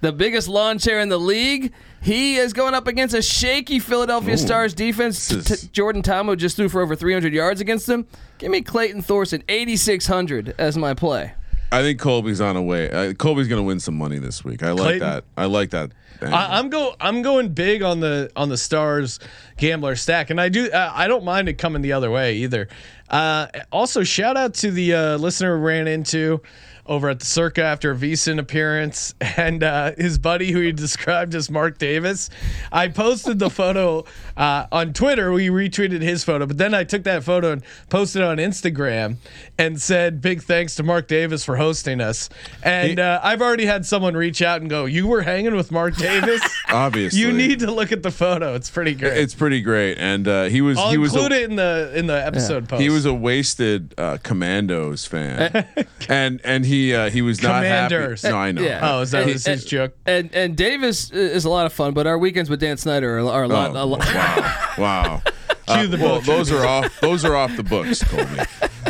the 0.00 0.12
biggest 0.12 0.48
lawn 0.48 0.78
chair 0.78 1.00
in 1.00 1.10
the 1.10 1.18
league, 1.18 1.72
he 2.04 2.36
is 2.36 2.52
going 2.52 2.74
up 2.74 2.86
against 2.86 3.14
a 3.14 3.22
shaky 3.22 3.78
Philadelphia 3.78 4.36
Stars 4.36 4.74
defense. 4.74 5.26
T- 5.28 5.68
Jordan 5.72 6.02
Ta'amu 6.02 6.36
just 6.36 6.56
threw 6.56 6.68
for 6.68 6.82
over 6.82 6.94
300 6.94 7.32
yards 7.32 7.60
against 7.62 7.86
them. 7.86 8.06
Give 8.38 8.50
me 8.50 8.60
Clayton 8.60 9.00
Thorson, 9.00 9.42
8,600 9.48 10.54
as 10.58 10.76
my 10.76 10.92
play. 10.92 11.32
I 11.72 11.80
think 11.80 11.98
Colby's 11.98 12.40
on 12.42 12.56
a 12.56 12.62
way. 12.62 12.90
Uh, 12.90 13.14
Colby's 13.14 13.48
going 13.48 13.58
to 13.60 13.66
win 13.66 13.80
some 13.80 13.96
money 13.96 14.18
this 14.18 14.44
week. 14.44 14.62
I 14.62 14.72
like 14.72 14.80
Clayton? 14.80 15.00
that. 15.00 15.24
I 15.36 15.46
like 15.46 15.70
that. 15.70 15.92
I, 16.22 16.58
I'm 16.58 16.68
go 16.68 16.94
I'm 17.00 17.22
going 17.22 17.48
big 17.48 17.82
on 17.82 18.00
the 18.00 18.30
on 18.36 18.48
the 18.48 18.56
stars 18.56 19.18
gambler 19.56 19.96
stack, 19.96 20.30
and 20.30 20.40
I 20.40 20.48
do 20.48 20.70
uh, 20.70 20.92
I 20.94 21.08
don't 21.08 21.24
mind 21.24 21.48
it 21.48 21.54
coming 21.54 21.82
the 21.82 21.92
other 21.92 22.10
way 22.10 22.36
either. 22.36 22.68
Uh, 23.10 23.48
also, 23.72 24.04
shout 24.04 24.36
out 24.36 24.54
to 24.54 24.70
the 24.70 24.94
uh, 24.94 25.16
listener 25.16 25.58
we 25.58 25.64
ran 25.64 25.88
into 25.88 26.40
over 26.86 27.08
at 27.08 27.20
the 27.20 27.26
Circa 27.26 27.62
after 27.62 27.92
a 27.92 27.94
VSIN 27.94 28.38
appearance, 28.38 29.14
and 29.36 29.62
uh, 29.62 29.92
his 29.96 30.18
buddy 30.18 30.52
who 30.52 30.60
he 30.60 30.72
described 30.72 31.34
as 31.34 31.50
Mark 31.50 31.78
Davis. 31.78 32.30
I 32.70 32.88
posted 32.88 33.38
the 33.38 33.50
photo 33.50 34.04
uh, 34.36 34.66
on 34.70 34.92
Twitter. 34.92 35.32
We 35.32 35.48
retweeted 35.48 36.02
his 36.02 36.24
photo, 36.24 36.46
but 36.46 36.58
then 36.58 36.74
I 36.74 36.84
took 36.84 37.04
that 37.04 37.24
photo 37.24 37.52
and 37.52 37.62
posted 37.88 38.22
it 38.22 38.24
on 38.26 38.36
Instagram 38.38 39.16
and 39.58 39.80
said 39.80 40.20
big 40.20 40.42
thanks 40.42 40.74
to 40.76 40.82
Mark 40.82 41.08
Davis 41.08 41.44
for 41.44 41.56
hosting 41.56 42.00
us. 42.00 42.28
And 42.62 42.98
uh, 42.98 43.20
I've 43.22 43.40
already 43.40 43.66
had 43.66 43.86
someone 43.86 44.14
reach 44.14 44.42
out 44.42 44.60
and 44.60 44.68
go, 44.68 44.84
"You 44.84 45.06
were 45.06 45.22
hanging 45.22 45.54
with 45.54 45.72
Mark 45.72 45.96
Davis." 45.96 46.42
Obviously, 46.68 47.20
You 47.20 47.32
need 47.32 47.60
to 47.60 47.70
look 47.70 47.92
at 47.92 48.02
the 48.02 48.10
photo. 48.10 48.54
It's 48.54 48.70
pretty 48.70 48.94
great. 48.94 49.16
It's 49.16 49.34
pretty 49.34 49.60
great, 49.62 49.96
and 49.98 50.26
uh, 50.28 50.44
he 50.44 50.60
was 50.60 50.76
I'll 50.78 50.90
he 50.90 50.98
was 50.98 51.14
include 51.14 51.32
a, 51.32 51.42
it 51.42 51.50
in 51.50 51.56
the 51.56 51.92
in 51.94 52.06
the 52.06 52.26
episode 52.26 52.68
post. 52.68 52.82
he 52.82 52.90
was 52.90 53.06
a 53.06 53.14
wasted 53.14 53.94
uh, 53.96 54.18
Commandos 54.22 55.06
fan, 55.06 55.66
and 56.08 56.40
and 56.44 56.66
he 56.66 56.73
uh, 56.94 57.10
he 57.10 57.22
was 57.22 57.42
not 57.42 57.62
Commanders. 57.62 58.22
happy. 58.22 58.32
No, 58.32 58.38
I 58.38 58.52
know. 58.52 58.62
Yeah. 58.62 58.80
Oh, 58.82 59.00
is 59.02 59.10
that 59.12 59.22
And- 59.22 59.32
his, 59.32 59.46
his 59.46 59.62
and- 59.62 59.70
joke? 59.70 59.96
And 60.06 60.34
and 60.34 60.56
Davis 60.56 61.10
is 61.10 61.44
a 61.44 61.50
lot 61.50 61.66
of 61.66 61.72
fun, 61.72 61.94
but 61.94 62.06
our 62.06 62.18
weekends 62.18 62.48
with 62.50 62.60
Dan 62.60 62.76
Snyder 62.76 63.18
are, 63.18 63.28
are 63.30 63.44
a 63.44 63.48
lot. 63.48 63.70
Oh, 63.76 63.82
a 63.82 63.86
lot 63.86 64.00
wow, 64.00 64.74
wow. 64.78 65.22
Uh, 65.66 65.86
the 65.86 65.96
well, 65.96 66.20
those 66.20 66.52
are 66.52 66.66
off. 66.66 67.00
Those 67.00 67.24
are 67.24 67.34
off 67.34 67.56
the 67.56 67.62
books, 67.74 68.02
Colby. 68.04 68.38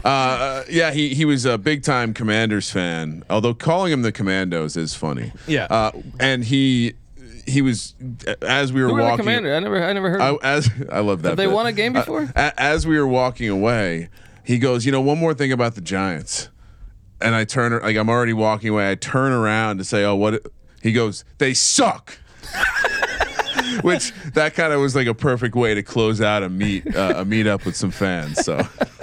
Uh, 0.05 0.09
Uh, 0.09 0.64
yeah, 0.68 0.91
he 0.91 1.14
he 1.14 1.24
was 1.24 1.45
a 1.45 1.57
big 1.57 1.85
time 1.85 2.12
Commanders 2.12 2.68
fan. 2.68 3.22
Although 3.30 3.55
calling 3.55 3.93
him 3.93 4.03
the 4.03 4.11
Commandos 4.11 4.76
is 4.76 4.93
funny. 4.93 5.30
Yeah. 5.47 5.66
Uh, 5.70 5.93
and 6.18 6.43
he 6.45 6.95
he 7.47 7.62
was 7.62 7.95
as 8.43 8.72
we 8.72 8.82
were 8.82 8.89
Who 8.89 8.95
were 8.95 9.03
walking. 9.03 9.18
commander? 9.18 9.55
I 9.55 9.61
never, 9.61 9.85
I 9.85 9.93
never 9.93 10.11
heard. 10.11 10.20
I, 10.20 10.35
as 10.43 10.68
I 10.91 10.99
love 10.99 11.22
that. 11.22 11.28
Have 11.28 11.37
they 11.37 11.47
bit. 11.47 11.55
won 11.55 11.66
a 11.66 11.72
game 11.72 11.95
Uh, 11.95 12.01
before? 12.01 12.32
a- 12.35 12.61
as 12.61 12.87
we 12.89 12.99
were 12.99 13.07
walking 13.07 13.49
away, 13.49 14.09
he 14.43 14.59
goes, 14.59 14.85
"You 14.85 14.91
know, 14.91 15.01
one 15.01 15.18
more 15.18 15.32
thing 15.35 15.53
about 15.53 15.76
the 15.76 15.80
Giants." 15.80 16.49
And 17.24 17.34
I 17.34 17.44
turn 17.44 17.72
like 17.82 17.96
I'm 17.96 18.08
already 18.08 18.32
walking 18.34 18.68
away. 18.70 18.90
I 18.90 18.94
turn 18.94 19.32
around 19.32 19.78
to 19.78 19.84
say, 19.84 20.04
"Oh, 20.04 20.14
what?" 20.14 20.46
He 20.82 20.92
goes, 20.92 21.24
"They 21.38 21.54
suck." 21.54 22.18
Which 23.82 24.12
that 24.34 24.54
kind 24.54 24.72
of 24.72 24.80
was 24.80 24.94
like 24.94 25.06
a 25.06 25.14
perfect 25.14 25.54
way 25.54 25.74
to 25.74 25.82
close 25.82 26.20
out 26.20 26.42
a 26.42 26.48
meet 26.48 26.94
uh, 26.94 27.14
a 27.16 27.24
meet 27.24 27.46
up 27.46 27.64
with 27.64 27.76
some 27.76 27.90
fans. 27.90 28.44
So 28.44 28.60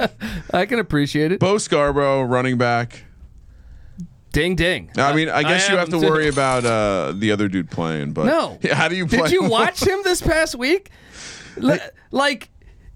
I 0.53 0.65
can 0.65 0.79
appreciate 0.79 1.31
it. 1.31 1.39
Bo 1.39 1.57
Scarborough, 1.57 2.23
running 2.23 2.57
back. 2.57 3.03
Ding 4.31 4.55
ding. 4.55 4.89
I 4.95 5.13
mean, 5.13 5.27
I 5.29 5.41
guess 5.43 5.67
you 5.67 5.75
have 5.77 5.89
to 5.89 5.97
worry 5.97 6.29
about 6.29 6.63
uh, 6.63 7.11
the 7.15 7.31
other 7.31 7.47
dude 7.49 7.69
playing, 7.69 8.13
but 8.13 8.25
No. 8.27 8.59
how 8.71 8.87
do 8.87 8.95
you 8.95 9.05
play? 9.07 9.23
Did 9.23 9.31
you 9.31 9.43
watch 9.49 9.83
him 9.83 9.99
this 10.05 10.21
past 10.21 10.55
week? 10.55 10.89
Li- 11.57 11.79
Like, 12.11 12.49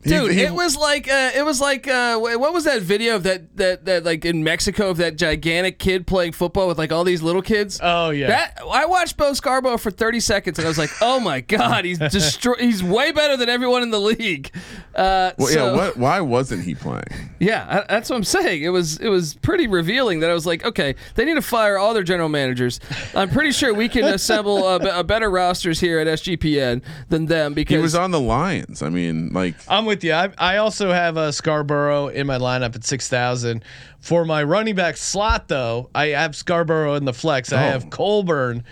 dude, 0.06 0.32
he- 0.32 0.42
it 0.44 0.54
was 0.54 0.76
like 0.78 1.08
uh, 1.10 1.32
it 1.36 1.44
was 1.46 1.60
like 1.62 1.88
uh, 1.88 2.18
what 2.18 2.54
was 2.54 2.64
that 2.66 2.82
video 2.82 3.16
of 3.16 3.24
that 3.24 3.56
that 3.58 3.86
that 3.86 4.04
like 4.04 4.26
in 4.26 4.44
Mexico 4.44 4.90
of 4.90 4.98
that 4.98 5.16
gigantic 5.18 5.80
kid 5.80 6.08
playing 6.08 6.32
football 6.32 6.68
with 6.68 6.78
like 6.78 6.92
all 6.92 7.04
these 7.04 7.22
little 7.22 7.42
kids? 7.42 7.80
Oh, 7.82 8.10
yeah. 8.12 8.28
That 8.28 8.60
I 8.70 8.86
watched 8.86 9.18
Bo 9.18 9.34
Scarborough 9.34 9.78
for 9.78 9.92
30 9.92 10.20
seconds 10.20 10.58
and 10.60 10.66
I 10.66 10.70
was 10.70 10.78
like, 10.78 10.92
oh 11.02 11.20
my 11.20 11.42
god, 11.42 11.86
he's 11.86 12.00
destroy- 12.12 12.56
He's 12.60 12.84
way 12.84 13.12
better 13.12 13.36
than 13.38 13.50
everyone 13.50 13.84
in 13.84 13.92
the 13.92 14.00
league. 14.00 14.52
Uh, 14.96 15.32
Well, 15.38 15.48
so- 15.48 15.66
yeah, 15.72 15.76
what? 15.76 15.98
Why 15.98 16.22
wasn't 16.22 16.64
he 16.64 16.76
playing? 16.76 17.04
Yeah, 17.40 17.84
I- 17.88 17.94
that's 17.94 18.10
what 18.10 18.16
I'm 18.16 18.24
saying. 18.24 18.64
It 18.64 18.70
was 18.70 18.98
it 19.00 19.10
was 19.10 19.36
pretty 19.36 19.68
revealing 19.68 20.20
that 20.22 20.30
I 20.30 20.34
was 20.34 20.46
like, 20.46 20.66
okay, 20.66 20.96
they 21.16 21.26
need 21.26 21.36
to 21.36 21.42
fire 21.42 21.78
all 21.78 21.94
their 21.94 22.04
general 22.04 22.30
managers. 22.30 22.80
I'm 23.14 23.30
pretty 23.30 23.52
sure 23.52 23.74
we 23.74 23.90
can 23.90 24.06
assemble 24.06 24.68
a, 24.68 25.00
a 25.00 25.04
better 25.04 25.30
rosters 25.30 25.80
here 25.80 26.00
at 26.00 26.08
SGPN 26.08 26.82
than 27.10 27.26
them 27.26 27.54
because 27.54 27.76
He 27.76 27.82
was 27.82 27.96
on 27.96 28.12
the 28.12 28.20
Lions. 28.20 28.82
I 28.82 28.90
mean, 28.90 29.30
like 29.34 29.56
I'm 29.68 29.86
with 29.86 29.95
you. 30.04 30.14
I, 30.14 30.30
I 30.38 30.58
also 30.58 30.92
have 30.92 31.18
a 31.18 31.32
Scarborough 31.32 32.08
in 32.10 32.28
my 32.28 32.38
lineup 32.38 32.76
at 32.76 32.84
six 32.84 33.08
thousand. 33.10 33.64
For 34.00 34.24
my 34.26 34.44
running 34.44 34.76
back 34.76 34.98
slot, 34.98 35.48
though, 35.48 35.90
I 35.96 36.08
have 36.10 36.36
Scarborough 36.36 36.94
in 36.96 37.06
the 37.06 37.14
flex. 37.14 37.52
I 37.54 37.68
Oh. 37.68 37.72
have 37.72 37.90
Colburn. 37.90 38.64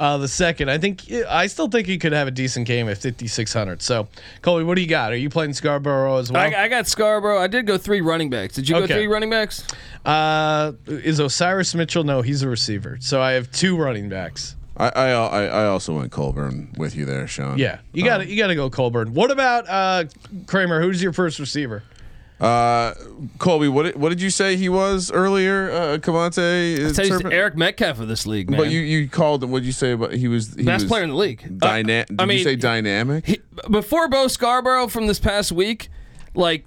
Uh, 0.00 0.18
the 0.18 0.26
second, 0.26 0.68
I 0.68 0.78
think 0.78 1.02
I 1.28 1.46
still 1.46 1.68
think 1.68 1.86
he 1.86 1.96
could 1.96 2.12
have 2.12 2.26
a 2.26 2.32
decent 2.32 2.66
game 2.66 2.88
at 2.88 2.98
5600. 2.98 3.80
So, 3.82 4.08
Colby, 4.40 4.64
what 4.64 4.74
do 4.74 4.80
you 4.80 4.88
got? 4.88 5.12
Are 5.12 5.16
you 5.16 5.30
playing 5.30 5.52
Scarborough 5.52 6.16
as 6.16 6.32
well? 6.32 6.42
I, 6.42 6.64
I 6.64 6.68
got 6.68 6.88
Scarborough. 6.88 7.38
I 7.38 7.46
did 7.46 7.68
go 7.68 7.78
three 7.78 8.00
running 8.00 8.28
backs. 8.28 8.54
Did 8.54 8.68
you 8.68 8.74
go 8.80 8.86
three 8.86 9.06
running 9.06 9.30
backs? 9.30 9.64
uh, 10.04 10.72
is 10.88 11.20
Osiris 11.20 11.74
Mitchell? 11.76 12.02
No, 12.02 12.20
he's 12.20 12.42
a 12.42 12.48
receiver. 12.48 12.98
So 13.00 13.22
I 13.22 13.32
have 13.32 13.50
two 13.52 13.76
running 13.76 14.08
backs. 14.08 14.56
I 14.76 14.88
I, 14.88 15.08
I, 15.10 15.44
I 15.44 15.64
also 15.66 15.96
went 15.96 16.10
Colburn 16.12 16.72
with 16.76 16.94
you 16.96 17.04
there, 17.04 17.26
Sean. 17.26 17.58
Yeah, 17.58 17.78
you 17.92 18.04
got 18.04 18.18
to 18.18 18.26
you 18.26 18.36
got 18.36 18.48
to 18.48 18.54
go 18.54 18.70
Colburn. 18.70 19.14
What 19.14 19.30
about 19.30 19.68
uh, 19.68 20.04
Kramer? 20.46 20.80
Who's 20.80 21.02
your 21.02 21.12
first 21.12 21.38
receiver? 21.38 21.82
Uh, 22.40 22.94
Colby, 23.38 23.68
what 23.68 23.84
did, 23.84 23.94
what 23.96 24.08
did 24.08 24.20
you 24.20 24.28
say 24.30 24.56
he 24.56 24.68
was 24.68 25.12
earlier? 25.12 25.70
Uh, 25.70 25.98
KaVontae, 25.98 26.86
I 26.86 26.90
said 26.92 27.06
he's 27.06 27.18
the 27.20 27.32
Eric 27.32 27.56
Metcalf 27.56 28.00
of 28.00 28.08
this 28.08 28.26
league, 28.26 28.50
man. 28.50 28.58
But 28.58 28.70
you 28.70 28.80
you 28.80 29.08
called 29.08 29.44
him. 29.44 29.52
What 29.52 29.60
did 29.60 29.66
you 29.66 29.72
say 29.72 29.92
about 29.92 30.12
he 30.12 30.26
was 30.26 30.54
he 30.54 30.64
best 30.64 30.84
was 30.84 30.90
player 30.90 31.04
in 31.04 31.10
the 31.10 31.16
league. 31.16 31.58
Dyna- 31.60 32.00
Uh, 32.00 32.04
did 32.06 32.20
I 32.20 32.22
you 32.24 32.28
mean, 32.28 32.44
say 32.44 32.56
dynamic? 32.56 33.26
he- 33.26 33.40
before 33.70 34.08
Bo 34.08 34.26
Scarborough 34.26 34.88
from 34.88 35.06
this 35.06 35.20
past 35.20 35.52
week, 35.52 35.88
like 36.34 36.64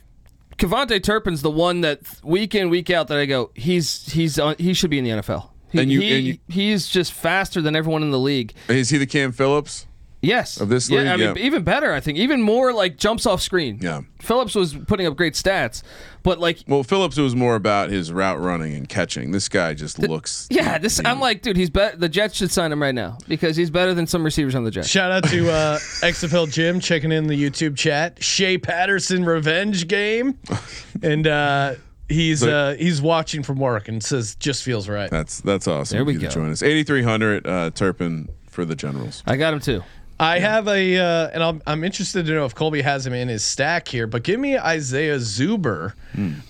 KaVontae 0.58 1.04
Turpin's 1.04 1.42
the 1.42 1.52
one 1.52 1.82
that 1.82 2.00
week 2.24 2.56
in 2.56 2.70
week 2.70 2.90
out 2.90 3.10
that 3.10 3.18
I 3.18 3.26
go, 3.26 3.52
he's 3.54 4.14
he's 4.14 4.40
on, 4.40 4.56
he 4.58 4.74
should 4.74 4.90
be 4.92 4.98
in 5.00 5.04
the 5.04 5.10
NFL. 5.10 5.50
He, 5.76 5.82
And 5.84 5.92
you- 5.92 6.02
he- 6.02 6.18
and 6.18 6.26
you- 6.28 6.38
he's 6.48 6.88
just 6.88 7.14
faster 7.14 7.62
than 7.62 7.76
everyone 7.76 8.02
in 8.04 8.12
the 8.12 8.20
league. 8.20 8.54
Is 8.68 8.90
he 8.90 8.98
the 8.98 9.06
Cam 9.08 9.32
Phillips? 9.32 9.86
Yes, 10.22 10.60
Of 10.60 10.70
this 10.70 10.90
league, 10.90 11.06
yeah. 11.06 11.14
I 11.14 11.18
mean, 11.18 11.34
Yeah. 11.36 11.44
even 11.46 11.62
better. 11.62 11.94
I 11.94 12.00
think 12.00 12.18
even 12.18 12.42
more 12.42 12.74
like 12.74 12.98
jumps 12.98 13.28
off 13.28 13.44
screen. 13.44 13.78
Yeah. 13.80 14.02
Phillips 14.22 14.56
was 14.56 14.74
putting 14.74 15.06
up 15.06 15.16
great 15.16 15.34
stats, 15.36 15.84
but 16.24 16.40
like. 16.40 16.64
Well, 16.68 16.82
Phillips 16.82 17.16
was 17.18 17.36
more 17.36 17.54
about 17.56 17.92
his 17.92 18.12
route 18.12 18.40
running 18.42 18.74
and 18.74 18.90
catching. 18.90 19.30
This 19.30 19.48
guy 19.48 19.76
just 19.76 20.00
looks. 20.00 20.48
Yeah, 20.50 20.80
this 20.80 21.00
I'm 21.06 21.20
like, 21.20 21.44
dude, 21.44 21.58
he's 21.58 21.70
better. 21.70 21.96
The 21.96 22.10
Jets 22.10 22.38
should 22.38 22.50
sign 22.50 22.72
him 22.72 22.82
right 22.82 22.96
now 22.96 23.20
because 23.28 23.56
he's 23.56 23.70
better 23.70 23.94
than 23.94 24.08
some 24.08 24.24
receivers 24.24 24.56
on 24.56 24.64
the 24.64 24.72
Jets. 24.72 24.88
Shout 24.90 25.12
out 25.12 25.26
to 25.30 25.52
uh, 25.52 25.78
XFL 26.02 26.52
Jim 26.52 26.80
checking 26.80 27.12
in 27.12 27.28
the 27.28 27.36
YouTube 27.40 27.78
chat. 27.78 28.18
Shea 28.24 28.58
Patterson 28.58 29.26
revenge 29.26 29.88
game, 29.88 30.40
and 31.04 31.28
uh, 31.28 31.76
he's 32.10 32.40
So- 32.42 32.50
uh, 32.50 32.76
he's 32.76 33.02
watching 33.02 33.44
from 33.44 33.58
work 33.60 33.88
and 33.88 34.04
says 34.04 34.36
just 34.36 34.64
feels 34.64 34.88
right. 34.90 35.10
That's 35.10 35.42
that's 35.42 35.68
awesome. 35.68 35.98
There 35.98 36.06
we 36.06 36.14
you 36.14 36.20
to 36.20 36.26
go. 36.26 36.32
Join 36.32 36.52
us. 36.52 36.62
Eighty 36.64 36.84
three 36.84 37.04
hundred 37.04 37.46
uh, 37.48 37.72
Turpin 37.72 38.30
for 38.50 38.66
the 38.66 38.76
Generals. 38.76 39.24
I 39.26 39.38
got 39.38 39.54
him 39.54 39.60
too. 39.60 39.84
I 40.18 40.40
have 40.40 40.68
a 40.70 40.98
uh, 40.98 41.30
and 41.34 41.44
I'm 41.44 41.62
I'm 41.68 41.84
interested 41.84 42.26
to 42.26 42.32
know 42.34 42.46
if 42.46 42.56
Colby 42.56 42.82
has 42.82 43.06
him 43.06 43.14
in 43.14 43.28
his 43.28 43.44
stack 43.44 43.88
here, 43.88 44.08
but 44.08 44.24
give 44.24 44.40
me 44.40 44.58
Isaiah 44.58 45.18
Zuber. 45.18 45.94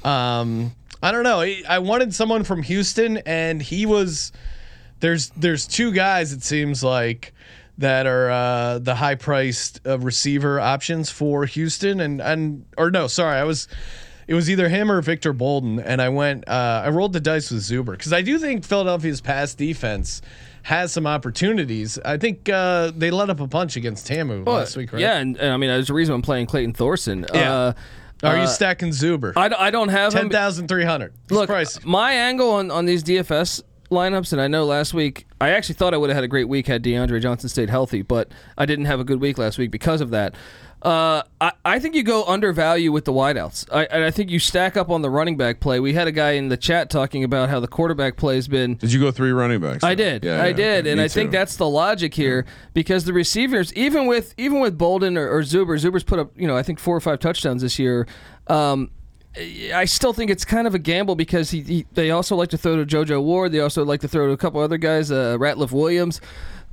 Um, 0.06 0.76
I 1.02 1.12
don't 1.12 1.24
know. 1.24 1.42
I, 1.42 1.62
I 1.68 1.80
wanted 1.80 2.14
someone 2.14 2.44
from 2.44 2.62
Houston, 2.64 3.18
and 3.26 3.62
he 3.62 3.86
was 3.88 4.32
there's 5.00 5.30
there's 5.32 5.66
two 5.68 5.92
guys. 5.92 6.32
It 6.32 6.44
seems 6.44 6.84
like 6.84 7.34
that 7.80 8.06
are 8.06 8.30
uh, 8.30 8.80
the 8.80 8.94
high 8.96 9.16
priced 9.16 9.82
uh, 9.86 9.98
receiver 10.00 10.60
options 10.60 11.10
for 11.10 11.46
Houston, 11.46 12.00
and 12.02 12.22
and 12.22 12.66
or 12.78 12.92
no, 12.92 13.08
sorry, 13.08 13.38
I 13.40 13.44
was. 13.46 13.68
It 14.28 14.34
was 14.34 14.50
either 14.50 14.70
him 14.70 14.92
or 14.92 15.02
Victor 15.02 15.34
Bolden, 15.34 15.80
and 15.80 16.02
I 16.02 16.10
went. 16.10 16.48
Uh, 16.48 16.84
I 16.86 16.90
rolled 16.90 17.14
the 17.14 17.20
dice 17.20 17.52
with 17.52 17.62
Zuber 17.62 17.92
because 17.92 18.12
I 18.14 18.22
do 18.22 18.40
think 18.40 18.66
Philadelphia's 18.66 19.22
pass 19.22 19.54
defense 19.54 20.22
has 20.64 20.92
some 20.92 21.06
opportunities. 21.06 22.00
I 22.04 22.18
think 22.18 22.50
uh, 22.50 22.92
they 22.96 23.12
let 23.12 23.30
up 23.30 23.40
a 23.40 23.48
punch 23.48 23.76
against 23.76 24.08
Ta'amu 24.08 24.46
last 24.48 24.76
week, 24.78 24.92
right? 24.94 25.00
Yeah, 25.02 25.18
and, 25.18 25.38
and 25.38 25.52
I 25.54 25.58
mean, 25.58 25.70
there's 25.70 25.92
a 25.92 25.94
reason 25.94 26.16
I'm 26.16 26.24
playing 26.24 26.48
Clayton 26.48 26.74
Thorson. 26.74 27.26
Yeah. 27.34 27.54
Uh, 27.54 27.74
Are 28.24 28.36
you 28.38 28.44
uh, 28.44 28.48
stacking 28.48 28.90
Zuber? 28.90 29.34
I, 29.36 29.48
don't- 29.50 29.62
I 29.62 29.70
don't 29.70 29.90
have. 29.90 30.12
Ten 30.14 30.30
thousand 30.30 30.68
three 30.70 30.86
hundred. 30.86 31.14
Look, 31.30 31.48
price. 31.48 31.84
my 31.86 32.14
angle 32.14 32.50
on, 32.52 32.72
on 32.72 32.86
these 32.86 33.04
DFS 33.04 33.62
lineups, 33.92 34.32
and 34.32 34.42
I 34.42 34.48
know 34.48 34.66
last 34.66 34.96
week 34.96 35.28
I 35.40 35.50
actually 35.52 35.76
thought 35.76 35.94
I 35.94 35.98
would 35.98 36.10
have 36.10 36.16
had 36.16 36.24
a 36.24 36.28
great 36.28 36.48
week 36.50 36.66
had 36.66 36.82
DeAndre 36.84 37.22
Johnson 37.22 37.50
stayed 37.50 37.70
healthy, 37.70 38.02
but 38.02 38.30
I 38.58 38.66
didn't 38.66 38.86
have 38.86 39.00
a 39.00 39.04
good 39.04 39.22
week 39.22 39.38
last 39.38 39.60
week 39.60 39.70
because 39.70 40.02
of 40.02 40.10
that. 40.10 40.34
Uh, 40.86 41.24
I, 41.42 41.52
I 41.66 41.80
think 41.80 41.96
you 41.96 42.04
go 42.04 42.24
undervalue 42.26 42.92
with 42.92 43.06
the 43.06 43.12
wideouts. 43.12 43.68
I, 43.74 43.86
and 43.86 44.04
I 44.04 44.12
think 44.12 44.30
you 44.30 44.38
stack 44.38 44.78
up 44.78 44.92
on 44.92 45.02
the 45.02 45.10
running 45.10 45.36
back 45.36 45.60
play. 45.60 45.80
We 45.80 45.94
had 45.94 46.08
a 46.08 46.12
guy 46.12 46.34
in 46.34 46.50
the 46.50 46.58
chat 46.58 46.92
talking 46.92 47.24
about 47.24 47.50
how 47.50 47.60
the 47.60 47.68
quarterback 47.68 48.18
play 48.18 48.36
has 48.36 48.48
been 48.48 48.76
Did 48.76 48.94
you 48.94 49.00
go 49.00 49.10
three 49.10 49.32
running 49.32 49.60
backs? 49.60 49.84
I 49.84 49.96
did. 49.96 50.24
Yeah, 50.24 50.44
I 50.44 50.48
yeah, 50.50 50.54
did, 50.54 50.86
and 50.86 51.02
I 51.02 51.08
think 51.08 51.32
too. 51.32 51.38
that's 51.38 51.56
the 51.56 51.68
logic 51.68 52.14
here 52.14 52.46
because 52.76 53.06
the 53.06 53.14
receivers, 53.14 53.74
even 53.74 54.06
with 54.06 54.36
even 54.38 54.60
with 54.60 54.78
Bolden 54.78 55.18
or, 55.18 55.28
or 55.28 55.42
Zuber, 55.42 55.80
Zuber's 55.84 56.04
put 56.04 56.20
up 56.20 56.32
you 56.40 56.48
know 56.48 56.56
I 56.56 56.62
think 56.62 56.78
four 56.78 56.96
or 56.96 57.02
five 57.02 57.20
touchdowns 57.20 57.64
this 57.64 57.80
year. 57.80 58.06
Um, 58.46 58.92
I 59.74 59.86
still 59.86 60.14
think 60.14 60.30
it's 60.30 60.46
kind 60.46 60.68
of 60.68 60.76
a 60.76 60.80
gamble 60.80 61.16
because 61.16 61.50
he, 61.50 61.62
he 61.62 61.86
they 61.94 62.12
also 62.12 62.36
like 62.36 62.50
to 62.50 62.60
throw 62.60 62.76
to 62.76 62.86
JoJo 62.86 63.24
Ward. 63.24 63.52
They 63.52 63.60
also 63.60 63.84
like 63.84 64.02
to 64.02 64.08
throw 64.08 64.28
to 64.28 64.34
a 64.34 64.38
couple 64.38 64.62
other 64.62 64.78
guys, 64.78 65.10
uh, 65.10 65.36
Ratliff 65.40 65.72
Williams. 65.72 66.22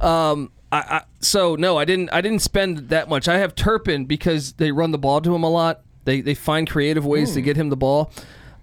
Um, 0.03 0.53
I, 0.73 0.79
I 0.79 1.03
so 1.21 1.55
no, 1.55 1.77
I 1.79 1.85
didn't. 1.85 2.09
I 2.13 2.21
didn't 2.23 2.41
spend 2.41 2.89
that 2.89 3.09
much. 3.09 3.29
I 3.29 3.39
have 3.39 3.55
Turpin 3.55 4.07
because 4.07 4.55
they 4.55 4.73
run 4.73 4.91
the 4.91 4.99
ball 4.99 5.21
to 5.21 5.35
him 5.35 5.43
a 5.45 5.51
lot. 5.51 5.83
They 6.05 6.21
they 6.23 6.35
find 6.35 6.69
creative 6.69 7.05
ways 7.07 7.35
to 7.35 7.41
get 7.43 7.57
him 7.57 7.69
the 7.69 7.77
ball. 7.77 8.11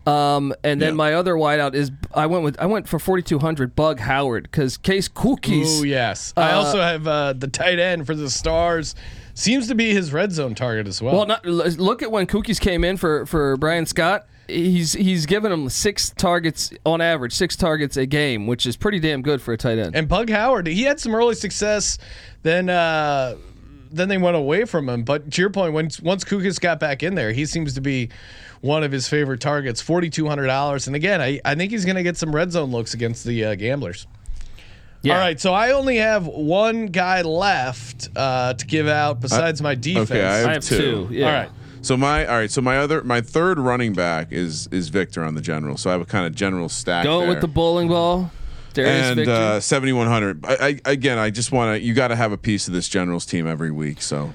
Um, 0.07 0.53
and 0.63 0.81
then 0.81 0.93
Yeah. 0.93 0.95
my 0.95 1.13
other 1.13 1.35
wideout 1.35 1.75
is 1.75 1.91
I 2.15 2.25
went 2.25 2.43
with 2.43 2.59
I 2.59 2.65
went 2.65 2.87
for 2.87 2.97
forty 2.99 3.21
two 3.21 3.37
hundred 3.39 3.75
Bug 3.75 3.99
Howard 3.99 4.43
because 4.43 4.75
Case 4.77 5.07
Cookus. 5.07 5.81
Oh 5.81 5.83
yes. 5.83 6.33
I 6.35 6.51
Uh, 6.51 6.55
also 6.57 6.81
have 6.81 7.07
uh, 7.07 7.33
the 7.33 7.47
tight 7.47 7.79
end 7.79 8.07
for 8.07 8.15
the 8.15 8.29
Stars. 8.29 8.95
Seems 9.35 9.67
to 9.67 9.75
be 9.75 9.93
his 9.93 10.11
red 10.11 10.31
zone 10.31 10.55
target 10.55 10.87
as 10.87 11.01
well. 11.01 11.15
Well, 11.15 11.25
not, 11.27 11.45
look 11.45 12.01
at 12.01 12.11
when 12.11 12.25
Cookus 12.27 12.59
came 12.59 12.83
in 12.83 12.97
for 12.97 13.25
for 13.25 13.55
Bryan 13.57 13.85
Scott. 13.85 14.25
He's 14.49 14.93
he's 14.93 15.25
given 15.25 15.51
him 15.51 15.69
six 15.69 16.09
targets 16.09 16.71
on 16.85 17.01
average, 17.01 17.33
six 17.33 17.55
targets 17.55 17.97
a 17.97 18.05
game, 18.05 18.47
which 18.47 18.65
is 18.65 18.75
pretty 18.75 18.99
damn 18.99 19.21
good 19.21 19.41
for 19.41 19.53
a 19.53 19.57
tight 19.57 19.77
end. 19.77 19.95
and 19.95 20.07
Bug 20.07 20.29
Howard, 20.29 20.67
he 20.67 20.83
had 20.83 20.99
some 20.99 21.13
early 21.13 21.35
success. 21.35 21.97
Then 22.43 22.69
uh, 22.69 23.35
then 23.91 24.09
they 24.09 24.17
went 24.17 24.35
away 24.35 24.65
from 24.65 24.89
him. 24.89 25.03
But 25.03 25.31
to 25.31 25.41
your 25.41 25.49
point, 25.49 25.73
when 25.73 25.89
once 26.01 26.23
Cookus 26.23 26.59
got 26.59 26.79
back 26.79 27.03
in 27.03 27.15
there, 27.15 27.31
he 27.31 27.45
seems 27.45 27.73
to 27.75 27.81
be 27.81 28.09
one 28.61 28.83
of 28.83 28.91
his 28.91 29.07
favorite 29.07 29.39
targets. 29.41 29.81
Forty 29.81 30.09
two 30.09 30.27
hundred 30.27 30.47
dollars. 30.47 30.87
And 30.87 30.95
again, 30.95 31.21
I, 31.21 31.39
I 31.45 31.55
think 31.55 31.71
he's 31.71 31.85
going 31.85 31.95
to 31.97 32.03
get 32.03 32.17
some 32.17 32.35
red 32.35 32.51
zone 32.51 32.71
looks 32.71 32.93
against 32.93 33.25
the 33.25 33.45
uh, 33.45 33.55
gamblers. 33.55 34.07
Yeah. 35.01 35.13
All 35.13 35.19
right, 35.19 35.39
so 35.39 35.53
I 35.53 35.71
only 35.71 35.95
have 35.97 36.27
one 36.27 36.87
guy 36.87 37.21
left 37.21 38.09
uh, 38.17 38.53
to 38.53 38.65
give 38.65 38.85
out 38.87 39.21
besides 39.21 39.61
my 39.61 39.73
defense. 39.73 40.11
Okay, 40.11 40.21
I 40.21 40.37
have, 40.39 40.47
I 40.47 40.53
have 40.53 40.63
two. 40.63 41.07
Yeah. 41.09 41.25
All 41.25 41.31
right. 41.33 41.49
So 41.81 41.95
my 41.97 42.25
all 42.25 42.35
right. 42.37 42.51
So 42.51 42.61
my 42.61 42.77
other 42.77 43.03
my 43.03 43.21
third 43.21 43.59
running 43.59 43.93
back 43.93 44.31
is 44.31 44.67
is 44.71 44.89
Victor 44.89 45.23
on 45.23 45.35
the 45.35 45.41
general. 45.41 45.77
So 45.77 45.89
I 45.89 45.93
have 45.93 46.01
a 46.01 46.05
kind 46.05 46.25
of 46.25 46.35
general 46.35 46.69
stack. 46.69 47.03
Go 47.05 47.19
there. 47.21 47.29
with 47.29 47.41
the 47.41 47.47
bowling 47.47 47.87
ball. 47.87 48.31
Darius 48.73 49.07
and 49.07 49.15
Victor. 49.15 49.31
uh, 49.31 49.59
seventy 49.59 49.93
one 49.93 50.07
hundred. 50.07 50.45
I, 50.45 50.79
I 50.85 50.91
again, 50.91 51.17
I 51.17 51.29
just 51.29 51.51
want 51.51 51.75
to. 51.75 51.81
You 51.85 51.93
got 51.93 52.09
to 52.09 52.15
have 52.15 52.31
a 52.31 52.37
piece 52.37 52.67
of 52.67 52.73
this 52.73 52.87
Generals 52.87 53.25
team 53.25 53.47
every 53.47 53.71
week. 53.71 54.01
So 54.01 54.31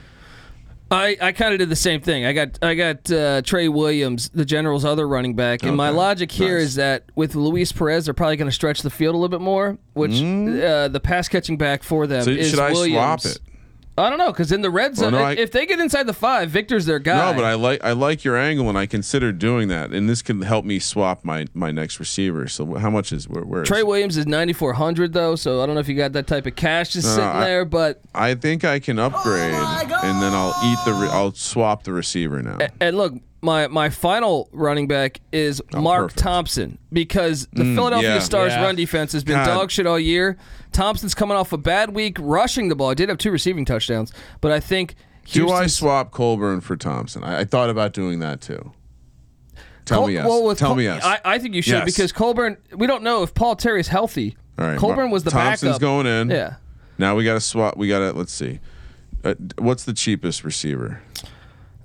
I, 0.91 1.17
I 1.21 1.33
kind 1.33 1.53
of 1.53 1.59
did 1.61 1.69
the 1.69 1.77
same 1.77 2.01
thing. 2.01 2.25
I 2.25 2.33
got 2.33 2.59
I 2.63 2.75
got 2.75 3.11
uh, 3.13 3.43
Trey 3.43 3.69
Williams, 3.69 4.31
the 4.31 4.45
Generals' 4.45 4.85
other 4.85 5.07
running 5.07 5.35
back, 5.37 5.63
and 5.63 5.77
my 5.77 5.91
logic 5.91 6.33
here 6.33 6.57
Nice. 6.59 6.67
is 6.69 6.75
that 6.77 7.05
with 7.15 7.35
Luis 7.37 7.73
Perez, 7.73 8.07
they're 8.07 8.15
probably 8.15 8.37
going 8.37 8.49
to 8.49 8.53
stretch 8.55 8.83
the 8.83 8.91
field 8.91 9.15
a 9.15 9.19
little 9.19 9.29
bit 9.37 9.41
more, 9.43 9.79
which 9.93 10.21
uh, 10.21 10.89
the 10.89 11.01
pass 11.03 11.29
catching 11.29 11.57
back 11.57 11.83
for 11.83 12.07
them 12.07 12.23
Mm. 12.23 12.25
so 12.25 12.31
is 12.31 12.51
should 12.51 12.59
I 12.59 12.73
Williams. 12.73 13.39
Swap 13.97 14.05
it? 14.05 14.07
I 14.07 14.11
don't 14.11 14.19
know 14.19 14.33
because 14.33 14.53
in 14.53 14.63
the 14.63 14.71
red 14.71 14.97
zone, 14.97 15.13
no, 15.13 15.19
I- 15.19 15.33
if 15.33 15.51
they 15.53 15.67
get 15.67 15.81
inside 15.81 16.07
the 16.07 16.13
five, 16.13 16.51
Victor's 16.51 16.87
their 16.87 16.99
guy. 16.99 17.31
No, 17.31 17.37
but 17.37 17.45
I 17.45 17.55
like 17.55 17.83
I 17.85 17.93
like 17.93 18.25
your 18.25 18.37
angle, 18.37 18.69
and 18.69 18.77
I 18.79 18.87
consider 18.87 19.33
doing 19.33 19.69
that, 19.69 19.91
and 19.93 20.09
this 20.09 20.23
can 20.23 20.43
help 20.43 20.65
me 20.65 20.79
swap 20.79 21.25
my 21.25 21.47
my 21.55 21.71
next 21.71 21.99
receiver. 22.01 22.49
So 22.49 22.75
how 22.75 22.91
much 22.91 23.13
is 23.13 23.29
where? 23.29 23.45
where 23.45 23.63
is 23.63 23.69
Trey 23.69 23.81
it? 23.81 23.87
Williams 23.87 24.17
is 24.17 24.27
ninety 24.27 24.53
four 24.53 24.73
hundred 24.73 25.13
though, 25.13 25.37
so 25.37 25.63
I 25.63 25.67
don't 25.67 25.75
know 25.75 25.81
if 25.81 25.89
you 25.89 25.95
got 25.97 26.13
that 26.13 26.27
type 26.27 26.47
of 26.47 26.57
cash 26.57 26.91
just 26.95 27.09
sitting 27.15 27.25
I- 27.29 27.45
there, 27.45 27.65
but 27.65 28.01
I 28.15 28.35
think 28.35 28.65
I 28.65 28.79
can 28.79 28.99
upgrade, 28.99 29.55
oh 29.55 30.01
and 30.03 30.23
then 30.23 30.33
I'll 30.33 30.55
eat 30.65 30.79
the. 30.85 30.93
Re- 30.95 31.09
I'll 31.11 31.33
swap 31.33 31.85
the 31.85 31.93
receiver 31.93 32.43
now. 32.43 32.59
and 32.81 32.97
look, 32.97 33.15
my 33.45 33.69
my 33.69 33.91
final 33.91 34.49
running 34.53 34.89
back 34.89 35.21
is 35.33 35.63
Mark 35.73 35.85
Oh, 36.01 36.03
perfect. 36.07 36.19
Thompson 36.19 36.79
because 36.93 37.47
the 37.53 37.65
Philadelphia 37.75 38.15
yeah. 38.15 38.19
Stars 38.19 38.53
Yeah. 38.53 38.63
run 38.65 38.75
defense 38.77 39.13
has 39.13 39.23
been 39.23 39.37
God. 39.37 39.47
dog 39.47 39.71
shit 39.71 39.87
all 39.87 39.99
year. 40.01 40.37
Thompson's 40.73 41.15
coming 41.15 41.37
off 41.37 41.53
a 41.53 41.59
bad 41.59 41.95
week 41.95 42.17
rushing 42.21 42.69
the 42.69 42.75
ball. 42.75 42.91
I 42.91 42.95
did 42.95 43.09
have 43.09 43.19
two 43.19 43.31
receiving 43.31 43.65
touchdowns, 43.65 44.13
but 44.41 44.51
I 44.51 44.59
think 44.61 44.95
Do 45.31 45.51
I 45.51 45.67
swap 45.69 46.11
Colburn 46.11 46.61
for 46.61 46.77
Thompson? 46.77 47.23
I, 47.23 47.41
I 47.41 47.45
thought 47.45 47.71
about 47.71 47.93
doing 47.93 48.19
that 48.21 48.41
too. 48.41 48.73
Tell 49.85 49.99
Col- 50.01 50.09
me 50.09 50.15
yes. 50.15 50.27
well, 50.27 50.45
with 50.45 50.59
Tell 50.59 50.71
Col- 50.71 50.77
me 50.77 50.85
yes. 50.85 51.05
I, 51.05 51.21
I 51.25 51.39
think 51.39 51.55
you 51.55 51.63
should 51.63 51.75
Yes. 51.75 51.85
because 51.85 52.11
Colburn. 52.13 52.57
We 52.75 52.87
don't 52.87 53.03
know 53.03 53.23
if 53.23 53.35
Paul 53.35 53.55
Terry's 53.57 53.89
healthy. 53.89 54.37
All 54.59 54.67
right, 54.67 54.79
Colburn 54.79 55.11
was 55.11 55.25
the 55.25 55.31
Thompson's 55.31 55.73
backup. 55.73 55.81
going 55.81 56.07
in. 56.07 56.31
Yeah. 56.31 56.55
Now 56.97 57.15
we 57.17 57.25
got 57.25 57.35
to 57.35 57.41
swap. 57.41 57.77
We 57.77 57.89
got 57.89 57.99
to 57.99 58.13
let's 58.13 58.33
see. 58.33 58.61
Uh, 59.23 59.35
what's 59.59 59.85
the 59.85 59.93
cheapest 59.93 60.45
receiver? 60.45 61.03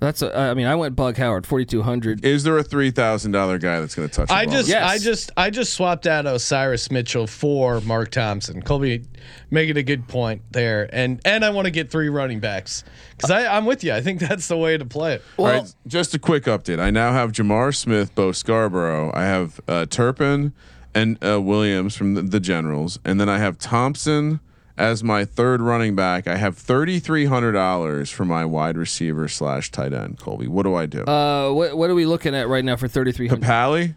That's 0.00 0.22
a, 0.22 0.36
I 0.36 0.54
mean 0.54 0.66
I 0.66 0.74
went 0.74 0.96
Bug 0.96 1.16
Howard 1.18 1.46
forty 1.46 1.66
two 1.66 1.82
hundred. 1.82 2.24
Is 2.24 2.42
there 2.42 2.56
a 2.56 2.62
three 2.62 2.90
thousand 2.90 3.32
dollar 3.32 3.58
guy 3.58 3.80
that's 3.80 3.94
going 3.94 4.08
to 4.08 4.14
touch? 4.14 4.28
the 4.28 4.34
I 4.34 4.46
just, 4.46 4.68
Yes. 4.68 4.90
I 4.90 4.98
just, 4.98 5.30
I 5.36 5.50
just 5.50 5.74
swapped 5.74 6.06
out 6.06 6.26
Osiris 6.26 6.90
Mitchell 6.90 7.26
for 7.26 7.80
Mark 7.82 8.10
Thompson. 8.10 8.62
Colby 8.62 9.04
making 9.50 9.76
a 9.76 9.82
good 9.82 10.08
point 10.08 10.42
there, 10.50 10.88
and 10.92 11.20
and 11.24 11.44
I 11.44 11.50
want 11.50 11.66
to 11.66 11.70
get 11.70 11.90
three 11.90 12.08
running 12.08 12.40
backs 12.40 12.82
because 13.16 13.30
I'm 13.30 13.66
with 13.66 13.84
you. 13.84 13.92
I 13.92 14.00
think 14.00 14.20
that's 14.28 14.48
the 14.48 14.56
way 14.56 14.78
to 14.78 14.84
play 14.86 15.14
it. 15.14 15.22
All 15.36 15.46
right, 15.46 15.74
just 15.86 16.14
a 16.14 16.18
quick 16.18 16.44
update. 16.44 16.80
I 16.80 16.90
now 16.90 17.12
have 17.12 17.32
J'Mar 17.32 17.74
Smith, 17.74 18.14
Bo 18.14 18.32
Scarborough. 18.32 19.12
I 19.14 19.24
have 19.24 19.60
uh, 19.68 19.84
Turpin 19.86 20.54
and 20.94 21.22
uh, 21.22 21.40
Williams 21.40 21.94
from 21.94 22.14
the, 22.14 22.22
the 22.22 22.40
Generals, 22.40 22.98
and 23.04 23.20
then 23.20 23.28
I 23.28 23.38
have 23.38 23.58
Thompson 23.58 24.40
as 24.80 25.04
my 25.04 25.24
third 25.24 25.60
running 25.60 25.94
back. 25.94 26.26
I 26.26 26.36
have 26.36 26.56
thirty 26.56 26.98
three 26.98 27.26
hundred 27.26 27.52
dollars 27.52 28.10
for 28.10 28.24
my 28.24 28.44
wide 28.44 28.76
receiver 28.76 29.28
slash 29.28 29.70
tight 29.70 29.92
end. 29.92 30.18
Colby, 30.18 30.48
what 30.48 30.64
do 30.64 30.74
I 30.74 30.86
do? 30.86 31.02
Uh, 31.04 31.52
what 31.52 31.76
what 31.76 31.90
are 31.90 31.94
we 31.94 32.06
looking 32.06 32.34
at 32.34 32.48
right 32.48 32.64
now 32.64 32.76
for 32.76 32.88
thirty 32.88 33.12
three 33.12 33.28
hundred? 33.28 33.44
Papali? 33.46 33.94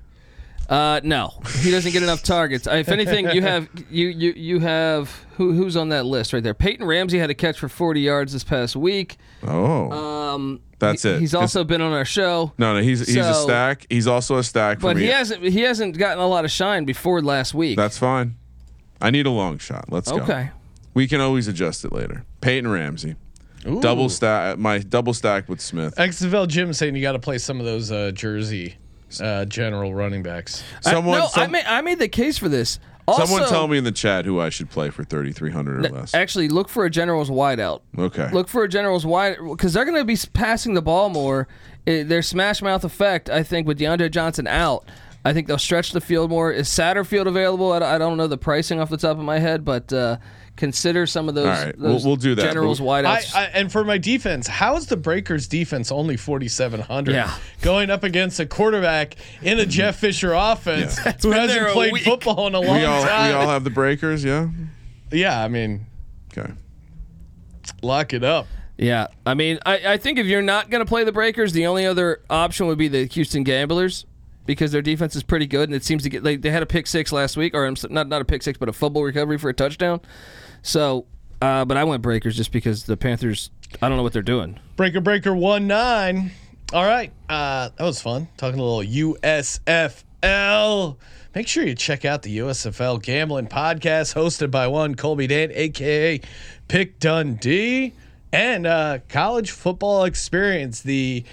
Uh, 0.69 1.01
no, 1.03 1.33
he 1.61 1.71
doesn't 1.71 1.91
get 1.91 2.03
enough 2.03 2.23
targets. 2.23 2.67
If 2.67 2.87
anything, 2.89 3.29
you 3.31 3.41
have 3.41 3.67
you 3.89 4.07
you 4.07 4.33
you 4.35 4.59
have 4.59 5.09
who 5.35 5.53
who's 5.53 5.75
on 5.75 5.89
that 5.89 6.05
list 6.05 6.31
right 6.33 6.41
there? 6.41 6.53
Peyton 6.53 6.85
Ramsey 6.85 7.19
had 7.19 7.29
a 7.29 7.33
catch 7.35 7.59
for 7.59 7.67
forty 7.67 7.99
yards 8.01 8.31
this 8.33 8.43
past 8.45 8.75
week. 8.75 9.17
Oh, 9.45 9.91
Um, 9.91 10.61
That's 10.79 11.03
he- 11.03 11.09
it. 11.09 11.19
He's 11.19 11.35
also 11.35 11.63
been 11.65 11.81
on 11.81 11.91
our 11.91 12.05
show, 12.05 12.53
no, 12.57 12.73
no, 12.75 12.81
he's 12.81 13.05
he's 13.05 13.17
a 13.17 13.33
stack. 13.33 13.85
He's 13.89 14.07
also 14.07 14.37
a 14.37 14.43
stack 14.43 14.77
for 14.79 14.87
but 14.87 14.95
me. 14.97 15.03
he 15.03 15.07
hasn't 15.09 15.43
he 15.43 15.61
hasn't 15.61 15.97
gotten 15.97 16.19
a 16.23 16.27
lot 16.27 16.45
of 16.45 16.51
shine 16.51 16.85
before 16.85 17.21
last 17.21 17.53
week. 17.53 17.75
That's 17.77 17.97
fine. 17.97 18.35
I 19.01 19.11
need 19.11 19.25
a 19.25 19.31
long 19.31 19.57
shot. 19.57 19.85
Let's 19.91 20.09
go. 20.09 20.19
okay. 20.21 20.51
We 20.93 21.07
can 21.07 21.21
always 21.21 21.47
adjust 21.47 21.85
it 21.85 21.91
later. 21.91 22.25
Peyton 22.41 22.69
Ramsey. 22.69 23.15
Double 23.79 24.09
stack 24.09 24.57
my 24.57 24.79
double 24.79 25.13
stack 25.13 25.47
with 25.47 25.61
Smith. 25.61 25.95
XFL 25.95 26.47
Jim 26.47 26.73
saying 26.73 26.95
you 26.95 27.01
got 27.01 27.13
to 27.13 27.19
play 27.19 27.37
some 27.37 27.59
of 27.59 27.65
those 27.65 27.91
uh, 27.91 28.11
Jersey 28.13 28.75
uh, 29.21 29.45
general 29.45 29.93
running 29.93 30.21
backs. 30.21 30.63
Someone 30.81 31.17
I, 31.17 31.19
no, 31.21 31.29
I 31.35 31.47
made 31.47 31.65
I 31.65 31.81
made 31.81 31.99
the 31.99 32.09
case 32.09 32.37
for 32.37 32.49
this. 32.49 32.79
Also, 33.05 33.25
Someone 33.25 33.49
tell 33.49 33.67
me 33.67 33.77
in 33.77 33.83
the 33.83 33.91
chat 33.91 34.23
who 34.25 34.39
I 34.39 34.47
should 34.49 34.69
play 34.69 34.89
for 34.89 35.03
3300 35.03 35.85
or 35.85 35.89
less. 35.89 36.13
Actually, 36.13 36.47
look 36.47 36.69
for 36.69 36.85
a 36.85 36.89
general's 36.89 37.29
wideout. 37.29 37.81
Okay. 37.97 38.29
Look 38.31 38.47
for 38.47 38.63
a 38.63 38.69
general's 38.69 39.05
wide 39.05 39.37
because 39.45 39.73
they're 39.73 39.83
going 39.83 39.97
to 39.97 40.05
be 40.05 40.17
passing 40.33 40.73
the 40.73 40.81
ball 40.81 41.09
more. 41.09 41.47
Eh, 41.85 42.03
their 42.03 42.21
smash 42.21 42.61
mouth 42.61 42.85
effect, 42.85 43.29
I 43.29 43.43
think, 43.43 43.67
with 43.67 43.77
DeAndre 43.77 44.09
Johnson 44.09 44.47
out, 44.47 44.85
I 45.25 45.33
think 45.33 45.47
they'll 45.47 45.57
stretch 45.57 45.91
the 45.91 45.99
field 45.99 46.29
more. 46.29 46.49
Is 46.53 46.69
Satterfield 46.69 47.25
available? 47.27 47.73
I, 47.73 47.79
don't- 47.79 47.89
I 47.89 47.97
don't 47.97 48.15
know 48.17 48.27
the 48.27 48.37
pricing 48.37 48.79
off 48.79 48.89
the 48.89 48.95
top 48.97 49.17
of 49.17 49.23
my 49.25 49.39
head, 49.39 49.65
but 49.65 49.91
uh, 49.91 50.15
consider 50.55 51.07
some 51.07 51.27
of 51.29 51.35
those. 51.35 51.45
All 51.47 51.65
right, 51.65 51.77
we'll- 51.79 51.99
we'll 52.03 52.15
do 52.15 52.35
that, 52.35 52.43
Generals 52.43 52.79
but- 52.79 52.87
I, 53.05 53.17
wideouts. 53.19 53.35
I 53.35 53.43
and 53.45 53.71
for 53.71 53.83
my 53.83 53.97
defense, 53.97 54.47
how 54.47 54.75
is 54.77 54.85
the 54.87 54.97
Breakers 54.97 55.47
defense 55.47 55.91
only 55.91 56.15
4700? 56.17 57.13
Yeah. 57.13 57.33
Going 57.61 57.89
up 57.89 58.03
against 58.03 58.39
a 58.39 58.45
quarterback 58.45 59.15
in 59.41 59.59
a 59.59 59.65
Jeff 59.65 59.97
Fisher 59.99 60.33
offense 60.33 60.97
who 61.21 61.31
hasn't 61.31 61.69
played 61.69 61.93
week. 61.93 62.03
football 62.03 62.47
in 62.47 62.55
a 62.55 62.59
long 62.59 62.77
we 62.79 62.85
all 62.85 63.03
time. 63.03 63.29
we 63.29 63.33
all 63.33 63.47
have 63.49 63.63
the 63.63 63.69
breakers, 63.71 64.23
yeah? 64.23 64.47
yeah, 65.11 65.43
I 65.43 65.47
mean, 65.47 65.85
Okay. 66.37 66.51
lock 67.81 68.13
it 68.13 68.23
up. 68.23 68.47
yeah, 68.77 69.07
I 69.25 69.33
mean, 69.33 69.59
I, 69.65 69.93
I 69.93 69.97
think 69.97 70.19
if 70.19 70.25
you're 70.25 70.41
not 70.41 70.69
going 70.69 70.83
to 70.83 70.87
play 70.89 71.03
the 71.03 71.11
Breakers, 71.11 71.53
the 71.53 71.65
only 71.67 71.85
other 71.85 72.21
option 72.29 72.67
would 72.67 72.77
be 72.77 72.87
the 72.87 73.05
Houston 73.05 73.43
Gamblers. 73.43 74.05
Because 74.45 74.73
their 74.73 74.81
defense 74.81 75.15
is 75.15 75.23
pretty 75.23 75.47
good, 75.47 75.69
and 75.69 75.73
it 75.73 75.85
seems 75.85 76.03
to 76.03 76.09
get 76.09 76.21
they, 76.21 76.35
they 76.35 76.49
had 76.51 76.61
a 76.61 76.65
pick 76.65 76.85
six 76.85 77.13
last 77.13 77.37
week, 77.37 77.53
or 77.55 77.73
not 77.89 78.09
not 78.09 78.21
a 78.21 78.25
pick 78.25 78.43
six, 78.43 78.57
but 78.57 78.67
a 78.67 78.73
fumble 78.73 79.01
recovery 79.01 79.37
for 79.37 79.47
a 79.47 79.53
touchdown. 79.53 80.01
So 80.63 81.05
Uh, 81.41 81.65
but 81.65 81.75
I 81.77 81.83
went 81.83 82.01
Breakers 82.01 82.37
just 82.37 82.51
because 82.53 82.85
the 82.85 82.95
Panthers. 82.97 83.49
I 83.81 83.89
don't 83.89 83.97
know 83.97 84.03
what 84.03 84.13
they're 84.13 84.21
doing. 84.21 84.57
Breaker 84.77 85.01
Breaker 85.01 85.35
one 85.35 85.67
nine. 85.67 86.31
All 86.71 86.85
right, 86.85 87.11
uh, 87.29 87.69
that 87.75 87.83
was 87.83 88.01
fun 88.01 88.29
talking 88.37 88.59
a 88.59 88.63
little 88.63 88.81
USFL. 90.23 90.97
Make 91.35 91.47
sure 91.47 91.65
you 91.65 91.75
check 91.75 92.05
out 92.05 92.21
the 92.21 92.37
USFL 92.37 93.01
Gambling 93.01 93.47
Podcast 93.47 94.13
hosted 94.15 94.51
by 94.51 94.67
one 94.67 94.95
Colby 94.95 95.27
Dant, 95.27 95.51
aka 95.53 96.21
Pick 96.67 96.99
Dundee, 96.99 97.93
and 98.31 98.65
uh, 98.65 98.99
College 99.09 99.51
Football 99.51 100.05
Experience. 100.05 100.81
The 100.81 101.25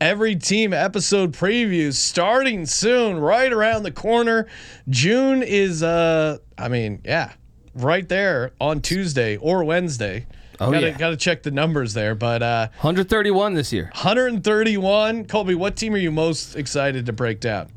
every 0.00 0.36
team 0.36 0.72
episode 0.72 1.32
previews 1.32 1.94
starting 1.94 2.64
soon, 2.66 3.18
right 3.18 3.52
around 3.52 3.82
the 3.82 3.90
corner. 3.90 4.46
June 4.88 5.42
is, 5.42 5.82
uh, 5.82 6.38
I 6.56 6.68
mean, 6.68 7.00
yeah, 7.04 7.32
right 7.78 8.08
there 8.08 8.52
on 8.60 8.80
Tuesday 8.80 9.36
or 9.36 9.64
Wednesday. 9.64 10.26
Oh, 10.60 10.72
gotta, 10.72 10.88
yeah. 10.88 10.98
gotta 10.98 11.16
check 11.16 11.44
the 11.44 11.52
numbers 11.52 11.94
there, 11.94 12.14
but 12.14 12.42
uh, 12.42 12.68
131 12.80 13.54
this 13.54 13.72
year. 13.72 13.84
131. 13.94 15.24
Colby, 15.26 15.54
what 15.54 15.76
team 15.76 15.94
are 15.94 15.98
you 15.98 16.10
most 16.10 16.56
excited 16.56 17.06
to 17.06 17.12
break 17.12 17.40
down? 17.40 17.70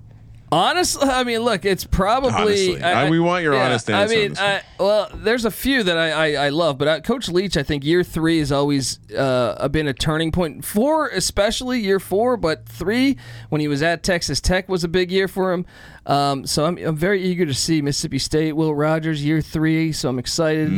Honestly, 0.53 1.07
I 1.07 1.23
mean, 1.23 1.39
look, 1.39 1.63
it's 1.63 1.85
probably. 1.85 2.31
Honestly. 2.31 2.83
I- 2.83 3.09
we 3.09 3.19
want 3.19 3.43
your 3.43 3.55
honest 3.55 3.89
I 3.89 4.01
answer 4.01 4.15
on 4.15 4.21
mean. 4.21 4.37
I, 4.37 4.61
well, 4.79 5.09
there's 5.13 5.45
a 5.45 5.51
few 5.51 5.81
that 5.83 5.97
I, 5.97 6.11
I, 6.11 6.45
I 6.45 6.49
love, 6.49 6.77
but 6.77 6.87
uh, 6.87 6.99
Coach 7.01 7.29
Leach, 7.29 7.55
I 7.55 7.63
think 7.63 7.85
year 7.85 8.03
three 8.03 8.39
has 8.39 8.51
always 8.51 8.99
uh, 9.15 9.67
been 9.69 9.87
a 9.87 9.93
turning 9.93 10.31
point. 10.31 10.65
Four, 10.65 11.07
especially 11.09 11.79
year 11.79 11.99
four, 12.01 12.35
but 12.35 12.67
three, 12.67 13.17
when 13.49 13.61
he 13.61 13.69
was 13.69 13.81
at 13.81 14.03
Texas 14.03 14.41
Tech, 14.41 14.67
was 14.67 14.83
a 14.83 14.89
big 14.89 15.09
year 15.09 15.29
for 15.29 15.53
him. 15.53 15.65
Um, 16.05 16.45
so 16.45 16.65
I'm, 16.65 16.77
I'm 16.79 16.95
very 16.97 17.21
eager 17.21 17.45
to 17.45 17.53
see 17.53 17.81
Mississippi 17.81 18.19
State, 18.19 18.53
Will 18.53 18.75
Rogers, 18.75 19.23
year 19.23 19.39
three. 19.41 19.93
So 19.93 20.09
I'm 20.09 20.19
excited 20.19 20.69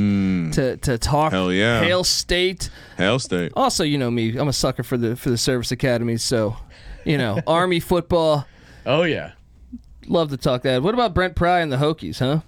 to 0.54 0.78
to 0.78 0.98
talk. 1.00 1.32
Mm. 1.32 1.36
Hell 1.36 1.52
yeah. 1.52 1.82
Hail 1.82 2.04
State. 2.04 2.70
Hail 2.98 3.18
State. 3.18 3.52
Also, 3.56 3.84
you 3.84 3.98
know 3.98 4.12
me, 4.12 4.38
I'm 4.38 4.48
a 4.50 4.54
sucker 4.54 4.84
for 4.84 4.98
the 4.98 5.16
for 5.16 5.32
the 5.32 5.38
service 5.38 5.72
academies. 5.72 6.22
So, 6.22 6.58
you 7.06 7.18
know, 7.18 7.40
Army 7.48 7.80
football. 7.80 8.46
Oh 8.86 9.04
yeah. 9.04 9.32
Love 10.08 10.30
to 10.32 10.38
talk 10.38 10.62
that. 10.64 10.82
What 10.84 10.94
about 10.94 11.14
Brent 11.14 11.36
Pry 11.36 11.60
and 11.62 11.72
the 11.72 11.78
Hokies, 11.78 12.20
huh? 12.20 12.42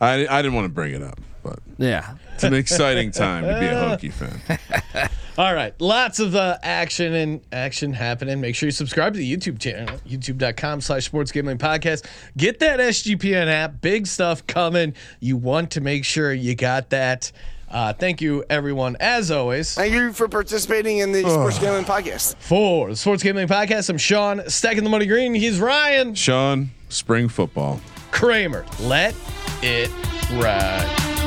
I, 0.00 0.26
I 0.28 0.42
didn't 0.42 0.54
want 0.54 0.64
to 0.66 0.68
bring 0.72 0.94
it 0.94 1.02
up, 1.02 1.18
but 1.42 1.58
Yeah. 1.76 2.14
it's 2.34 2.44
an 2.44 2.54
exciting 2.54 3.10
time 3.10 3.42
to 3.44 3.58
be 3.60 3.66
a 3.66 3.72
Hokie 3.74 4.12
fan. 4.12 5.10
All 5.38 5.54
right, 5.54 5.72
lots 5.80 6.18
of 6.18 6.34
uh, 6.34 6.58
action 6.64 7.14
and 7.14 7.40
action 7.52 7.92
happening. 7.92 8.40
Make 8.40 8.56
sure 8.56 8.66
you 8.66 8.72
subscribe 8.72 9.12
to 9.12 9.18
the 9.18 9.36
YouTube 9.36 9.60
channel, 9.60 9.96
youtube.com 10.08 10.80
slash 10.80 11.04
sports 11.04 11.30
gambling 11.30 11.58
podcast. 11.58 12.04
Get 12.36 12.58
that 12.60 12.80
SGPN 12.80 13.46
app. 13.46 13.80
Big 13.80 14.06
stuff 14.08 14.44
coming. 14.48 14.94
You 15.20 15.36
want 15.36 15.70
to 15.72 15.80
make 15.80 16.04
sure 16.04 16.32
you 16.32 16.54
got 16.56 16.90
that. 16.90 17.30
Uh, 17.70 17.92
thank 17.92 18.20
you, 18.22 18.44
everyone, 18.48 18.96
as 18.98 19.30
always, 19.30 19.74
Thank 19.74 19.92
you 19.92 20.12
for 20.14 20.26
participating 20.26 20.98
in 20.98 21.12
the 21.12 21.20
Sports 21.20 21.58
Gambling 21.58 21.84
Podcast. 21.84 22.34
for 22.38 22.88
the 22.88 22.96
Sports 22.96 23.22
Gambling 23.22 23.46
Podcast. 23.46 23.90
I'm 23.90 23.98
Sean, 23.98 24.42
stacking 24.48 24.84
the 24.84 24.90
money 24.90 25.04
green. 25.06 25.34
He's 25.34 25.60
Ryan 25.60 26.14
Sean, 26.14 26.70
spring 26.88 27.28
football. 27.28 27.80
Kramer. 28.10 28.64
Let 28.80 29.14
it 29.62 29.90
ride. 30.32 31.17